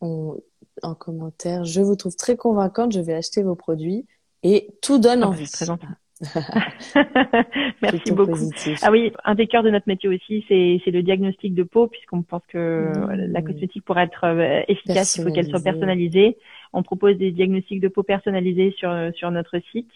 En 0.00 0.94
commentaire, 0.98 1.64
je 1.64 1.80
vous 1.80 1.96
trouve 1.96 2.16
très 2.16 2.36
convaincante. 2.36 2.92
Je 2.92 3.00
vais 3.00 3.14
acheter 3.14 3.42
vos 3.42 3.54
produits. 3.54 4.04
Et 4.42 4.68
tout 4.82 4.98
donne 4.98 5.22
ah, 5.22 5.28
envie. 5.28 5.50
Très 5.50 5.66
gentil. 5.66 5.86
Merci 7.82 8.12
beaucoup. 8.12 8.38
Ah 8.82 8.90
oui, 8.90 9.12
un 9.24 9.34
des 9.34 9.46
cœurs 9.46 9.62
de 9.62 9.70
notre 9.70 9.88
métier 9.88 10.08
aussi, 10.08 10.44
c'est 10.48 10.90
le 10.90 11.02
diagnostic 11.02 11.54
de 11.54 11.64
peau, 11.64 11.88
puisqu'on 11.88 12.22
pense 12.22 12.42
que 12.48 12.92
mmh. 12.92 13.32
la 13.32 13.42
cosmétique 13.42 13.84
pour 13.84 13.98
être 13.98 14.24
euh, 14.24 14.62
efficace, 14.68 15.16
il 15.16 15.24
faut 15.24 15.32
qu'elle 15.32 15.48
soit 15.48 15.62
personnalisée. 15.62 16.38
On 16.72 16.82
propose 16.82 17.18
des 17.18 17.32
diagnostics 17.32 17.80
de 17.80 17.88
peau 17.88 18.02
personnalisés 18.02 18.74
sur 18.78 18.94
sur 19.14 19.30
notre 19.30 19.58
site, 19.72 19.90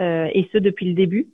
euh, 0.00 0.28
et 0.32 0.48
ce 0.52 0.58
depuis 0.58 0.86
le 0.86 0.94
début. 0.94 1.28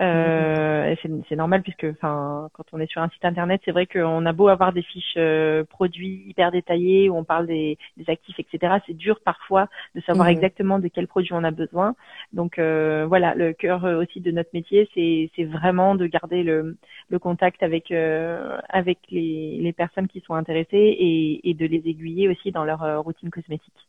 Euh, 0.00 0.94
c'est 1.28 1.36
normal 1.36 1.62
puisque, 1.62 1.84
enfin, 1.84 2.50
quand 2.52 2.64
on 2.72 2.80
est 2.80 2.90
sur 2.90 3.00
un 3.00 3.08
site 3.08 3.24
internet, 3.24 3.60
c'est 3.64 3.72
vrai 3.72 3.86
qu'on 3.86 4.26
a 4.26 4.32
beau 4.32 4.48
avoir 4.48 4.72
des 4.72 4.82
fiches 4.82 5.14
euh, 5.16 5.64
produits 5.64 6.24
hyper 6.28 6.52
détaillées 6.52 7.08
où 7.08 7.16
on 7.16 7.24
parle 7.24 7.46
des, 7.46 7.78
des 7.96 8.10
actifs, 8.10 8.38
etc. 8.38 8.76
C'est 8.86 8.96
dur 8.96 9.20
parfois 9.24 9.68
de 9.94 10.00
savoir 10.02 10.28
exactement 10.28 10.78
de 10.78 10.88
quel 10.88 11.08
produit 11.08 11.32
on 11.32 11.42
a 11.42 11.50
besoin. 11.50 11.94
Donc 12.32 12.58
euh, 12.58 13.06
voilà, 13.08 13.34
le 13.34 13.52
cœur 13.52 13.84
aussi 13.84 14.20
de 14.20 14.30
notre 14.30 14.50
métier, 14.52 14.88
c'est 14.94 15.44
vraiment 15.44 15.94
de 15.94 16.06
garder 16.06 16.42
le, 16.42 16.76
le 17.08 17.18
contact 17.18 17.62
avec 17.62 17.90
avec 17.90 18.98
les, 19.10 19.58
les, 19.60 19.72
personnes 19.72 20.08
qui 20.08 20.20
sont 20.20 20.34
intéressées 20.34 20.76
et, 20.76 21.48
et 21.48 21.54
de 21.54 21.66
les 21.66 21.88
aiguiller 21.88 22.28
aussi 22.28 22.52
dans 22.52 22.64
leur 22.64 23.02
routine 23.02 23.30
cosmétique. 23.30 23.88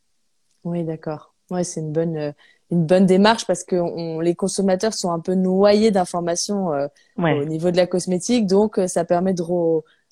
Oui, 0.64 0.84
d'accord. 0.84 1.34
Ouais, 1.50 1.64
c'est 1.64 1.80
une 1.80 1.92
bonne 1.92 2.32
une 2.70 2.86
bonne 2.86 3.06
démarche 3.06 3.46
parce 3.46 3.64
que 3.64 3.76
on, 3.76 4.20
les 4.20 4.34
consommateurs 4.34 4.94
sont 4.94 5.10
un 5.10 5.20
peu 5.20 5.34
noyés 5.34 5.90
d'informations 5.90 6.72
euh, 6.72 6.86
au 7.18 7.44
niveau 7.44 7.70
de 7.70 7.76
la 7.76 7.86
cosmétique, 7.86 8.46
donc 8.46 8.78
euh, 8.78 8.86
ça 8.86 9.04
permet 9.04 9.34
de 9.34 9.42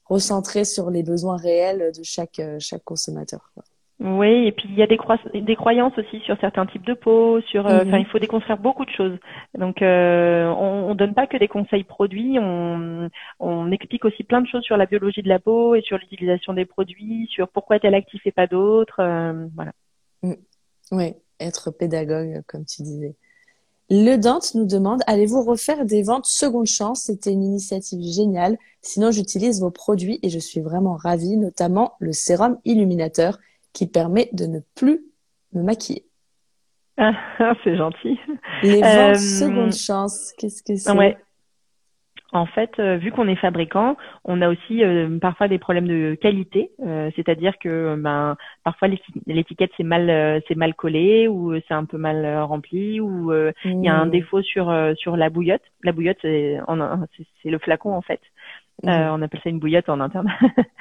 recentrer 0.07 0.65
sur 0.65 0.91
les 0.91 1.03
besoins 1.03 1.37
réels 1.37 1.93
de 1.97 2.03
chaque 2.03 2.41
euh, 2.41 2.57
chaque 2.59 2.85
consommateur. 2.85 3.51
Quoi. 3.55 3.65
Oui, 4.01 4.47
et 4.47 4.53
puis 4.53 4.69
il 4.69 4.77
y 4.77 4.83
a 4.83 4.87
des, 4.87 4.97
des 5.41 5.57
croyances 5.57 5.99
aussi 5.99 6.21
sur 6.21 6.39
certains 6.41 6.67
types 6.67 6.87
de 6.87 6.95
peau, 6.95 7.41
sur, 7.41 7.67
enfin, 7.67 7.85
mhm. 7.85 7.99
il 7.99 8.07
faut 8.07 8.21
déconstruire 8.21 8.57
beaucoup 8.57 8.85
de 8.85 8.91
choses. 8.91 9.19
Donc, 9.59 9.79
on, 9.81 10.87
on 10.89 10.95
donne 10.95 11.15
pas 11.15 11.27
que 11.27 11.37
des 11.37 11.49
conseils 11.49 11.83
produits, 11.83 12.39
on, 12.39 13.11
on 13.41 13.73
explique 13.73 14.05
aussi 14.05 14.23
plein 14.23 14.41
de 14.41 14.47
choses 14.47 14.63
sur 14.63 14.77
la 14.77 14.87
biologie 14.87 15.23
de 15.23 15.29
la 15.29 15.41
peau 15.41 15.75
et 15.75 15.81
sur 15.81 15.99
l'utilisation 15.99 16.53
des 16.53 16.65
produits, 16.65 17.27
sur 17.29 17.49
pourquoi 17.49 17.81
tel 17.81 17.93
actif 17.97 18.25
et 18.25 18.31
pas 18.31 18.47
d'autres, 18.47 19.03
voilà. 19.57 19.73
Mm. 20.23 20.35
Oui, 20.93 21.15
être 21.41 21.71
pédagogue, 21.71 22.43
comme 22.47 22.65
tu 22.65 22.83
disais. 22.83 23.15
Le 23.91 24.17
Dante 24.17 24.55
nous 24.55 24.67
demande, 24.67 25.01
allez-vous 25.07 25.43
refaire 25.43 25.87
des 25.87 26.03
ventes 26.03 26.27
seconde 26.27 26.67
chance? 26.67 27.05
C'était 27.05 27.33
une 27.33 27.43
initiative 27.43 28.01
géniale. 28.03 28.59
Sinon, 28.83 29.11
j'utilise 29.11 29.61
vos 29.61 29.71
produits 29.71 30.19
et 30.23 30.29
je 30.29 30.39
suis 30.39 30.61
vraiment 30.61 30.95
ravie, 30.95 31.37
notamment 31.39 31.95
le 31.99 32.13
sérum 32.13 32.59
illuminateur 32.67 33.39
qui 33.73 33.87
permet 33.87 34.29
de 34.33 34.45
ne 34.45 34.61
plus 34.75 35.07
me 35.55 35.63
maquiller. 35.63 36.05
Ah, 36.99 37.13
c'est 37.65 37.77
gentil. 37.77 38.19
Les 38.63 38.83
ventes 38.83 38.87
euh, 38.87 39.15
seconde 39.15 39.73
chance, 39.73 40.33
qu'est-ce 40.37 40.63
que 40.63 40.77
c'est? 40.77 40.93
ouais 40.93 41.17
en 42.33 42.45
fait, 42.45 42.79
euh, 42.79 42.97
vu 42.97 43.11
qu'on 43.11 43.27
est 43.27 43.37
fabricant, 43.37 43.97
on 44.25 44.43
a 44.43 44.49
aussi 44.49 44.85
euh, 44.85 45.19
parfois 45.19 45.49
des 45.49 45.59
problèmes 45.59 45.89
de 45.89 46.15
qualité, 46.15 46.71
euh, 46.85 47.11
c'est-à-dire 47.17 47.59
que 47.59 47.97
ben 47.97 48.37
parfois 48.65 48.89
l'étiquette 49.27 49.71
c'est 49.77 49.83
mal 49.83 50.43
c'est 50.47 50.57
mal 50.57 50.75
collé 50.75 51.27
ou 51.27 51.55
c'est 51.67 51.75
un 51.75 51.87
peu 51.87 51.97
mal 51.97 52.43
rempli 52.43 53.01
ou 53.01 53.33
il 53.65 53.83
y 53.83 53.89
a 53.89 53.95
un 53.95 54.07
mmh. 54.07 54.11
défaut 54.11 54.43
sur 54.43 54.75
sur 54.97 55.17
la 55.17 55.31
bouillotte. 55.31 55.63
La 55.83 55.93
bouillotte 55.93 56.19
c'est 56.21 56.59
c'est 57.43 57.51
le 57.51 57.59
flacon 57.59 57.95
en 57.95 58.03
fait. 58.03 58.21
Mmh. 58.85 58.91
on 58.91 59.23
appelle 59.23 59.41
ça 59.43 59.51
une 59.51 59.59
bouillotte 59.59 59.89
en 59.89 60.01
interne. 60.01 60.31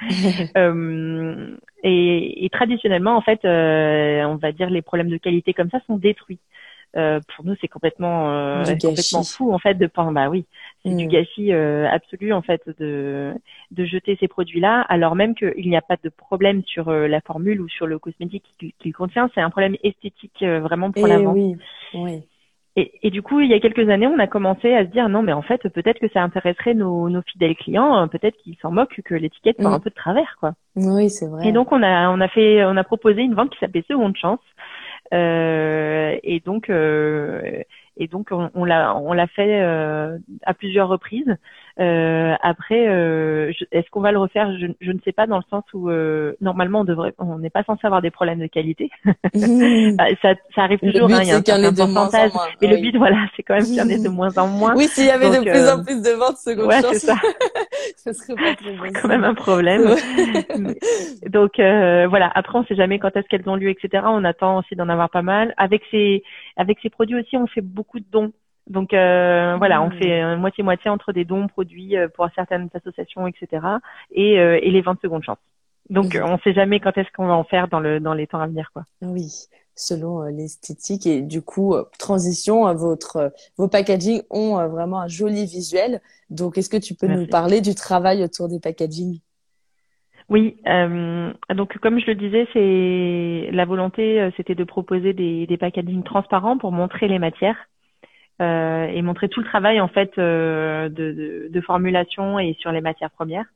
et, 1.82 2.44
et, 2.44 2.50
traditionnellement, 2.50 3.16
en 3.16 3.22
fait, 3.22 3.40
on 3.44 4.36
va 4.36 4.52
dire 4.52 4.70
les 4.70 4.82
problèmes 4.82 5.08
de 5.08 5.16
qualité 5.16 5.52
comme 5.54 5.70
ça 5.70 5.80
sont 5.86 5.96
détruits. 5.96 6.38
Euh, 6.96 7.20
pour 7.36 7.44
nous 7.44 7.54
c'est 7.60 7.68
complètement 7.68 8.32
euh, 8.32 8.64
complètement 8.64 9.22
fou 9.22 9.52
en 9.52 9.58
fait 9.58 9.74
de 9.74 9.86
penser 9.86 10.14
bah 10.14 10.30
oui 10.30 10.46
c'est 10.84 10.94
du 10.94 11.06
mm. 11.06 11.08
gâchis 11.08 11.52
euh, 11.52 11.88
absolu 11.88 12.32
en 12.32 12.42
fait 12.42 12.62
de 12.78 13.34
de 13.70 13.84
jeter 13.84 14.16
ces 14.20 14.28
produits 14.28 14.60
là 14.60 14.82
alors 14.88 15.14
même 15.14 15.34
qu'il 15.34 15.68
n'y 15.68 15.76
a 15.76 15.82
pas 15.82 15.96
de 16.02 16.08
problème 16.08 16.62
sur 16.64 16.90
la 16.90 17.20
formule 17.20 17.60
ou 17.60 17.68
sur 17.68 17.86
le 17.86 17.98
cosmétique 17.98 18.44
qu'il 18.78 18.94
contient 18.94 19.30
c'est 19.34 19.40
un 19.40 19.50
problème 19.50 19.76
esthétique 19.82 20.42
vraiment 20.42 20.90
pour 20.90 21.06
la 21.06 21.18
vente 21.18 21.36
oui, 21.36 21.56
oui. 21.94 22.22
Et, 22.76 22.92
et, 23.02 23.10
du 23.10 23.22
coup, 23.22 23.40
il 23.40 23.50
y 23.50 23.54
a 23.54 23.58
quelques 23.58 23.88
années, 23.88 24.06
on 24.06 24.20
a 24.20 24.28
commencé 24.28 24.72
à 24.72 24.84
se 24.84 24.90
dire 24.90 25.08
non, 25.08 25.20
mais 25.20 25.32
en 25.32 25.42
fait, 25.42 25.60
peut-être 25.68 25.98
que 25.98 26.08
ça 26.10 26.22
intéresserait 26.22 26.74
nos, 26.74 27.08
nos 27.08 27.22
fidèles 27.22 27.56
clients, 27.56 28.06
peut-être 28.06 28.36
qu'ils 28.36 28.56
s'en 28.62 28.70
moquent 28.70 29.00
que 29.04 29.16
l'étiquette 29.16 29.60
soit 29.60 29.70
mm. 29.70 29.74
un 29.74 29.80
peu 29.80 29.90
de 29.90 29.96
travers, 29.96 30.36
quoi. 30.38 30.52
Oui, 30.76 31.10
c'est 31.10 31.26
vrai. 31.26 31.48
Et 31.48 31.50
donc, 31.50 31.72
on 31.72 31.82
a 31.82 32.08
on 32.08 32.20
a 32.20 32.28
fait, 32.28 32.64
on 32.64 32.76
a 32.76 32.84
proposé 32.84 33.22
une 33.22 33.34
vente 33.34 33.50
qui 33.50 33.58
s'appelait 33.58 33.84
Seconde 33.88 34.16
Chance, 34.16 34.38
euh, 35.12 36.16
et 36.22 36.40
donc, 36.40 36.70
euh, 36.70 37.62
et 37.98 38.06
donc 38.06 38.28
on, 38.30 38.64
l'a 38.64 38.96
on 38.96 39.12
l'a 39.12 39.26
fait 39.26 39.60
euh, 39.60 40.16
à 40.44 40.54
plusieurs 40.54 40.88
reprises. 40.88 41.36
Euh, 41.80 42.34
après, 42.42 42.88
euh, 42.88 43.52
est-ce 43.70 43.88
qu'on 43.90 44.00
va 44.00 44.12
le 44.12 44.18
refaire? 44.18 44.50
Je, 44.58 44.66
je, 44.80 44.90
ne 44.92 44.98
sais 45.04 45.12
pas 45.12 45.26
dans 45.26 45.36
le 45.36 45.44
sens 45.50 45.64
où 45.74 45.90
euh, 45.90 46.34
normalement 46.40 46.80
on 46.80 46.84
devrait, 46.84 47.14
on 47.18 47.38
n'est 47.38 47.50
pas 47.50 47.62
censé 47.64 47.86
avoir 47.86 48.02
des 48.02 48.10
problèmes 48.10 48.40
de 48.40 48.46
qualité. 48.46 48.90
Bah, 49.98 50.04
ça, 50.22 50.34
ça, 50.54 50.62
arrive 50.62 50.78
toujours, 50.78 51.10
hein, 51.10 51.20
il 51.22 51.28
y 51.28 51.32
a 51.32 51.36
un 51.36 51.42
certain 51.42 51.72
pourcentage. 51.72 52.30
Mais 52.60 52.68
le 52.68 52.76
but, 52.78 52.96
voilà, 52.96 53.16
c'est 53.36 53.42
quand 53.42 53.54
même 53.54 53.64
qu'il 53.64 53.74
y 53.74 53.82
en 53.82 53.88
ait 53.88 53.98
de 53.98 54.08
moins 54.08 54.36
en 54.36 54.46
moins. 54.46 54.74
Oui, 54.76 54.86
s'il 54.86 55.06
y 55.06 55.10
avait 55.10 55.30
de 55.30 55.50
plus 55.50 55.68
en 55.68 55.82
plus 55.82 56.02
de 56.02 56.10
ventes 56.10 56.36
seconde 56.36 56.66
ouais, 56.66 56.82
c'est 56.82 57.06
ça. 57.06 57.14
ça 57.98 58.12
serait 58.12 58.34
pas 58.34 58.54
très 58.54 58.72
bon. 58.72 58.84
quand 58.94 59.08
même 59.08 59.24
un 59.24 59.34
problème. 59.34 59.82
donc 61.26 61.52
voilà. 61.56 62.30
Après, 62.34 62.58
on 62.58 62.64
sait 62.64 62.76
jamais 62.76 62.98
quand 62.98 63.16
est-ce 63.16 63.26
qu'elles 63.28 63.48
ont 63.48 63.56
lieu, 63.56 63.70
etc. 63.70 64.04
On 64.06 64.24
attend 64.24 64.58
aussi 64.58 64.76
d'en 64.76 64.88
avoir 64.88 65.10
pas 65.10 65.22
mal. 65.22 65.54
Avec 65.56 65.82
ces, 65.90 66.22
avec 66.56 66.78
ces 66.82 66.90
produits 66.90 67.16
aussi, 67.16 67.36
on 67.36 67.46
fait 67.46 67.60
beaucoup 67.60 68.00
de 68.00 68.06
dons. 68.10 68.32
Donc 68.68 68.92
euh, 68.92 69.56
voilà, 69.56 69.82
on 69.82 69.88
mmh. 69.88 69.98
fait 69.98 70.36
moitié-moitié 70.36 70.90
entre 70.90 71.12
des 71.12 71.24
dons 71.24 71.46
produits 71.48 71.96
euh, 71.96 72.08
pour 72.08 72.28
certaines 72.34 72.68
associations, 72.74 73.26
etc. 73.26 73.66
Et, 74.12 74.38
euh, 74.38 74.58
et 74.62 74.70
les 74.70 74.82
ventes 74.82 75.00
secondes 75.00 75.24
chance. 75.24 75.38
Donc 75.90 76.18
on 76.22 76.32
ne 76.32 76.38
sait 76.38 76.52
jamais 76.52 76.80
quand 76.80 76.96
est-ce 76.98 77.10
qu'on 77.14 77.26
va 77.26 77.34
en 77.34 77.44
faire 77.44 77.68
dans 77.68 77.80
le 77.80 77.98
dans 77.98 78.12
les 78.12 78.26
temps 78.26 78.40
à 78.40 78.46
venir, 78.46 78.70
quoi. 78.74 78.82
Oui, 79.00 79.30
selon 79.78 80.22
l'esthétique 80.24 81.06
et 81.06 81.22
du 81.22 81.42
coup 81.42 81.74
transition, 81.98 82.72
votre 82.74 83.32
vos 83.56 83.68
packaging 83.68 84.22
ont 84.30 84.66
vraiment 84.68 85.00
un 85.00 85.08
joli 85.08 85.46
visuel. 85.46 86.00
Donc 86.30 86.58
est-ce 86.58 86.68
que 86.68 86.76
tu 86.76 86.94
peux 86.94 87.06
nous 87.06 87.26
parler 87.26 87.60
du 87.60 87.74
travail 87.74 88.22
autour 88.22 88.48
des 88.48 88.60
packaging 88.60 89.20
oui, 90.30 90.58
euh, 90.66 91.32
donc 91.54 91.78
comme 91.78 91.98
je 91.98 92.06
le 92.06 92.14
disais, 92.14 92.46
c'est 92.52 93.48
la 93.50 93.64
volonté, 93.64 94.28
c'était 94.36 94.54
de 94.54 94.62
proposer 94.62 95.14
des, 95.14 95.46
des 95.46 95.56
packaging 95.56 96.02
transparents 96.02 96.58
pour 96.58 96.70
montrer 96.70 97.08
les 97.08 97.18
matières 97.18 97.56
euh, 98.40 98.86
et 98.86 99.02
montrer 99.02 99.28
tout 99.28 99.40
le 99.40 99.46
travail 99.46 99.80
en 99.80 99.88
fait 99.88 100.16
euh, 100.18 100.88
de, 100.88 101.12
de, 101.12 101.48
de, 101.50 101.60
formulation 101.60 102.38
et 102.38 102.56
sur 102.60 102.70
les 102.70 102.80
matières 102.80 103.10
premières. 103.10 103.46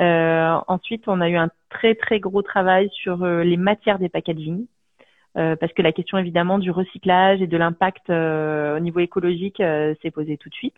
Euh, 0.00 0.58
ensuite, 0.66 1.08
on 1.08 1.20
a 1.20 1.28
eu 1.28 1.36
un 1.36 1.50
très 1.68 1.94
très 1.94 2.20
gros 2.20 2.42
travail 2.42 2.88
sur 2.92 3.22
euh, 3.22 3.42
les 3.42 3.56
matières 3.56 3.98
des 3.98 4.08
packaging. 4.08 4.66
Euh, 5.38 5.56
parce 5.56 5.72
que 5.72 5.82
la 5.82 5.92
question 5.92 6.18
évidemment 6.18 6.58
du 6.58 6.70
recyclage 6.70 7.40
et 7.40 7.46
de 7.46 7.56
l'impact 7.56 8.10
au 8.10 8.80
niveau 8.80 9.00
écologique 9.00 9.58
s'est 9.58 10.10
posée 10.10 10.36
tout 10.36 10.48
de 10.48 10.54
suite. 10.54 10.76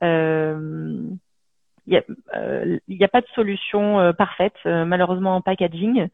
Il 0.00 1.18
n'y 1.86 1.96
a, 1.96 2.02
a, 3.04 3.08
pas 3.08 3.20
de 3.20 3.26
solution 3.34 4.12
parfaite, 4.16 4.56
malheureusement 4.64 5.36
en 5.36 5.42
packaging. 5.42 6.08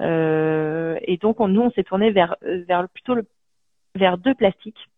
et 0.00 1.18
donc, 1.20 1.40
on, 1.40 1.48
nous, 1.48 1.62
on 1.62 1.70
s'est 1.72 1.84
tourné 1.84 2.10
vers, 2.10 2.36
vers 2.42 2.88
plutôt 2.88 3.14
le, 3.14 3.26
vers 3.94 4.16
deux 4.18 4.34
plastiques 4.34 4.88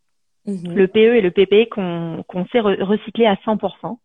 Mhm. 0.46 0.74
le 0.74 0.88
PE 0.88 1.16
et 1.16 1.20
le 1.22 1.30
PP 1.30 1.70
qu'on 1.70 2.46
sait 2.52 2.60
recycler 2.60 3.26
à 3.26 3.36
100%. 3.36 3.98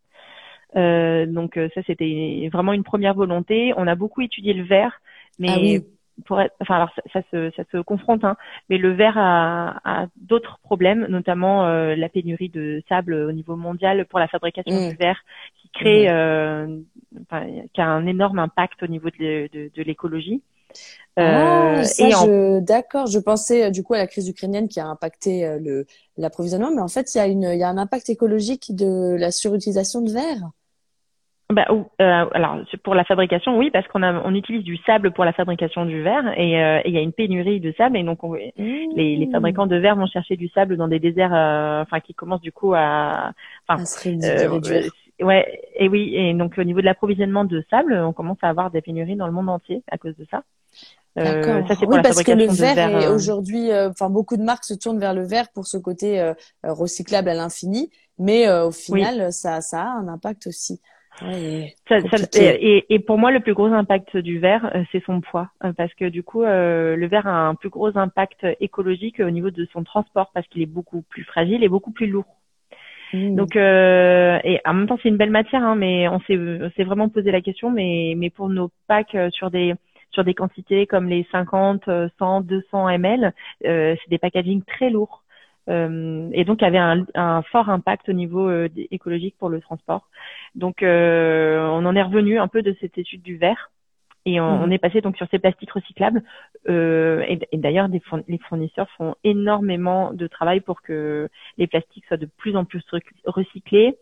Euh, 0.75 1.25
donc 1.25 1.57
euh, 1.57 1.67
ça 1.73 1.81
c'était 1.85 2.47
vraiment 2.51 2.73
une 2.73 2.83
première 2.83 3.13
volonté. 3.13 3.73
On 3.75 3.87
a 3.87 3.95
beaucoup 3.95 4.21
étudié 4.21 4.53
le 4.53 4.63
verre, 4.63 5.01
mais 5.37 5.77
ah 5.77 5.85
pour 6.25 6.41
enfin 6.61 6.75
alors 6.75 6.91
ça, 7.13 7.21
se, 7.31 7.51
ça 7.55 7.63
se 7.71 7.77
confronte, 7.77 8.23
hein, 8.23 8.35
mais 8.69 8.77
le 8.77 8.93
verre 8.93 9.17
a, 9.17 9.79
a 9.83 10.07
d'autres 10.17 10.59
problèmes, 10.63 11.05
notamment 11.07 11.65
euh, 11.65 11.95
la 11.95 12.09
pénurie 12.09 12.49
de 12.49 12.81
sable 12.89 13.13
au 13.13 13.31
niveau 13.31 13.55
mondial 13.55 14.05
pour 14.05 14.19
la 14.19 14.27
fabrication 14.27 14.75
mm. 14.75 14.89
du 14.89 14.95
verre, 14.95 15.19
qui 15.61 15.69
crée, 15.69 16.07
mhm. 16.07 16.13
euh, 16.13 16.79
enfin, 17.23 17.45
qui 17.73 17.81
a 17.81 17.87
un 17.87 18.05
énorme 18.05 18.39
impact 18.39 18.83
au 18.83 18.87
niveau 18.87 19.09
de, 19.09 19.49
de, 19.51 19.71
de 19.73 19.83
l'écologie. 19.83 20.41
Euh, 21.17 21.83
ah, 21.83 22.59
d'accord. 22.61 23.07
Je 23.07 23.19
pensais 23.19 23.65
euh, 23.65 23.69
du 23.71 23.83
coup 23.83 23.93
à 23.93 23.97
la 23.97 24.07
crise 24.07 24.29
ukrainienne 24.29 24.69
qui 24.69 24.79
a 24.79 24.87
impacté 24.87 25.45
euh, 25.45 25.59
le 25.59 25.85
l'approvisionnement, 26.17 26.71
mais 26.71 26.81
en 26.81 26.87
fait, 26.87 27.13
il 27.13 27.17
y 27.17 27.21
a 27.21 27.27
une, 27.27 27.43
il 27.43 27.59
y 27.59 27.63
a 27.63 27.69
un 27.69 27.77
impact 27.77 28.09
écologique 28.09 28.75
de 28.75 29.15
la 29.17 29.31
surutilisation 29.31 30.01
de 30.01 30.11
verre. 30.11 30.49
Bah, 31.51 31.65
euh, 31.71 31.85
alors 31.99 32.59
pour 32.83 32.93
la 32.93 33.03
fabrication, 33.03 33.57
oui, 33.57 33.71
parce 33.71 33.87
qu'on 33.87 34.03
a, 34.03 34.21
on 34.23 34.35
utilise 34.35 34.63
du 34.63 34.77
sable 34.85 35.11
pour 35.11 35.25
la 35.25 35.33
fabrication 35.33 35.85
du 35.85 36.03
verre 36.03 36.31
et 36.37 36.51
il 36.85 36.93
y 36.93 36.97
a 36.97 37.01
une 37.01 37.11
pénurie 37.11 37.59
de 37.59 37.73
sable 37.75 37.97
et 37.97 38.03
donc 38.03 38.19
les, 38.23 38.53
les, 38.95 39.25
mmh. 39.25 39.31
fabricants 39.31 39.65
de 39.65 39.75
verre 39.75 39.95
vont 39.95 40.05
chercher 40.05 40.35
du 40.35 40.47
sable 40.49 40.77
dans 40.77 40.87
des 40.87 40.99
déserts, 40.99 41.31
enfin 41.33 42.01
qui 42.01 42.13
commencent 42.13 42.41
du 42.41 42.51
coup 42.51 42.75
à, 42.75 43.31
enfin, 43.67 43.83
ouais, 45.21 45.61
et 45.75 45.89
oui, 45.89 46.13
et 46.15 46.33
donc 46.33 46.53
au 46.57 46.63
niveau 46.63 46.81
de 46.81 46.85
l'approvisionnement 46.85 47.45
de 47.45 47.63
sable, 47.69 47.93
on 47.93 48.13
commence 48.13 48.37
à 48.41 48.49
avoir 48.49 48.71
des 48.71 48.81
pénuries 48.81 49.15
dans 49.15 49.27
le 49.27 49.33
monde 49.33 49.49
entier 49.49 49.83
à 49.89 49.97
cause 49.97 50.15
de 50.17 50.25
ça. 50.29 50.43
Euh, 51.17 51.63
ça, 51.67 51.75
oui, 51.87 51.97
parce 52.01 52.23
que 52.23 52.31
le 52.31 52.45
verre, 52.45 52.77
est 52.77 53.07
euh, 53.07 53.15
aujourd'hui, 53.15 53.71
euh, 53.71 53.89
enfin 53.89 54.09
beaucoup 54.09 54.37
de 54.37 54.43
marques 54.43 54.63
se 54.63 54.73
tournent 54.73 54.99
vers 54.99 55.13
le 55.13 55.25
verre 55.25 55.49
pour 55.49 55.65
ce 55.67 55.77
côté 55.77 56.21
euh, 56.21 56.33
recyclable 56.63 57.29
à 57.29 57.33
l'infini, 57.33 57.89
mais 58.19 58.49
au 58.49 58.71
final, 58.71 59.33
ça, 59.33 59.61
ça 59.61 59.81
a 59.81 59.87
un 59.87 60.07
impact 60.07 60.47
aussi. 60.47 60.81
Ouais, 61.21 61.75
ça, 61.87 61.99
ça, 61.99 62.17
et, 62.39 62.85
et, 62.89 62.99
pour 62.99 63.17
moi, 63.17 63.31
le 63.31 63.39
plus 63.39 63.53
gros 63.53 63.65
impact 63.65 64.15
du 64.17 64.39
verre, 64.39 64.71
c'est 64.91 65.03
son 65.03 65.21
poids, 65.21 65.49
parce 65.77 65.93
que 65.93 66.05
du 66.05 66.23
coup, 66.23 66.43
le 66.43 67.07
verre 67.07 67.27
a 67.27 67.47
un 67.47 67.55
plus 67.55 67.69
gros 67.69 67.97
impact 67.97 68.45
écologique 68.59 69.19
au 69.19 69.29
niveau 69.29 69.51
de 69.51 69.65
son 69.73 69.83
transport, 69.83 70.31
parce 70.33 70.47
qu'il 70.47 70.61
est 70.61 70.65
beaucoup 70.65 71.01
plus 71.01 71.23
fragile 71.23 71.63
et 71.63 71.69
beaucoup 71.69 71.91
plus 71.91 72.07
lourd. 72.07 72.37
Mmh. 73.11 73.35
Donc 73.35 73.55
et 73.55 74.61
en 74.65 74.73
même 74.73 74.87
temps 74.87 74.99
c'est 75.01 75.09
une 75.09 75.17
belle 75.17 75.31
matière, 75.31 75.63
hein, 75.63 75.75
mais 75.75 76.07
on 76.07 76.19
s'est 76.21 76.37
s'est 76.75 76.83
vraiment 76.83 77.09
posé 77.09 77.31
la 77.31 77.41
question, 77.41 77.71
mais 77.71 78.13
mais 78.15 78.29
pour 78.29 78.49
nos 78.49 78.69
packs 78.87 79.17
sur 79.31 79.49
des 79.49 79.73
sur 80.11 80.23
des 80.23 80.33
quantités 80.33 80.85
comme 80.85 81.07
les 81.07 81.25
50, 81.31 81.89
100, 82.19 82.41
200 82.41 82.89
ml, 82.89 83.33
c'est 83.61 84.09
des 84.09 84.19
packaging 84.19 84.63
très 84.63 84.89
lourds. 84.89 85.23
Euh, 85.69 86.29
et 86.33 86.45
donc 86.45 86.63
avait 86.63 86.79
un, 86.79 87.05
un, 87.13 87.43
fort 87.43 87.69
impact 87.69 88.09
au 88.09 88.13
niveau 88.13 88.47
euh, 88.47 88.69
écologique 88.91 89.35
pour 89.37 89.49
le 89.49 89.61
transport. 89.61 90.07
Donc 90.55 90.83
euh, 90.83 91.59
on 91.67 91.85
en 91.85 91.95
est 91.95 92.01
revenu 92.01 92.39
un 92.39 92.47
peu 92.47 92.61
de 92.61 92.75
cette 92.79 92.97
étude 92.97 93.21
du 93.21 93.37
verre 93.37 93.71
et 94.25 94.39
on, 94.39 94.67
mmh. 94.67 94.71
est 94.73 94.77
passé 94.77 95.01
donc 95.01 95.17
sur 95.17 95.27
ces 95.31 95.39
plastiques 95.39 95.71
recyclables. 95.71 96.23
Euh, 96.67 97.23
et, 97.27 97.39
et 97.51 97.57
d'ailleurs, 97.57 97.87
les 97.87 98.37
fournisseurs 98.49 98.89
font 98.97 99.15
énormément 99.23 100.13
de 100.13 100.27
travail 100.27 100.59
pour 100.59 100.81
que 100.81 101.29
les 101.57 101.67
plastiques 101.67 102.05
soient 102.05 102.17
de 102.17 102.29
plus 102.37 102.55
en 102.55 102.65
plus 102.65 102.83
recyclés 103.25 103.97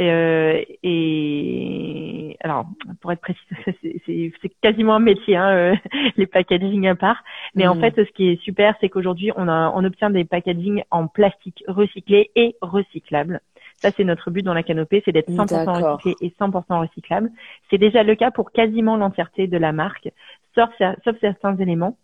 euh, 0.00 0.60
et 0.82 2.36
alors, 2.40 2.66
pour 3.00 3.12
être 3.12 3.20
précis, 3.20 3.38
c'est 4.42 4.48
quasiment 4.60 4.94
un 4.94 5.00
métier, 5.00 5.36
hein, 5.36 5.50
euh, 5.50 5.74
les 6.16 6.26
packaging 6.26 6.88
à 6.88 6.94
part. 6.94 7.22
Mais 7.54 7.66
en 7.66 7.76
mm. 7.76 7.80
fait, 7.80 8.04
ce 8.04 8.12
qui 8.12 8.28
est 8.28 8.42
super, 8.42 8.74
c'est 8.80 8.88
qu'aujourd'hui, 8.88 9.30
on, 9.36 9.48
on 9.48 9.84
obtient 9.84 10.10
des 10.10 10.24
packaging 10.24 10.82
en 10.90 11.06
plastique 11.06 11.62
recyclé 11.68 12.30
et 12.34 12.56
recyclable. 12.60 13.40
Ça, 13.76 13.90
c'est 13.96 14.04
notre 14.04 14.30
but 14.30 14.42
dans 14.42 14.54
la 14.54 14.62
canopée, 14.62 15.02
c'est 15.04 15.12
d'être 15.12 15.30
100% 15.30 15.92
recyclé 15.92 16.14
et 16.20 16.30
100% 16.30 16.80
recyclable. 16.80 17.30
C'est 17.70 17.78
déjà 17.78 18.02
le 18.02 18.14
cas 18.14 18.30
pour 18.30 18.50
quasiment 18.50 18.96
l'entièreté 18.96 19.46
de 19.46 19.58
la 19.58 19.72
marque, 19.72 20.08
sauf, 20.54 20.70
sauf 21.04 21.16
certains 21.20 21.56
éléments. 21.56 21.98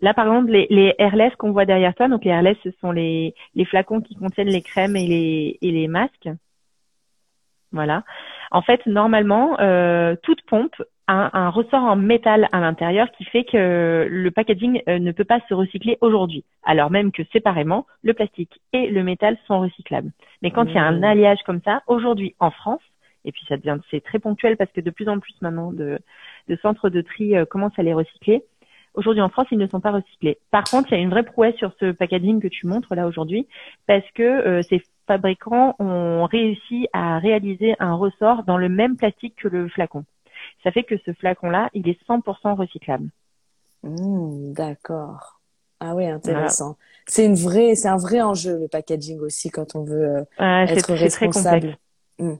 Là, 0.00 0.14
par 0.14 0.26
exemple, 0.26 0.52
les, 0.52 0.66
les 0.70 0.94
airless 0.98 1.34
qu'on 1.36 1.52
voit 1.52 1.64
derrière 1.64 1.94
toi, 1.94 2.08
donc 2.08 2.24
les 2.24 2.30
airless, 2.30 2.56
ce 2.62 2.70
sont 2.80 2.92
les, 2.92 3.34
les 3.54 3.64
flacons 3.64 4.00
qui 4.00 4.14
contiennent 4.14 4.48
les 4.48 4.62
crèmes 4.62 4.96
et 4.96 5.06
les, 5.06 5.58
et 5.60 5.70
les 5.72 5.88
masques. 5.88 6.28
Voilà. 7.72 8.04
En 8.50 8.62
fait, 8.62 8.84
normalement, 8.86 9.58
euh, 9.60 10.14
toute 10.22 10.42
pompe 10.42 10.76
a 11.08 11.36
un 11.36 11.48
ressort 11.48 11.82
en 11.82 11.96
métal 11.96 12.48
à 12.52 12.60
l'intérieur 12.60 13.10
qui 13.12 13.24
fait 13.24 13.44
que 13.44 14.06
le 14.08 14.30
packaging 14.30 14.82
euh, 14.88 14.98
ne 14.98 15.10
peut 15.10 15.24
pas 15.24 15.40
se 15.48 15.54
recycler 15.54 15.98
aujourd'hui, 16.00 16.44
alors 16.62 16.90
même 16.90 17.10
que 17.10 17.22
séparément, 17.32 17.86
le 18.02 18.14
plastique 18.14 18.60
et 18.72 18.88
le 18.88 19.02
métal 19.02 19.36
sont 19.46 19.60
recyclables. 19.60 20.12
Mais 20.42 20.50
quand 20.50 20.64
il 20.64 20.74
y 20.74 20.78
a 20.78 20.84
un 20.84 21.00
mmh. 21.00 21.04
alliage 21.04 21.38
comme 21.44 21.60
ça, 21.64 21.82
aujourd'hui 21.86 22.34
en 22.38 22.50
France, 22.50 22.82
et 23.24 23.32
puis 23.32 23.42
ça 23.48 23.56
devient 23.56 23.78
c'est 23.90 24.04
très 24.04 24.18
ponctuel 24.18 24.56
parce 24.56 24.70
que 24.70 24.80
de 24.80 24.90
plus 24.90 25.08
en 25.08 25.18
plus 25.18 25.34
maintenant 25.40 25.72
de, 25.72 25.98
de 26.48 26.56
centres 26.56 26.90
de 26.90 27.00
tri 27.00 27.36
euh, 27.36 27.44
commencent 27.44 27.78
à 27.78 27.82
les 27.82 27.94
recycler. 27.94 28.44
Aujourd'hui 28.94 29.22
en 29.22 29.28
France, 29.28 29.46
ils 29.50 29.58
ne 29.58 29.66
sont 29.66 29.80
pas 29.80 29.92
recyclés. 29.92 30.38
Par 30.50 30.64
contre, 30.64 30.88
il 30.90 30.96
y 30.96 30.98
a 30.98 31.02
une 31.02 31.10
vraie 31.10 31.22
prouesse 31.22 31.54
sur 31.56 31.72
ce 31.78 31.92
packaging 31.92 32.40
que 32.40 32.48
tu 32.48 32.66
montres 32.66 32.94
là 32.94 33.06
aujourd'hui 33.06 33.46
parce 33.86 34.08
que 34.14 34.22
euh, 34.22 34.62
c'est 34.62 34.82
fabricants 35.08 35.74
ont 35.78 36.26
réussi 36.26 36.86
à 36.92 37.18
réaliser 37.18 37.74
un 37.80 37.94
ressort 37.94 38.44
dans 38.44 38.58
le 38.58 38.68
même 38.68 38.96
plastique 38.96 39.34
que 39.36 39.48
le 39.48 39.68
flacon. 39.68 40.04
Ça 40.62 40.72
fait 40.72 40.82
que 40.82 40.96
ce 41.04 41.12
flacon-là, 41.12 41.70
il 41.74 41.88
est 41.88 42.00
100% 42.08 42.54
recyclable. 42.56 43.08
Mmh, 43.82 44.52
d'accord. 44.52 45.40
Ah 45.80 45.94
oui, 45.94 46.06
intéressant. 46.06 46.76
C'est 47.06 47.24
une 47.24 47.36
vraie, 47.36 47.76
c'est 47.76 47.88
un 47.88 47.96
vrai 47.96 48.20
enjeu 48.20 48.58
le 48.58 48.68
packaging 48.68 49.20
aussi 49.20 49.50
quand 49.50 49.76
on 49.76 49.84
veut 49.84 50.26
euh, 50.40 50.66
être 50.66 50.92
responsable. 50.92 51.78
Très 52.18 52.24
mmh. 52.24 52.38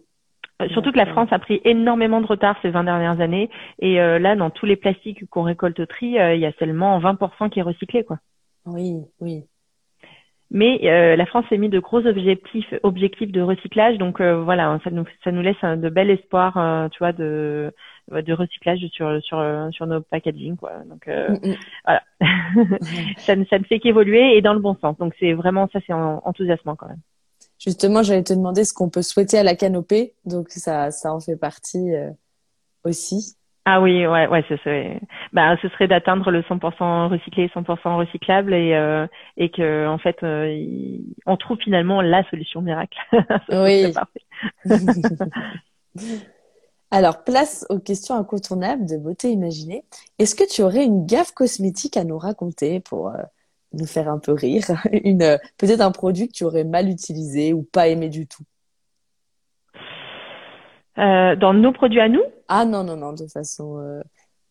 euh, 0.62 0.68
Surtout 0.70 0.90
que 0.90 0.96
la 0.96 1.06
France 1.06 1.28
a 1.30 1.38
pris 1.38 1.60
énormément 1.64 2.20
de 2.20 2.26
retard 2.26 2.56
ces 2.62 2.70
20 2.70 2.84
dernières 2.84 3.20
années 3.20 3.48
et 3.78 4.00
euh, 4.00 4.18
là, 4.18 4.34
dans 4.34 4.50
tous 4.50 4.66
les 4.66 4.74
plastiques 4.74 5.28
qu'on 5.30 5.42
récolte 5.42 5.78
au 5.78 5.86
tri, 5.86 6.16
il 6.16 6.40
y 6.40 6.46
a 6.46 6.52
seulement 6.58 6.98
20% 6.98 7.48
qui 7.50 7.60
est 7.60 7.62
recyclé, 7.62 8.02
quoi. 8.02 8.18
Oui, 8.66 8.96
oui. 9.20 9.44
Mais 10.50 10.80
euh, 10.84 11.14
la 11.14 11.26
France 11.26 11.44
a 11.50 11.56
mis 11.58 11.68
de 11.68 11.78
gros 11.78 12.06
objectifs, 12.06 12.72
objectifs 12.82 13.30
de 13.30 13.42
recyclage, 13.42 13.98
donc 13.98 14.20
euh, 14.20 14.42
voilà, 14.42 14.78
ça 14.82 14.90
nous, 14.90 15.04
ça 15.22 15.30
nous 15.30 15.42
laisse 15.42 15.60
de 15.62 15.88
bel 15.90 16.08
espoir, 16.08 16.56
euh, 16.56 16.88
tu 16.88 16.98
vois, 17.00 17.12
de, 17.12 17.70
de 18.10 18.32
recyclage 18.32 18.80
sur 18.90 19.22
sur 19.22 19.44
sur 19.72 19.86
nos 19.86 20.00
packaging, 20.00 20.56
quoi. 20.56 20.72
Donc 20.86 21.06
mm, 21.06 21.50
mm. 21.50 21.56
voilà, 21.84 22.02
ça, 23.18 23.36
ne, 23.36 23.44
ça 23.44 23.58
ne 23.58 23.64
fait 23.64 23.78
qu'évoluer 23.78 24.38
et 24.38 24.40
dans 24.40 24.54
le 24.54 24.60
bon 24.60 24.74
sens. 24.80 24.96
Donc 24.96 25.14
c'est 25.20 25.34
vraiment 25.34 25.68
ça, 25.70 25.80
c'est 25.86 25.92
enthousiasmant 25.92 26.76
quand 26.76 26.88
même. 26.88 27.02
Justement, 27.58 28.02
j'allais 28.02 28.24
te 28.24 28.32
demander 28.32 28.64
ce 28.64 28.72
qu'on 28.72 28.88
peut 28.88 29.02
souhaiter 29.02 29.36
à 29.36 29.42
la 29.42 29.54
canopée, 29.54 30.14
donc 30.24 30.48
ça 30.48 30.90
ça 30.90 31.12
en 31.12 31.20
fait 31.20 31.36
partie 31.36 31.90
aussi. 32.84 33.37
Ah 33.70 33.82
oui, 33.82 34.06
ouais, 34.06 34.26
ouais, 34.28 34.42
ce 34.48 34.56
serait, 34.56 34.98
bah, 35.34 35.54
ce 35.60 35.68
serait 35.68 35.88
d'atteindre 35.88 36.30
le 36.30 36.40
100% 36.40 37.10
recyclé, 37.10 37.48
100% 37.48 37.98
recyclable 37.98 38.54
et 38.54 38.74
euh, 38.74 39.06
et 39.36 39.50
que 39.50 39.86
en 39.86 39.98
fait, 39.98 40.22
euh, 40.22 40.96
on 41.26 41.36
trouve 41.36 41.58
finalement 41.58 42.00
la 42.00 42.26
solution 42.30 42.62
miracle. 42.62 42.96
oui. 43.50 43.92
Alors, 46.90 47.24
place 47.24 47.66
aux 47.68 47.78
questions 47.78 48.14
incontournables 48.14 48.86
de 48.86 48.96
beauté 48.96 49.32
imaginée. 49.32 49.84
Est-ce 50.18 50.34
que 50.34 50.48
tu 50.50 50.62
aurais 50.62 50.86
une 50.86 51.04
gaffe 51.04 51.32
cosmétique 51.32 51.98
à 51.98 52.04
nous 52.04 52.16
raconter 52.16 52.80
pour 52.80 53.08
euh, 53.08 53.22
nous 53.74 53.84
faire 53.84 54.08
un 54.08 54.18
peu 54.18 54.32
rire? 54.32 54.64
Une 55.04 55.38
peut-être 55.58 55.82
un 55.82 55.92
produit 55.92 56.28
que 56.28 56.32
tu 56.32 56.44
aurais 56.44 56.64
mal 56.64 56.88
utilisé 56.88 57.52
ou 57.52 57.64
pas 57.64 57.88
aimé 57.88 58.08
du 58.08 58.26
tout? 58.26 58.44
Euh, 60.96 61.36
dans 61.36 61.52
nos 61.52 61.72
produits 61.72 62.00
à 62.00 62.08
nous? 62.08 62.22
Ah 62.48 62.64
non, 62.64 62.84
non, 62.84 62.96
non, 62.96 63.12
de 63.12 63.26
façon, 63.26 63.78
euh, 63.78 64.02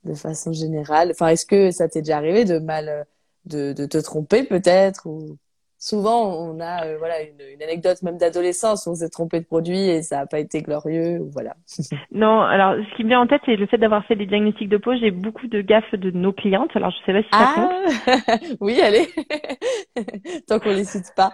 de 0.03 0.13
façon 0.13 0.53
générale. 0.53 1.11
Enfin, 1.11 1.27
est-ce 1.29 1.45
que 1.45 1.71
ça 1.71 1.89
t'est 1.89 2.01
déjà 2.01 2.17
arrivé 2.17 2.45
de 2.45 2.59
mal, 2.59 2.89
euh, 2.89 3.03
de, 3.45 3.73
de 3.73 3.85
te 3.85 3.97
tromper 3.97 4.43
peut-être 4.43 5.07
souvent 5.80 6.25
on 6.25 6.59
a 6.59 6.86
euh, 6.86 6.97
voilà 6.97 7.21
une, 7.21 7.53
une, 7.53 7.63
anecdote 7.63 8.01
même 8.01 8.17
d'adolescence 8.17 8.86
où 8.86 8.91
on 8.91 8.95
s'est 8.95 9.09
trompé 9.09 9.39
de 9.39 9.45
produit 9.45 9.89
et 9.89 10.01
ça 10.01 10.17
n'a 10.17 10.25
pas 10.25 10.39
été 10.39 10.61
glorieux 10.61 11.19
ou 11.19 11.30
voilà. 11.32 11.55
non, 12.11 12.41
alors 12.41 12.75
ce 12.75 12.95
qui 12.95 13.03
me 13.03 13.09
vient 13.09 13.21
en 13.21 13.28
tête 13.28 13.41
c'est 13.45 13.55
le 13.55 13.67
fait 13.67 13.78
d'avoir 13.78 14.05
fait 14.05 14.15
des 14.15 14.25
diagnostics 14.25 14.69
de 14.69 14.78
peau. 14.78 14.95
J'ai 14.95 15.11
beaucoup 15.11 15.47
de 15.47 15.61
gaffes 15.61 15.93
de 15.93 16.11
nos 16.11 16.34
clientes. 16.34 16.71
Alors 16.75 16.91
je 16.91 16.97
sais 17.05 17.13
pas 17.13 17.21
si 17.21 17.30
ça 17.32 17.53
ah 17.55 17.55
compte. 17.55 18.57
oui, 18.61 18.82
allez. 18.82 19.07
Tant 20.47 20.59
qu'on 20.59 20.69
les 20.69 20.84
cite 20.84 21.13
pas. 21.15 21.32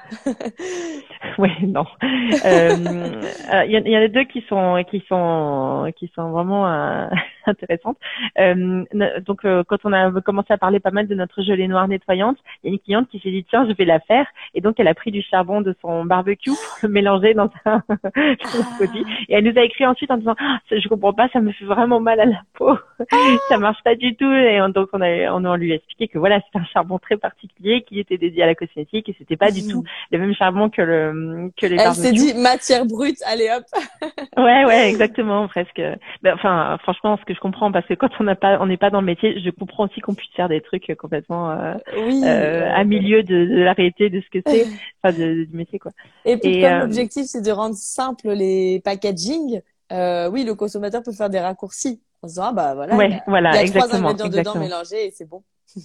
oui, 1.37 1.49
non. 1.67 1.85
Il 2.01 2.39
euh, 2.45 3.21
euh, 3.53 3.65
y, 3.65 3.89
y, 3.89 3.97
en 3.97 4.01
a 4.01 4.07
deux 4.07 4.25
qui 4.25 4.43
sont 4.47 4.83
qui 4.89 5.03
sont 5.07 5.91
qui 5.95 6.11
sont 6.15 6.31
vraiment 6.31 6.67
euh, 6.67 7.07
intéressantes. 7.45 7.97
Euh, 8.39 8.83
donc 9.25 9.41
quand 9.41 9.77
on 9.83 9.93
a 9.93 10.11
commencé 10.21 10.53
à 10.53 10.57
parler 10.57 10.79
pas 10.79 10.91
mal 10.91 11.07
de 11.07 11.15
notre 11.15 11.41
gelée 11.41 11.67
noire 11.67 11.87
nettoyante, 11.87 12.37
il 12.63 12.67
y 12.67 12.69
a 12.71 12.73
une 12.73 12.79
cliente 12.79 13.09
qui 13.09 13.19
s'est 13.19 13.31
dit 13.31 13.45
tiens 13.49 13.67
je 13.67 13.73
vais 13.73 13.85
la 13.85 13.99
faire 13.99 14.27
et 14.53 14.61
donc, 14.61 14.79
elle 14.79 14.87
a 14.87 14.93
pris 14.93 15.11
du 15.11 15.21
charbon 15.21 15.61
de 15.61 15.75
son 15.81 16.05
barbecue, 16.05 16.51
mélangé 16.87 17.33
dans 17.33 17.49
un 17.65 17.81
produit. 18.77 19.05
Et 19.29 19.35
elle 19.35 19.43
nous 19.43 19.57
a 19.57 19.63
écrit 19.63 19.85
ensuite 19.85 20.11
en 20.11 20.17
disant, 20.17 20.35
ah, 20.39 20.59
je 20.71 20.87
comprends 20.87 21.13
pas, 21.13 21.29
ça 21.33 21.41
me 21.41 21.51
fait 21.51 21.65
vraiment 21.65 21.99
mal 21.99 22.19
à 22.19 22.25
la 22.25 22.41
peau. 22.53 22.77
ça 23.49 23.57
marche 23.57 23.81
pas 23.83 23.95
du 23.95 24.15
tout. 24.15 24.31
Et 24.31 24.59
donc, 24.73 24.89
on 24.93 25.01
a, 25.01 25.31
on 25.31 25.55
lui 25.55 25.71
a 25.71 25.75
expliqué 25.75 26.07
que 26.07 26.17
voilà, 26.17 26.39
c'est 26.39 26.59
un 26.59 26.65
charbon 26.65 26.99
très 26.99 27.17
particulier 27.17 27.81
qui 27.81 27.99
était 27.99 28.17
dédié 28.17 28.43
à 28.43 28.47
la 28.47 28.55
cosmétique 28.55 29.09
et 29.09 29.15
c'était 29.17 29.37
pas 29.37 29.51
du 29.51 29.67
tout 29.67 29.83
le 30.11 30.19
même 30.19 30.33
charbon 30.33 30.69
que 30.69 30.81
le, 30.81 31.51
que 31.57 31.65
les 31.65 31.77
Elle 31.79 31.93
s'est 31.93 32.11
dit 32.11 32.33
matière 32.35 32.85
brute, 32.85 33.17
allez 33.25 33.49
hop. 33.49 33.63
ouais, 34.37 34.65
ouais, 34.65 34.89
exactement, 34.89 35.47
presque. 35.47 35.81
Ben, 36.21 36.33
enfin, 36.35 36.77
franchement, 36.81 37.17
ce 37.17 37.25
que 37.25 37.33
je 37.33 37.39
comprends, 37.39 37.71
parce 37.71 37.85
que 37.85 37.93
quand 37.93 38.09
on 38.19 38.23
n'a 38.23 38.35
pas, 38.35 38.57
on 38.59 38.65
n'est 38.65 38.77
pas 38.77 38.89
dans 38.89 39.01
le 39.01 39.05
métier, 39.05 39.39
je 39.39 39.49
comprends 39.49 39.85
aussi 39.85 40.01
qu'on 40.01 40.13
puisse 40.13 40.31
faire 40.35 40.49
des 40.49 40.61
trucs 40.61 40.93
complètement 40.97 41.51
euh, 41.51 41.73
euh, 41.95 42.69
à 42.73 42.83
milieu 42.83 43.23
de, 43.23 43.45
de 43.45 43.61
la 43.63 43.73
réalité 43.73 44.09
de 44.09 44.21
ce 44.23 44.29
que 44.29 44.43
c'est, 44.45 44.65
enfin 45.03 45.13
du 45.13 45.49
métier 45.53 45.79
quoi. 45.79 45.91
Et 46.25 46.37
puis 46.37 46.61
comme 46.61 46.71
euh, 46.71 46.79
l'objectif 46.81 47.25
c'est 47.25 47.41
de 47.41 47.51
rendre 47.51 47.75
simple 47.75 48.29
les 48.31 48.81
packaging, 48.83 49.61
euh, 49.91 50.29
oui 50.29 50.43
le 50.43 50.55
consommateur 50.55 51.03
peut 51.03 51.11
faire 51.11 51.29
des 51.29 51.39
raccourcis 51.39 52.01
en 52.21 52.27
se 52.27 52.33
disant 52.33 52.45
ah 52.47 52.53
bah 52.53 52.75
voilà, 52.75 52.95
ouais, 52.95 53.07
il 53.07 53.11
y 53.11 53.15
a, 53.15 53.23
voilà, 53.27 53.51
il 53.51 53.55
y 53.55 53.57
a 53.59 53.61
exactement, 53.61 54.13
trois 54.13 54.25
ingrédients 54.25 54.53
dedans 54.53 54.59
mélangés 54.59 55.07
et 55.07 55.11
c'est 55.11 55.27
bon. 55.27 55.43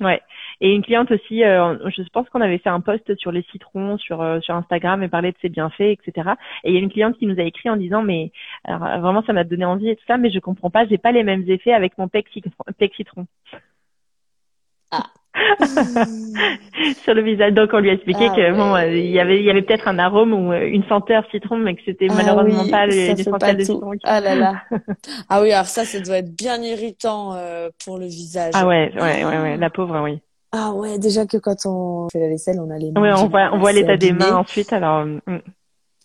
Ouais. 0.00 0.22
Et 0.62 0.74
une 0.74 0.82
cliente 0.82 1.10
aussi, 1.10 1.44
euh, 1.44 1.76
je 1.90 2.02
pense 2.10 2.26
qu'on 2.30 2.40
avait 2.40 2.56
fait 2.56 2.70
un 2.70 2.80
post 2.80 3.14
sur 3.16 3.32
les 3.32 3.42
citrons 3.52 3.98
sur 3.98 4.24
sur 4.40 4.54
Instagram 4.54 5.02
et 5.02 5.08
parler 5.08 5.30
de 5.30 5.36
ses 5.42 5.50
bienfaits, 5.50 5.98
etc. 6.00 6.30
Et 6.64 6.70
il 6.70 6.74
y 6.74 6.78
a 6.78 6.80
une 6.80 6.90
cliente 6.90 7.18
qui 7.18 7.26
nous 7.26 7.38
a 7.38 7.42
écrit 7.42 7.68
en 7.68 7.76
disant 7.76 8.00
mais 8.02 8.32
alors, 8.64 8.80
vraiment 9.00 9.22
ça 9.26 9.34
m'a 9.34 9.44
donné 9.44 9.66
envie 9.66 9.90
et 9.90 9.96
tout 9.96 10.04
ça, 10.06 10.16
mais 10.16 10.30
je 10.30 10.38
comprends 10.38 10.70
pas, 10.70 10.86
j'ai 10.86 10.96
pas 10.96 11.12
les 11.12 11.22
mêmes 11.22 11.44
effets 11.50 11.74
avec 11.74 11.98
mon 11.98 12.08
pec 12.08 12.28
citron. 12.96 13.26
Ah. 13.52 13.58
sur 17.02 17.14
le 17.14 17.22
visage. 17.22 17.52
Donc 17.52 17.70
on 17.72 17.78
lui 17.78 17.90
a 17.90 17.92
expliqué 17.92 18.28
ah 18.30 18.34
que 18.34 18.52
bon, 18.52 18.74
euh, 18.74 18.88
il 18.88 19.10
y 19.10 19.20
avait 19.20 19.38
il 19.38 19.44
y 19.44 19.50
avait 19.50 19.62
peut-être 19.62 19.88
un 19.88 19.98
arôme 19.98 20.32
ou 20.32 20.52
euh, 20.52 20.66
une 20.66 20.84
senteur 20.84 21.24
citron, 21.30 21.58
mais 21.58 21.74
que 21.74 21.82
c'était 21.84 22.08
ah 22.10 22.14
malheureusement 22.16 22.68
pas 22.68 22.86
les, 22.86 23.14
de 23.14 23.64
citron. 23.64 23.92
Ah 24.04 24.20
là 24.20 24.34
là. 24.34 24.62
ah 25.28 25.42
oui, 25.42 25.52
alors 25.52 25.66
ça, 25.66 25.84
ça 25.84 26.00
doit 26.00 26.18
être 26.18 26.34
bien 26.34 26.60
irritant 26.62 27.34
euh, 27.34 27.68
pour 27.84 27.98
le 27.98 28.06
visage. 28.06 28.52
Ah 28.54 28.66
ouais, 28.66 28.92
ouais, 28.96 29.24
ouais, 29.24 29.38
ouais, 29.38 29.56
la 29.56 29.70
pauvre, 29.70 30.00
oui. 30.02 30.20
Ah 30.52 30.72
ouais, 30.72 30.98
déjà 30.98 31.26
que 31.26 31.36
quand 31.36 31.64
on 31.64 32.08
fait 32.10 32.18
la 32.18 32.28
vaisselle, 32.28 32.58
on 32.58 32.70
a 32.70 32.78
les 32.78 32.90
mains. 32.90 33.00
Ouais, 33.00 33.12
on 33.12 33.28
voit 33.28 33.50
on 33.52 33.58
voit 33.58 33.72
l'état 33.72 33.96
des 33.96 34.12
mains 34.12 34.36
ensuite. 34.36 34.72
Alors. 34.72 35.04
Mm. 35.04 35.38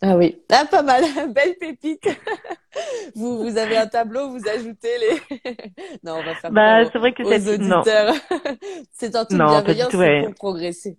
Ah 0.01 0.17
oui, 0.17 0.37
ah, 0.51 0.65
pas 0.69 0.83
mal, 0.83 1.03
belle 1.33 1.55
pépite. 1.59 2.05
vous, 3.15 3.43
vous 3.43 3.57
avez 3.57 3.77
un 3.77 3.87
tableau, 3.87 4.29
vous 4.29 4.47
ajoutez 4.47 4.89
les. 4.99 5.39
non, 6.03 6.17
on 6.19 6.23
va 6.23 6.35
faire. 6.35 6.51
Bah, 6.51 6.85
c'est 6.91 6.99
vrai 6.99 7.13
que 7.13 7.23
c'est 7.23 7.53
auditeurs. 7.53 8.13
c'est 8.91 9.15
en 9.15 9.25
toute 9.25 9.37
non, 9.37 9.63
pour 9.63 10.35
progresser. 10.35 10.97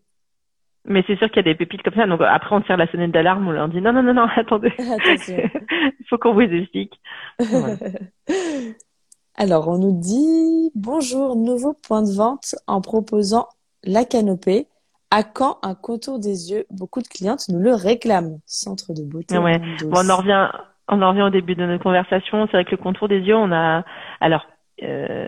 Mais 0.89 1.03
c'est 1.07 1.17
sûr 1.17 1.29
qu'il 1.29 1.39
y 1.39 1.41
a 1.41 1.53
des 1.53 1.55
pépites 1.57 1.83
comme 1.83 1.95
ça. 1.95 2.07
Donc 2.07 2.21
après, 2.23 2.55
on 2.55 2.63
tire 2.63 2.77
la 2.77 2.91
sonnette 2.91 3.11
d'alarme, 3.11 3.47
on 3.49 3.51
leur 3.51 3.69
dit 3.69 3.81
non, 3.81 3.93
non, 3.93 4.03
non, 4.03 4.15
non, 4.15 4.29
attendez. 4.37 4.73
Il 4.79 6.07
faut 6.09 6.17
qu'on 6.17 6.33
vous 6.33 6.41
explique. 6.41 6.95
Alors, 9.35 9.69
on 9.69 9.79
nous 9.79 10.01
dit 10.01 10.71
bonjour, 10.75 11.37
nouveau 11.37 11.75
point 11.75 12.03
de 12.03 12.11
vente 12.11 12.55
en 12.67 12.81
proposant 12.81 13.49
la 13.85 14.05
canopée. 14.05 14.69
À 15.17 15.23
quand 15.23 15.57
un 15.63 15.75
contour 15.75 16.19
des 16.19 16.53
yeux 16.53 16.67
Beaucoup 16.69 17.01
de 17.01 17.09
clientes 17.09 17.49
nous 17.49 17.59
le 17.59 17.73
réclament. 17.73 18.39
Centre 18.45 18.93
de 18.93 19.03
beauté. 19.03 19.39
Ouais. 19.39 19.59
Bon, 19.87 20.05
on 20.05 20.11
en 20.11 20.17
revient, 20.19 20.51
on 20.89 21.01
en 21.01 21.09
revient 21.09 21.23
au 21.23 21.31
début 21.31 21.55
de 21.55 21.65
notre 21.65 21.83
conversation. 21.83 22.47
C'est 22.47 22.59
vrai 22.59 22.67
que 22.67 22.73
le 22.73 22.77
contour 22.77 23.09
des 23.09 23.21
yeux, 23.21 23.35
on 23.35 23.51
a, 23.51 23.83
alors, 24.21 24.47
euh, 24.83 25.27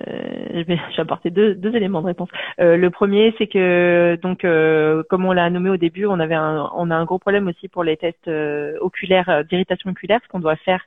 je, 0.53 0.61
vais, 0.67 0.77
je 0.91 0.97
vais 0.97 1.03
apporter 1.03 1.31
deux, 1.31 1.55
deux 1.55 1.75
éléments 1.75 2.03
de 2.03 2.07
réponse. 2.09 2.29
Euh, 2.61 2.77
le 2.77 2.91
premier, 2.91 3.35
c'est 3.39 3.47
que 3.47 4.19
donc 4.21 4.45
euh, 4.45 5.03
comme 5.09 5.25
on 5.25 5.33
l'a 5.33 5.49
nommé 5.49 5.71
au 5.71 5.79
début, 5.79 6.05
on 6.05 6.21
avait 6.21 6.35
un, 6.35 6.69
on 6.75 6.91
a 6.91 6.95
un 6.95 7.07
gros 7.07 7.19
problème 7.19 7.49
aussi 7.49 7.69
pour 7.69 7.83
les 7.83 7.97
tests 7.97 8.29
euh, 8.29 8.77
oculaires 8.83 9.31
euh, 9.31 9.43
d'irritation 9.43 9.89
oculaire, 9.89 10.21
ce 10.23 10.29
qu'on 10.29 10.41
doit 10.41 10.57
faire 10.57 10.83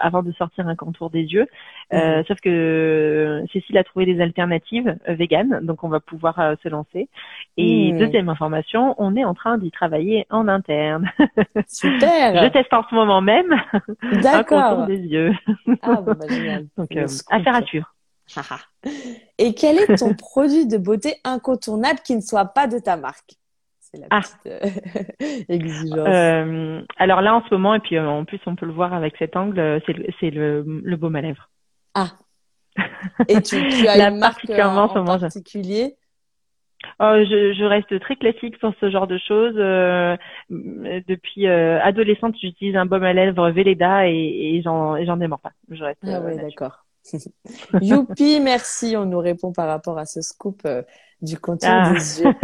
avant 0.00 0.22
de 0.22 0.32
sortir 0.32 0.68
un 0.68 0.76
contour 0.76 1.10
des 1.10 1.22
yeux. 1.22 1.46
Mhm. 1.92 2.24
Sauf 2.26 2.40
que 2.40 3.42
Cécile 3.52 3.78
a 3.78 3.84
trouvé 3.84 4.06
des 4.06 4.20
alternatives 4.20 4.96
véganes, 5.06 5.60
donc 5.62 5.84
on 5.84 5.88
va 5.88 6.00
pouvoir 6.00 6.56
se 6.62 6.68
lancer. 6.68 7.08
Et 7.56 7.92
mhm. 7.92 7.98
deuxième 7.98 8.28
information, 8.28 8.94
on 8.98 9.16
est 9.16 9.24
en 9.24 9.34
train 9.34 9.58
d'y 9.58 9.70
travailler 9.70 10.26
en 10.30 10.48
interne. 10.48 11.10
Super. 11.66 12.42
je 12.42 12.48
teste 12.48 12.72
en 12.72 12.84
ce 12.88 12.94
moment 12.94 13.20
même 13.20 13.52
un 14.02 14.42
contour 14.42 14.86
des 14.86 14.98
yeux. 14.98 15.32
Ah 15.82 15.96
bon, 15.96 16.12
bah, 16.12 16.26
génial. 16.28 16.66
donc 16.76 16.96
affaire 17.30 17.54
à 17.54 17.62
suivre. 17.62 17.94
Et 19.38 19.54
quel 19.54 19.78
est 19.78 19.96
ton 19.96 20.14
produit 20.14 20.66
de 20.66 20.78
beauté 20.78 21.14
incontournable 21.24 22.00
qui 22.04 22.14
ne 22.14 22.20
soit 22.20 22.46
pas 22.46 22.66
de 22.66 22.78
ta 22.78 22.96
marque? 22.96 23.39
C'est 23.92 24.00
la 24.00 24.06
ah. 24.10 24.20
petite 24.20 24.46
euh, 24.46 25.44
exigence. 25.48 25.98
Euh, 25.98 26.82
alors 26.96 27.20
là, 27.22 27.34
en 27.34 27.42
ce 27.42 27.54
moment, 27.54 27.74
et 27.74 27.80
puis 27.80 27.96
euh, 27.96 28.08
en 28.08 28.24
plus, 28.24 28.40
on 28.46 28.56
peut 28.56 28.66
le 28.66 28.72
voir 28.72 28.94
avec 28.94 29.16
cet 29.18 29.36
angle, 29.36 29.82
c'est 29.86 30.30
le, 30.30 30.62
le, 30.62 30.96
baume 30.96 31.16
à 31.16 31.20
lèvres. 31.20 31.50
Ah. 31.94 32.10
Et 33.28 33.40
tu, 33.42 33.56
as 33.88 34.08
une 34.08 34.18
marque 34.18 34.48
en, 34.48 35.04
particulier? 35.04 35.96
Oh, 36.98 37.16
je, 37.18 37.52
je, 37.52 37.64
reste 37.64 38.00
très 38.00 38.16
classique 38.16 38.56
sur 38.58 38.72
ce 38.80 38.90
genre 38.90 39.06
de 39.06 39.18
choses. 39.18 39.56
depuis 40.48 41.46
adolescente, 41.46 42.36
j'utilise 42.40 42.76
un 42.76 42.86
baume 42.86 43.02
à 43.02 43.12
lèvres 43.12 43.50
Velleda 43.50 44.08
et, 44.08 44.56
et 44.56 44.62
j'en 44.62 45.16
démords 45.16 45.40
pas. 45.40 45.52
Je 45.68 45.82
reste, 45.82 46.00
ah 46.04 46.20
oui, 46.24 46.36
d'accord. 46.36 46.84
Youpi, 47.80 48.40
merci. 48.40 48.96
On 48.96 49.06
nous 49.06 49.18
répond 49.18 49.52
par 49.52 49.68
rapport 49.68 49.98
à 49.98 50.06
ce 50.06 50.20
scoop 50.20 50.62
euh, 50.64 50.82
du 51.22 51.38
contour 51.38 51.70
ah. 51.70 51.92
des 51.92 52.22
yeux. 52.22 52.34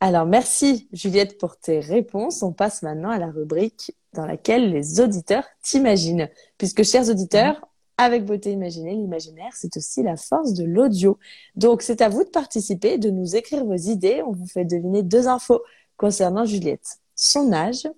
Alors, 0.00 0.26
merci 0.26 0.88
Juliette 0.92 1.38
pour 1.38 1.56
tes 1.56 1.80
réponses. 1.80 2.42
On 2.42 2.52
passe 2.52 2.82
maintenant 2.82 3.10
à 3.10 3.18
la 3.18 3.30
rubrique 3.30 3.96
dans 4.12 4.26
laquelle 4.26 4.70
les 4.70 5.00
auditeurs 5.00 5.44
t'imaginent. 5.60 6.28
Puisque, 6.56 6.84
chers 6.84 7.08
auditeurs, 7.08 7.56
mhm. 7.56 7.64
avec 7.96 8.24
Beauté 8.24 8.52
Imaginée, 8.52 8.94
l'imaginaire, 8.94 9.50
c'est 9.54 9.76
aussi 9.76 10.04
la 10.04 10.16
force 10.16 10.54
de 10.54 10.64
l'audio. 10.64 11.18
Donc, 11.56 11.82
c'est 11.82 12.00
à 12.00 12.08
vous 12.08 12.22
de 12.22 12.28
participer, 12.28 12.98
de 12.98 13.10
nous 13.10 13.34
écrire 13.34 13.64
vos 13.64 13.74
idées. 13.74 14.22
On 14.24 14.32
vous 14.32 14.46
fait 14.46 14.64
deviner 14.64 15.02
deux 15.02 15.26
infos 15.26 15.62
concernant 15.96 16.44
Juliette. 16.44 16.98
Son 17.16 17.52
âge 17.52 17.88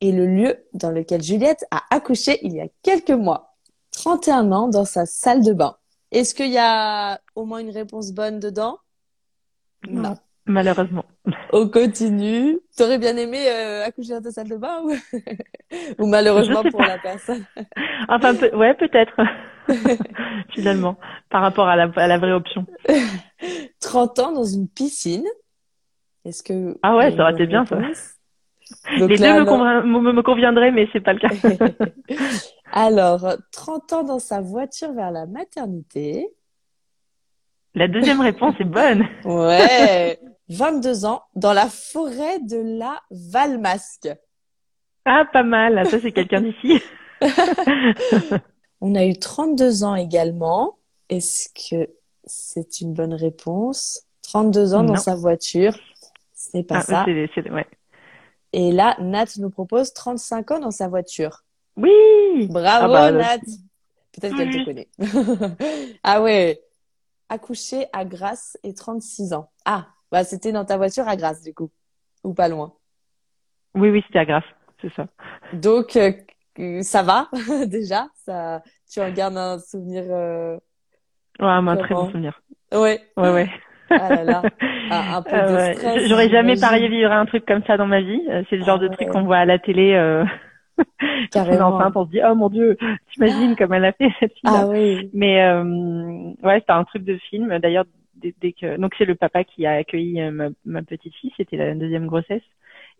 et 0.00 0.12
le 0.12 0.26
lieu 0.26 0.64
dans 0.72 0.90
lequel 0.90 1.22
Juliette 1.22 1.66
a 1.70 1.82
accouché 1.90 2.38
il 2.42 2.54
y 2.54 2.60
a 2.60 2.68
quelques 2.82 3.10
mois. 3.10 3.54
31 3.92 4.50
ans 4.52 4.68
dans 4.68 4.86
sa 4.86 5.04
salle 5.04 5.44
de 5.44 5.52
bain. 5.52 5.76
Est-ce 6.10 6.34
qu'il 6.34 6.50
y 6.50 6.58
a 6.58 7.20
au 7.34 7.44
moins 7.44 7.58
une 7.58 7.70
réponse 7.70 8.12
bonne 8.12 8.40
dedans? 8.40 8.78
Non, 9.88 10.16
malheureusement. 10.50 11.04
On 11.52 11.68
continue. 11.68 12.58
T'aurais 12.76 12.98
bien 12.98 13.16
aimé 13.16 13.38
euh, 13.48 13.84
accoucher 13.84 14.14
dans 14.14 14.22
ta 14.22 14.30
salle 14.30 14.48
de 14.48 14.56
bain 14.56 14.82
ou, 15.98 16.06
malheureusement 16.06 16.62
pour 16.62 16.82
la 16.82 16.98
personne? 16.98 17.44
Enfin, 18.08 18.34
ouais, 18.54 18.74
peut-être. 18.74 19.16
Finalement, 20.54 20.96
par 21.30 21.42
rapport 21.42 21.68
à 21.68 21.76
la, 21.76 21.90
à 21.94 22.06
la 22.06 22.18
vraie 22.18 22.32
option. 22.32 22.66
30 23.80 24.18
ans 24.18 24.32
dans 24.32 24.44
une 24.44 24.68
piscine. 24.68 25.26
Est-ce 26.24 26.42
que 26.42 26.76
ah 26.82 26.96
ouais, 26.96 27.14
ça 27.16 27.22
aurait 27.22 27.32
été 27.32 27.46
bien 27.46 27.64
ça. 27.64 27.78
Les 28.96 29.16
deux 29.16 29.44
me, 29.44 30.12
me, 30.12 30.22
conviendraient, 30.22 30.70
mais 30.70 30.88
c'est 30.92 31.00
pas 31.00 31.12
le 31.12 31.18
cas. 31.18 31.28
Alors, 32.72 33.36
30 33.52 33.92
ans 33.92 34.02
dans 34.04 34.18
sa 34.18 34.40
voiture 34.40 34.92
vers 34.92 35.10
la 35.10 35.26
maternité. 35.26 36.28
La 37.74 37.88
deuxième 37.88 38.20
réponse 38.20 38.54
est 38.60 38.64
bonne. 38.64 39.06
Ouais. 39.24 40.18
22 40.50 41.04
ans 41.06 41.22
dans 41.34 41.52
la 41.52 41.68
forêt 41.68 42.40
de 42.40 42.78
la 42.78 43.00
Valmasque. 43.10 44.10
Ah, 45.04 45.24
pas 45.32 45.42
mal. 45.42 45.88
Ça, 45.88 45.98
c'est 46.00 46.12
quelqu'un 46.12 46.42
d'ici. 46.42 46.82
On 48.80 48.94
a 48.94 49.04
eu 49.04 49.18
32 49.18 49.84
ans 49.84 49.94
également. 49.94 50.78
Est-ce 51.08 51.48
que 51.48 51.90
c'est 52.24 52.80
une 52.80 52.94
bonne 52.94 53.14
réponse? 53.14 54.02
32 54.22 54.74
ans 54.74 54.84
dans 54.84 54.96
sa 54.96 55.14
voiture. 55.14 55.76
C'est 56.32 56.62
pas 56.62 56.78
ah, 56.78 56.82
ça. 56.82 57.04
ouais. 57.04 57.66
Et 58.52 58.72
là, 58.72 58.96
Nat 59.00 59.26
nous 59.38 59.50
propose 59.50 59.92
35 59.92 60.50
ans 60.52 60.58
dans 60.60 60.70
sa 60.70 60.88
voiture. 60.88 61.44
Oui 61.76 62.48
Bravo, 62.48 62.92
ah 62.94 63.10
bah, 63.10 63.12
Nat 63.12 63.38
Peut-être 64.12 64.36
qu'elle 64.36 64.50
te 64.50 64.64
connaît. 64.64 64.88
ah 66.02 66.20
ouais 66.22 66.60
Accouché 67.28 67.86
à 67.92 68.04
Grasse 68.04 68.58
et 68.64 68.74
36 68.74 69.34
ans. 69.34 69.50
Ah, 69.64 69.86
bah 70.10 70.24
c'était 70.24 70.52
dans 70.52 70.64
ta 70.64 70.76
voiture 70.76 71.08
à 71.08 71.16
Grasse, 71.16 71.42
du 71.42 71.54
coup. 71.54 71.70
Ou 72.24 72.34
pas 72.34 72.48
loin. 72.48 72.72
Oui, 73.74 73.90
oui, 73.90 74.02
c'était 74.06 74.18
à 74.18 74.24
Grasse, 74.24 74.44
c'est 74.82 74.92
ça. 74.94 75.06
Donc, 75.52 75.96
euh, 75.96 76.82
ça 76.82 77.02
va, 77.02 77.28
déjà 77.66 78.08
ça, 78.14 78.62
Tu 78.90 79.00
en 79.00 79.10
gardes 79.10 79.36
un 79.36 79.58
souvenir... 79.58 80.04
Euh... 80.08 80.56
Ouais, 81.38 81.46
un 81.46 81.76
très 81.76 81.94
bon 81.94 82.06
souvenir. 82.06 82.40
Ouais. 82.72 83.00
Ouais, 83.16 83.32
ouais. 83.32 83.50
Ah 83.90 84.08
là 84.08 84.24
là, 84.24 84.42
ah, 84.90 85.16
un 85.16 85.22
peu 85.22 85.30
de 85.30 85.74
stress. 85.74 86.08
J'aurais 86.08 86.28
jamais 86.28 86.56
parié 86.56 86.88
vivre 86.88 87.10
un 87.10 87.26
truc 87.26 87.44
comme 87.44 87.62
ça 87.66 87.76
dans 87.76 87.86
ma 87.86 88.00
vie. 88.00 88.22
C'est 88.48 88.56
le 88.56 88.64
genre 88.64 88.78
ah 88.80 88.84
de 88.84 88.88
truc 88.88 89.08
qu'on 89.08 89.24
voit 89.24 89.38
à 89.38 89.44
la 89.44 89.58
télé. 89.58 89.94
Euh... 89.94 90.24
Carrément. 91.32 91.74
Enfin, 91.74 91.92
on 91.94 92.06
se 92.06 92.10
dit, 92.10 92.20
oh 92.24 92.34
mon 92.34 92.48
dieu, 92.48 92.76
t'imagines 93.12 93.56
comme 93.56 93.72
elle 93.72 93.84
a 93.84 93.92
fait 93.92 94.10
cette 94.20 94.32
fille. 94.32 94.42
Ah 94.44 94.66
oui. 94.66 95.10
Mais 95.12 95.42
euh, 95.42 95.62
ouais, 96.42 96.60
c'était 96.60 96.72
un 96.72 96.84
truc 96.84 97.04
de 97.04 97.16
film. 97.16 97.58
D'ailleurs, 97.58 97.84
dès, 98.20 98.52
que 98.52 98.76
donc 98.76 98.94
c'est 98.98 99.04
le 99.04 99.14
papa 99.14 99.44
qui 99.44 99.66
a 99.66 99.72
accueilli 99.72 100.20
euh, 100.20 100.30
ma, 100.30 100.48
ma 100.64 100.82
petite 100.82 101.14
fille. 101.14 101.32
C'était 101.36 101.56
la 101.56 101.74
deuxième 101.74 102.06
grossesse. 102.06 102.42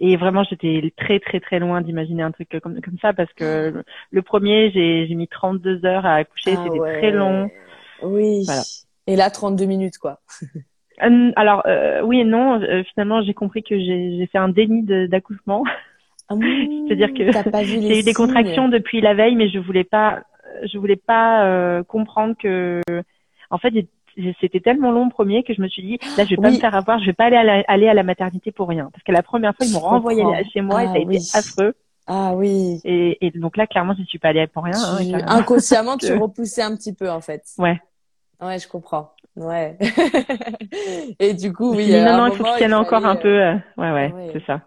Et 0.01 0.17
vraiment, 0.17 0.45
j'étais 0.45 0.93
très 0.97 1.21
très 1.21 1.41
très 1.41 1.59
loin 1.59 1.83
d'imaginer 1.83 2.23
un 2.23 2.31
truc 2.31 2.49
comme 2.63 2.81
comme 2.81 2.99
ça 3.03 3.13
parce 3.13 3.33
que 3.35 3.83
le, 4.11 4.23
premier, 4.23 4.71
j'ai 4.71 5.07
j'ai 5.07 5.15
mis 5.15 5.29
32 5.29 5.85
heures 5.85 6.07
à 6.07 6.15
accoucher. 6.15 6.55
Ah 6.57 6.65
c'était 6.65 6.79
très 6.79 7.11
long. 7.11 7.51
Oui. 8.03 8.45
Voilà. 8.47 8.63
Et 9.07 9.17
là, 9.17 9.31
32 9.31 9.67
minutes 9.67 9.99
quoi. 9.99 10.21
Euh, 11.03 11.33
alors 11.35 11.63
euh, 11.65 12.03
oui 12.03 12.21
et 12.21 12.25
non. 12.25 12.61
Euh, 12.61 12.83
finalement, 12.93 13.23
j'ai 13.23 13.33
compris 13.33 13.63
que 13.63 13.79
j'ai 13.79 14.29
fait 14.31 14.37
un 14.37 14.51
déni 14.51 14.83
d'accouchement. 14.83 15.65
Ah 16.29 16.35
C'est-à-dire 16.89 17.15
que 17.15 17.33
j'ai 17.65 18.01
eu 18.01 18.03
des 18.03 18.13
contractions 18.13 18.69
depuis 18.69 19.01
la 19.01 19.15
veille, 19.15 19.35
mais 19.35 19.49
je 19.49 19.59
voulais 19.59 19.85
pas, 19.85 20.23
je 20.71 20.77
voulais 20.77 20.97
pas 20.97 21.83
comprendre 21.85 22.35
que, 22.39 22.83
en 23.49 23.57
fait, 23.57 23.71
c'était 24.41 24.61
tellement 24.61 24.91
long 24.91 25.09
premier 25.09 25.43
que 25.43 25.55
je 25.55 25.61
me 25.61 25.69
suis 25.69 25.83
dit 25.83 25.99
là 26.17 26.25
je 26.25 26.31
vais 26.31 26.37
pas 26.37 26.51
me 26.51 26.59
faire 26.59 26.75
avoir, 26.75 26.99
je 27.01 27.07
vais 27.07 27.13
pas 27.13 27.27
aller 27.27 27.37
à 27.37 27.45
la, 27.45 27.65
aller 27.69 27.89
à 27.89 27.95
la 27.95 28.03
maternité 28.03 28.53
pour 28.53 28.69
rien 28.69 28.91
parce 28.93 29.03
que 29.03 29.13
la 29.13 29.23
première 29.23 29.55
fois 29.55 29.67
ils 29.67 29.73
m'ont 29.73 29.81
renvoyé 29.81 30.23
chez 30.53 30.61
moi 30.61 30.83
et 30.83 30.87
ça 30.87 30.93
a 30.93 30.97
ah 30.97 31.01
été 31.01 31.19
affreux. 31.35 31.75
Ah 32.07 32.33
oui. 32.35 32.81
Et, 32.85 33.25
et, 33.25 33.31
donc 33.31 33.57
là 33.57 33.67
clairement 33.67 33.95
je 33.97 34.05
suis 34.05 34.19
pas 34.19 34.29
allée 34.29 34.47
pour 34.47 34.65
rien. 34.65 34.77
Hein, 34.77 35.23
inconsciemment 35.27 35.97
tu 35.99 36.13
repoussais 36.15 36.63
un 36.63 36.75
petit 36.77 36.95
peu 36.95 37.11
en 37.11 37.21
fait. 37.21 37.43
Ouais. 37.59 37.81
Ouais 38.41 38.59
je 38.59 38.69
comprends. 38.69 39.13
Ouais. 39.37 39.79
et 41.19 41.35
du 41.35 41.53
coup, 41.53 41.75
oui. 41.75 41.93
Non, 41.93 42.17
non, 42.17 42.27
il 42.27 42.37
faut 42.37 42.45
qu'il 42.57 42.71
ait 42.71 42.75
encore 42.75 43.07
un 43.07 43.17
peu. 43.17 43.29
Euh, 43.29 43.55
ouais, 43.77 43.93
ouais, 43.93 44.31
c'est 44.33 44.45
ça. 44.45 44.61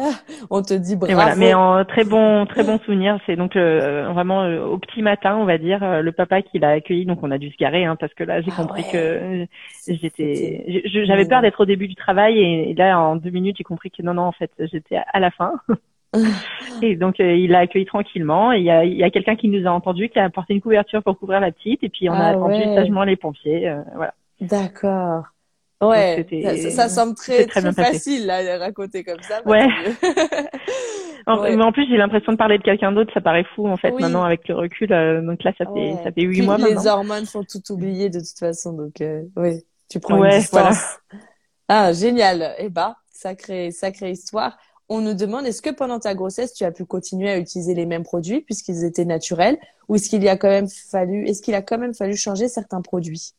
on 0.50 0.62
te 0.62 0.74
dit 0.74 0.96
bravo. 0.96 1.14
voilà, 1.14 1.36
mais 1.36 1.54
en 1.54 1.84
très 1.84 2.04
bon, 2.04 2.46
très 2.46 2.64
bon 2.64 2.78
souvenir. 2.84 3.18
C'est 3.26 3.36
donc 3.36 3.56
euh, 3.56 4.10
vraiment 4.12 4.42
euh, 4.42 4.64
au 4.64 4.78
petit 4.78 5.02
matin, 5.02 5.36
on 5.36 5.44
va 5.44 5.58
dire, 5.58 6.02
le 6.02 6.12
papa 6.12 6.42
qui 6.42 6.58
l'a 6.58 6.70
accueilli. 6.70 7.06
Donc 7.06 7.20
on 7.22 7.30
a 7.30 7.38
dû 7.38 7.50
se 7.50 7.56
garer, 7.56 7.84
hein, 7.84 7.96
parce 7.96 8.14
que 8.14 8.24
là, 8.24 8.40
j'ai 8.40 8.50
ah 8.52 8.62
compris 8.62 8.84
que 8.90 9.46
j'étais, 9.86 10.82
j'avais 10.84 11.26
peur 11.26 11.42
d'être 11.42 11.60
au 11.60 11.66
début 11.66 11.88
du 11.88 11.96
travail, 11.96 12.38
et, 12.38 12.74
là, 12.74 12.98
en 12.98 13.16
deux 13.16 13.30
minutes, 13.30 13.56
j'ai 13.58 13.64
compris 13.64 13.90
que 13.90 14.02
non, 14.02 14.14
non, 14.14 14.22
en 14.22 14.32
fait, 14.32 14.50
j'étais 14.58 14.98
à 15.12 15.20
la 15.20 15.30
fin. 15.30 15.54
et 16.82 16.96
donc 16.96 17.20
euh, 17.20 17.34
il 17.36 17.50
l'a 17.50 17.60
accueilli 17.60 17.86
tranquillement. 17.86 18.52
Il 18.52 18.64
y 18.64 18.70
a, 18.70 18.84
y 18.84 19.02
a 19.02 19.10
quelqu'un 19.10 19.36
qui 19.36 19.48
nous 19.48 19.66
a 19.66 19.70
entendu, 19.70 20.08
qui 20.08 20.18
a 20.18 20.24
apporté 20.24 20.54
une 20.54 20.60
couverture 20.60 21.02
pour 21.02 21.18
couvrir 21.18 21.40
la 21.40 21.52
petite. 21.52 21.82
Et 21.82 21.88
puis 21.88 22.08
on 22.08 22.14
a 22.14 22.24
ah 22.24 22.30
attendu 22.30 22.62
sagement 22.74 23.04
les 23.04 23.16
pompiers. 23.16 23.68
Euh, 23.68 23.82
voilà. 23.94 24.14
D'accord. 24.40 25.24
Ouais, 25.82 26.26
ça, 26.42 26.70
ça, 26.70 26.88
semble 26.90 27.14
très, 27.14 27.46
très, 27.46 27.72
facile 27.72 28.26
là, 28.26 28.54
à 28.54 28.58
raconter 28.58 29.02
comme 29.02 29.22
ça. 29.22 29.40
Ouais. 31.26 31.54
Mais 31.54 31.62
en 31.62 31.70
plus, 31.70 31.86
j'ai 31.88 31.98
l'impression 31.98 32.32
de 32.32 32.38
parler 32.38 32.56
de 32.58 32.62
quelqu'un 32.62 32.92
d'autre, 32.92 33.12
ça 33.12 33.20
paraît 33.20 33.44
fou 33.54 33.68
en 33.68 33.76
fait 33.76 33.92
maintenant 33.92 34.24
avec 34.24 34.48
le 34.48 34.54
recul. 34.56 34.90
Euh, 34.92 35.20
donc 35.20 35.44
là, 35.44 35.52
ça 35.58 35.64
fait 35.66 35.94
ça 36.02 36.10
fait 36.10 36.22
huit 36.22 36.42
mois 36.42 36.56
les 36.56 36.62
maintenant. 36.62 36.80
Les 36.80 36.88
hormones 36.88 37.26
font 37.26 37.44
tout 37.44 37.60
oublier 37.70 38.08
de 38.08 38.18
toute 38.18 38.38
façon, 38.38 38.72
donc 38.72 38.94
oui, 39.36 39.62
tu 39.88 40.00
prends 40.00 40.24
une 40.24 40.30
distance. 40.30 40.98
Ah 41.72 41.92
génial. 41.92 42.56
Eh 42.58 42.68
bah, 42.68 42.96
sacrée, 43.12 43.70
sacrée 43.70 44.10
histoire. 44.10 44.58
On 44.88 45.00
nous 45.00 45.14
demande 45.14 45.46
est-ce 45.46 45.62
que 45.62 45.70
pendant 45.70 46.00
ta 46.00 46.16
grossesse, 46.16 46.52
tu 46.52 46.64
as 46.64 46.72
pu 46.72 46.84
continuer 46.84 47.30
à 47.30 47.38
utiliser 47.38 47.74
les 47.74 47.86
mêmes 47.86 48.02
produits 48.02 48.40
puisqu'ils 48.40 48.84
étaient 48.84 49.04
naturels, 49.04 49.56
ou 49.88 49.94
est-ce 49.94 50.10
qu'il 50.10 50.24
y 50.24 50.28
a 50.28 50.36
quand 50.36 50.48
même 50.48 50.68
fallu, 50.68 51.28
est-ce 51.28 51.42
qu'il 51.42 51.54
a 51.54 51.62
quand 51.62 51.78
même 51.78 51.94
fallu 51.94 52.16
changer 52.16 52.48
certains 52.48 52.82
produits? 52.82 53.34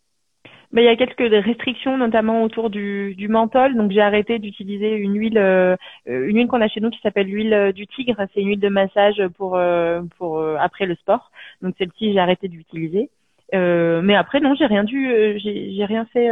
Il 0.80 0.86
y 0.86 0.88
a 0.88 0.96
quelques 0.96 1.46
restrictions, 1.46 1.98
notamment 1.98 2.44
autour 2.44 2.70
du, 2.70 3.14
du 3.16 3.28
menthol. 3.28 3.76
Donc, 3.76 3.92
j'ai 3.92 4.02
arrêté 4.02 4.40
d'utiliser 4.40 4.92
une 4.96 5.16
huile, 5.16 5.38
euh, 5.38 5.76
une 6.06 6.38
huile 6.38 6.48
qu'on 6.48 6.62
a 6.62 6.68
chez 6.70 6.80
nous 6.80 6.90
qui 6.90 7.00
s'appelle 7.02 7.28
l'huile 7.28 7.54
euh, 7.54 7.72
du 7.74 7.88
tigre. 7.88 8.16
C'est 8.34 8.42
une 8.42 8.50
huile 8.50 8.60
de 8.60 8.70
massage 8.70 9.22
pour 9.38 9.56
euh, 9.58 10.02
pour 10.18 10.42
après 10.60 10.86
le 10.86 10.96
sport. 10.96 11.32
Donc, 11.62 11.76
celle-ci, 11.78 12.14
j'ai 12.14 12.20
arrêté 12.20 12.48
d'utiliser. 12.48 13.10
mais 13.54 14.16
après, 14.16 14.40
non, 14.40 14.56
j'ai 14.56 14.66
rien 14.66 14.84
dû, 14.86 15.40
j'ai 15.40 15.86
rien 15.86 16.06
fait. 16.06 16.30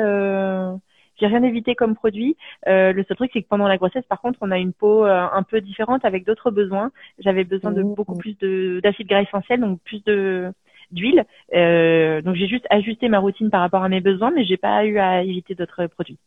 j'ai 1.20 1.28
rien 1.28 1.44
évité 1.44 1.76
comme 1.76 1.96
produit. 1.96 2.38
le 2.66 3.04
seul 3.08 3.18
truc, 3.18 3.32
c'est 3.34 3.42
que 3.42 3.48
pendant 3.50 3.68
la 3.68 3.78
grossesse, 3.78 4.06
par 4.06 4.22
contre, 4.22 4.40
on 4.42 4.52
a 4.52 4.58
une 4.58 4.74
peau 4.74 5.04
un 5.04 5.44
peu 5.44 5.60
différente 5.60 6.06
avec 6.06 6.26
d'autres 6.26 6.52
besoins. 6.52 6.92
J'avais 7.20 7.44
besoin 7.44 7.72
de 7.72 7.84
mmh. 7.84 7.94
beaucoup 7.96 8.16
plus 8.16 8.38
d'acide 8.82 9.08
gras 9.08 9.22
essentiel, 9.22 9.60
donc 9.60 9.82
plus 9.84 10.04
de 10.06 10.54
d'huile. 10.92 11.26
Euh, 11.54 12.22
donc 12.22 12.36
j'ai 12.36 12.48
juste 12.48 12.66
ajusté 12.70 13.10
ma 13.10 13.20
routine 13.20 13.50
par 13.50 13.62
rapport 13.62 13.84
à 13.84 13.90
mes 13.90 14.02
besoins, 14.02 14.32
mais 14.32 14.46
j'ai 14.46 14.58
pas 14.58 14.86
eu 14.86 14.98
à 15.00 15.24
éviter 15.24 15.56
d'autres 15.56 15.88
produits. 15.88 16.18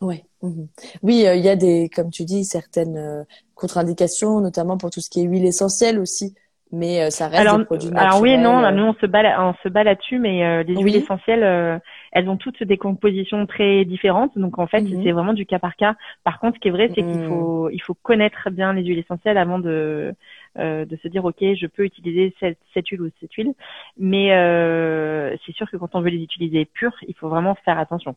Ouais. 0.00 0.24
Mhm. 0.42 0.68
Oui, 1.02 1.26
euh, 1.26 1.34
il 1.34 1.44
y 1.44 1.48
a 1.48 1.56
des, 1.56 1.90
comme 1.94 2.10
tu 2.10 2.24
dis, 2.24 2.44
certaines 2.44 2.96
euh, 2.96 3.22
contre-indications, 3.54 4.40
notamment 4.40 4.78
pour 4.78 4.90
tout 4.90 5.00
ce 5.00 5.10
qui 5.10 5.20
est 5.20 5.24
huile 5.24 5.44
essentielle 5.44 5.98
aussi. 5.98 6.34
Mais 6.72 7.10
ça 7.10 7.26
reste 7.26 7.42
des 7.42 7.64
produits 7.64 7.88
naturels. 7.88 8.06
Alors 8.06 8.22
oui, 8.22 8.38
non, 8.38 8.70
nous 8.70 8.84
on 8.84 8.94
se 8.94 9.06
bat, 9.06 9.44
on 9.44 9.54
se 9.60 9.68
bat 9.68 9.82
là-dessus, 9.82 10.20
mais 10.20 10.62
les 10.62 10.76
huiles 10.76 10.94
essentielles, 10.94 11.80
elles 12.12 12.28
ont 12.28 12.36
toutes 12.36 12.62
des 12.62 12.78
compositions 12.78 13.44
très 13.46 13.84
différentes. 13.84 14.38
Donc 14.38 14.56
en 14.60 14.68
fait, 14.68 14.82
mhm. 14.82 15.02
c'est 15.02 15.10
vraiment 15.10 15.32
du 15.32 15.46
cas 15.46 15.58
par 15.58 15.74
cas. 15.74 15.96
Par 16.22 16.38
contre, 16.38 16.58
ce 16.58 16.60
qui 16.60 16.68
est 16.68 16.70
vrai, 16.70 16.86
c'est 16.90 17.02
qu'il 17.02 17.22
mhm. 17.22 17.28
faut, 17.28 17.70
il 17.70 17.80
faut 17.80 17.94
connaître 17.94 18.50
bien 18.50 18.72
les 18.72 18.84
huiles 18.84 19.00
essentielles 19.00 19.36
avant 19.36 19.58
de 19.58 20.14
euh, 20.58 20.84
de 20.84 20.96
se 20.96 21.08
dire 21.08 21.24
ok 21.24 21.38
je 21.40 21.66
peux 21.66 21.84
utiliser 21.84 22.34
cette, 22.40 22.58
cette 22.74 22.88
huile 22.88 23.02
ou 23.02 23.10
cette 23.20 23.32
huile. 23.34 23.54
Mais 23.96 24.32
euh, 24.32 25.36
c'est 25.46 25.52
sûr 25.52 25.70
que 25.70 25.76
quand 25.76 25.94
on 25.94 26.00
veut 26.00 26.10
les 26.10 26.22
utiliser 26.22 26.64
pures 26.64 26.96
il 27.06 27.14
faut 27.14 27.28
vraiment 27.28 27.54
faire 27.64 27.78
attention. 27.78 28.16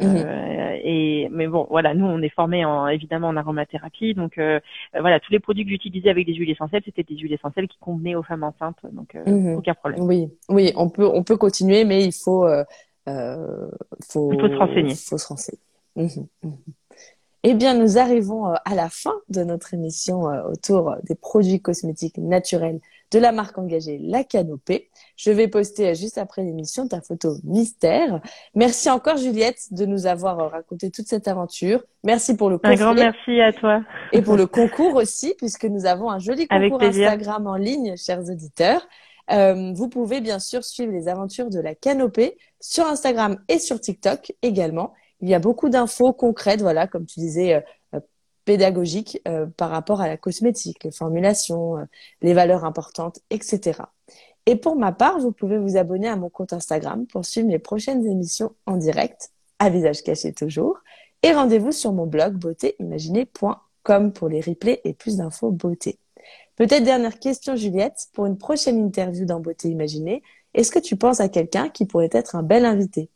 Mhm. 0.00 0.16
euh, 0.16 0.76
et 0.84 1.28
mais 1.32 1.48
bon 1.48 1.66
voilà 1.70 1.92
nous 1.92 2.06
on 2.06 2.22
est 2.22 2.28
formés 2.28 2.64
en 2.64 2.86
évidemment 2.88 3.28
en 3.28 3.36
aromathérapie. 3.36 4.14
Donc 4.14 4.38
euh, 4.38 4.60
voilà 4.98 5.20
tous 5.20 5.32
les 5.32 5.40
produits 5.40 5.64
que 5.64 5.70
j'utilisais 5.70 6.10
avec 6.10 6.26
des 6.26 6.34
huiles 6.34 6.50
essentielles 6.50 6.82
c'était 6.84 7.02
des 7.02 7.16
huiles 7.16 7.32
essentielles 7.32 7.68
qui 7.68 7.78
convenaient 7.78 8.14
aux 8.14 8.22
femmes 8.22 8.44
enceintes. 8.44 8.78
Donc 8.92 9.14
mhm. 9.14 9.56
aucun 9.56 9.74
problème. 9.74 10.02
Oui. 10.02 10.28
Oui 10.48 10.72
on 10.76 10.88
peut 10.90 11.06
on 11.06 11.22
peut 11.22 11.36
continuer 11.36 11.84
mais 11.84 12.04
il 12.04 12.12
faut 12.12 12.46
faut 13.06 14.32
il 14.32 14.40
faut 14.40 14.48
se 14.48 14.56
renseigner. 14.56 14.94
faut 14.94 15.18
se 15.18 15.28
renseigner. 15.28 15.60
Mhm. 15.96 16.26
Eh 17.44 17.54
bien, 17.54 17.74
nous 17.74 17.98
arrivons 17.98 18.48
euh, 18.48 18.54
à 18.64 18.74
la 18.74 18.88
fin 18.88 19.14
de 19.28 19.44
notre 19.44 19.72
émission 19.72 20.28
euh, 20.28 20.42
autour 20.42 20.96
des 21.04 21.14
produits 21.14 21.62
cosmétiques 21.62 22.18
naturels 22.18 22.80
de 23.12 23.18
la 23.20 23.30
marque 23.30 23.56
engagée 23.58 23.98
La 24.02 24.24
Canopée. 24.24 24.90
Je 25.16 25.30
vais 25.30 25.46
poster 25.46 25.90
euh, 25.90 25.94
juste 25.94 26.18
après 26.18 26.42
l'émission 26.42 26.88
ta 26.88 27.00
photo 27.00 27.36
mystère. 27.44 28.20
Merci 28.56 28.90
encore 28.90 29.18
Juliette 29.18 29.68
de 29.70 29.86
nous 29.86 30.06
avoir 30.06 30.50
raconté 30.50 30.90
toute 30.90 31.06
cette 31.06 31.28
aventure. 31.28 31.84
Merci 32.02 32.36
pour 32.36 32.50
le 32.50 32.58
coffret. 32.58 32.74
Un 32.74 32.76
grand 32.76 32.94
merci 32.94 33.40
à 33.40 33.52
toi. 33.52 33.82
Et 34.12 34.20
pour 34.20 34.36
le 34.36 34.46
concours 34.48 34.96
aussi, 34.96 35.34
puisque 35.38 35.64
nous 35.64 35.86
avons 35.86 36.10
un 36.10 36.18
joli 36.18 36.48
concours 36.48 36.82
Instagram 36.82 37.46
en 37.46 37.56
ligne, 37.56 37.96
chers 37.96 38.28
auditeurs. 38.28 38.88
vous 39.28 39.88
pouvez 39.88 40.20
bien 40.20 40.40
sûr 40.40 40.64
suivre 40.64 40.92
les 40.92 41.06
aventures 41.06 41.50
de 41.50 41.60
la 41.60 41.76
Canopée 41.76 42.36
sur 42.58 42.84
Instagram 42.84 43.38
et 43.46 43.60
sur 43.60 43.80
TikTok 43.80 44.32
également 44.42 44.92
il 45.20 45.28
y 45.28 45.34
a 45.34 45.38
beaucoup 45.38 45.68
d'infos 45.68 46.12
concrètes, 46.12 46.60
voilà, 46.60 46.86
comme 46.86 47.06
tu 47.06 47.20
disais, 47.20 47.54
euh, 47.54 47.60
euh, 47.94 48.00
pédagogiques 48.44 49.20
euh, 49.26 49.46
par 49.46 49.70
rapport 49.70 50.00
à 50.00 50.08
la 50.08 50.16
cosmétique, 50.16 50.84
les 50.84 50.90
formulations, 50.90 51.76
les 52.22 52.34
valeurs 52.34 52.64
importantes, 52.64 53.20
etc. 53.30 53.82
Et 54.46 54.56
pour 54.56 54.76
ma 54.76 54.92
part, 54.92 55.18
vous 55.18 55.32
pouvez 55.32 55.58
vous 55.58 55.76
abonner 55.76 56.08
à 56.08 56.16
mon 56.16 56.30
compte 56.30 56.52
Instagram 56.52 57.06
pour 57.06 57.24
suivre 57.24 57.48
les 57.48 57.58
prochaines 57.58 58.06
émissions 58.06 58.54
en 58.66 58.76
direct, 58.76 59.30
à 59.58 59.70
visage 59.70 60.02
caché 60.02 60.32
toujours. 60.32 60.78
Et 61.22 61.32
rendez-vous 61.32 61.72
sur 61.72 61.92
mon 61.92 62.06
blog 62.06 62.34
beautéimaginée.com 62.34 64.12
pour 64.12 64.28
les 64.28 64.40
replays 64.40 64.80
et 64.84 64.94
plus 64.94 65.16
d'infos 65.16 65.50
beauté. 65.50 65.98
Peut-être 66.56 66.84
dernière 66.84 67.18
question, 67.18 67.56
Juliette, 67.56 68.06
pour 68.14 68.26
une 68.26 68.38
prochaine 68.38 68.78
interview 68.78 69.24
dans 69.24 69.38
Beauté 69.38 69.68
Imaginée, 69.68 70.22
est-ce 70.54 70.72
que 70.72 70.78
tu 70.78 70.96
penses 70.96 71.20
à 71.20 71.28
quelqu'un 71.28 71.68
qui 71.68 71.86
pourrait 71.86 72.10
être 72.12 72.34
un 72.34 72.42
bel 72.42 72.64
invité? 72.64 73.10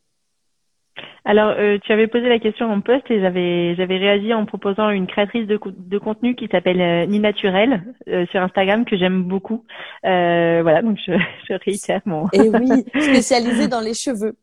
Alors, 1.25 1.55
euh, 1.57 1.77
tu 1.81 1.91
avais 1.91 2.07
posé 2.07 2.27
la 2.27 2.39
question 2.39 2.69
en 2.69 2.81
poste 2.81 3.09
et 3.09 3.21
j'avais 3.21 3.75
j'avais 3.75 3.97
réagi 3.97 4.33
en 4.33 4.45
proposant 4.45 4.89
une 4.89 5.07
créatrice 5.07 5.47
de, 5.47 5.57
de 5.65 5.97
contenu 5.97 6.35
qui 6.35 6.47
s'appelle 6.51 6.81
euh, 6.81 7.05
Ninaturel 7.05 7.95
euh, 8.09 8.25
sur 8.27 8.41
Instagram 8.41 8.83
que 8.85 8.97
j'aime 8.97 9.23
beaucoup. 9.23 9.65
voilà, 10.03 10.81
donc 10.81 10.99
je, 11.05 11.13
je 11.49 11.53
réitère 11.53 12.01
mon. 12.05 12.27
et 12.33 12.49
oui, 12.49 12.83
spécialisée 13.01 13.67
dans 13.67 13.79
les 13.79 13.93
cheveux. 13.93 14.35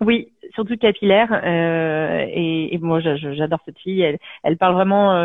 Oui, 0.00 0.32
surtout 0.54 0.76
capillaire. 0.76 1.32
et, 1.44 2.74
et 2.74 2.78
moi, 2.78 3.00
j'adore 3.00 3.60
cette 3.64 3.78
fille. 3.78 4.02
Elle, 4.02 4.18
elle 4.42 4.58
parle 4.58 4.74
vraiment. 4.74 5.16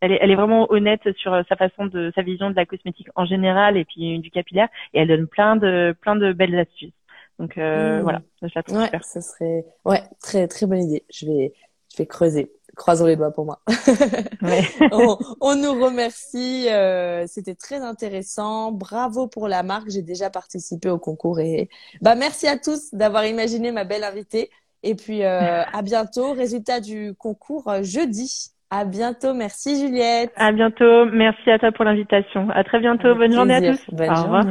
elle 0.00 0.12
est, 0.12 0.18
elle 0.20 0.30
est 0.30 0.36
vraiment 0.36 0.70
honnête 0.70 1.00
sur 1.16 1.42
sa 1.48 1.56
façon 1.56 1.86
de 1.86 2.12
sa 2.14 2.22
vision 2.22 2.50
de 2.50 2.54
la 2.54 2.66
cosmétique 2.66 3.08
en 3.16 3.24
général 3.24 3.76
et 3.76 3.84
puis 3.84 4.20
du 4.20 4.30
capillaire. 4.30 4.68
Et 4.94 5.00
elle 5.00 5.08
donne 5.08 5.26
plein 5.26 5.56
de 5.56 5.96
plein 6.00 6.14
de 6.14 6.32
belles 6.32 6.56
astuces. 6.56 6.92
Donc 7.38 7.56
euh, 7.56 7.98
mmh. 7.98 8.02
voilà, 8.02 8.22
je 8.42 8.48
la 8.54 8.62
trouve 8.62 8.78
ouais, 8.78 8.90
Ça 9.02 9.20
serait 9.20 9.64
ouais 9.84 10.02
très 10.20 10.48
très 10.48 10.66
bonne 10.66 10.82
idée. 10.82 11.04
Je 11.12 11.26
vais 11.26 11.52
je 11.92 11.98
vais 11.98 12.06
creuser. 12.06 12.52
Croisons 12.78 13.06
les 13.06 13.16
doigts 13.16 13.32
pour 13.32 13.44
moi. 13.44 13.60
ouais. 14.42 14.62
on, 14.92 15.18
on, 15.40 15.56
nous 15.56 15.72
remercie. 15.84 16.68
Euh, 16.70 17.24
C'était 17.26 17.56
très 17.56 17.80
intéressant. 17.80 18.70
Bravo 18.70 19.26
pour 19.26 19.48
la 19.48 19.64
marque. 19.64 19.90
J'ai 19.90 20.02
déjà 20.02 20.30
participé 20.30 20.88
au 20.88 20.98
concours 20.98 21.40
et 21.40 21.68
bah 22.00 22.14
merci 22.14 22.46
à 22.46 22.56
tous 22.56 22.94
d'avoir 22.94 23.26
imaginé 23.26 23.72
ma 23.72 23.82
belle 23.82 24.04
invitée. 24.04 24.50
Et 24.84 24.94
puis 24.94 25.24
euh, 25.24 25.62
à 25.72 25.82
bientôt. 25.82 26.32
Résultat 26.34 26.80
du 26.80 27.14
concours 27.18 27.68
euh, 27.68 27.82
jeudi. 27.82 28.52
À 28.70 28.84
bientôt. 28.84 29.34
Merci 29.34 29.80
Juliette. 29.80 30.30
À 30.36 30.52
bientôt. 30.52 31.06
Merci 31.06 31.50
à 31.50 31.58
toi 31.58 31.72
pour 31.72 31.84
l'invitation. 31.84 32.48
À 32.50 32.62
très 32.62 32.78
bientôt. 32.78 33.14
Bonne 33.14 33.32
journée 33.32 33.54
à 33.54 33.72
tous. 33.72 33.82
Bonne 33.90 34.10
Au 34.10 34.14
journée. 34.14 34.38
Revoir. 34.38 34.46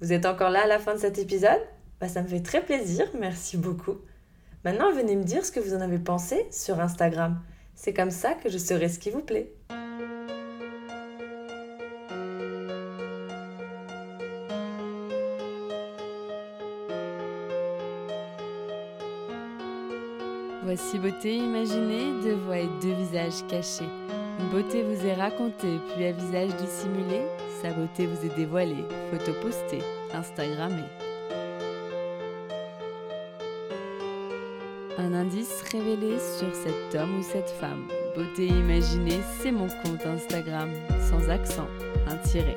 Vous 0.00 0.12
êtes 0.12 0.26
encore 0.26 0.50
là 0.50 0.64
à 0.64 0.66
la 0.66 0.78
fin 0.78 0.94
de 0.94 0.98
cet 0.98 1.18
épisode? 1.18 1.60
Bah, 2.04 2.10
ça 2.10 2.20
me 2.20 2.28
fait 2.28 2.42
très 2.42 2.60
plaisir, 2.62 3.06
merci 3.18 3.56
beaucoup. 3.56 3.96
Maintenant, 4.62 4.92
venez 4.92 5.16
me 5.16 5.24
dire 5.24 5.42
ce 5.42 5.50
que 5.50 5.58
vous 5.58 5.72
en 5.72 5.80
avez 5.80 5.98
pensé 5.98 6.46
sur 6.50 6.78
Instagram. 6.78 7.40
C'est 7.74 7.94
comme 7.94 8.10
ça 8.10 8.34
que 8.34 8.50
je 8.50 8.58
saurai 8.58 8.90
ce 8.90 8.98
qui 8.98 9.08
vous 9.08 9.22
plaît. 9.22 9.50
Voici 20.62 20.98
beauté 20.98 21.36
imaginée, 21.36 22.12
deux 22.22 22.34
voix 22.34 22.58
et 22.58 22.68
deux 22.82 22.92
visages 22.92 23.46
cachés. 23.48 23.88
Une 24.40 24.50
beauté 24.50 24.82
vous 24.82 25.06
est 25.06 25.14
racontée, 25.14 25.78
puis 25.94 26.04
un 26.04 26.12
visage 26.12 26.54
dissimulé. 26.56 27.22
Sa 27.62 27.70
beauté 27.70 28.06
vous 28.06 28.26
est 28.26 28.36
dévoilée, 28.36 28.84
photo 29.10 29.32
postée, 29.40 29.82
Instagrammée. 30.12 31.03
Un 34.96 35.12
indice 35.12 35.62
révélé 35.72 36.18
sur 36.18 36.54
cet 36.54 36.94
homme 36.94 37.18
ou 37.18 37.22
cette 37.22 37.50
femme. 37.50 37.88
Beauté 38.14 38.46
imaginée, 38.46 39.20
c'est 39.40 39.50
mon 39.50 39.66
compte 39.66 40.06
Instagram, 40.06 40.70
sans 41.10 41.28
accent, 41.28 41.66
un 42.06 42.16
tiré. 42.18 42.56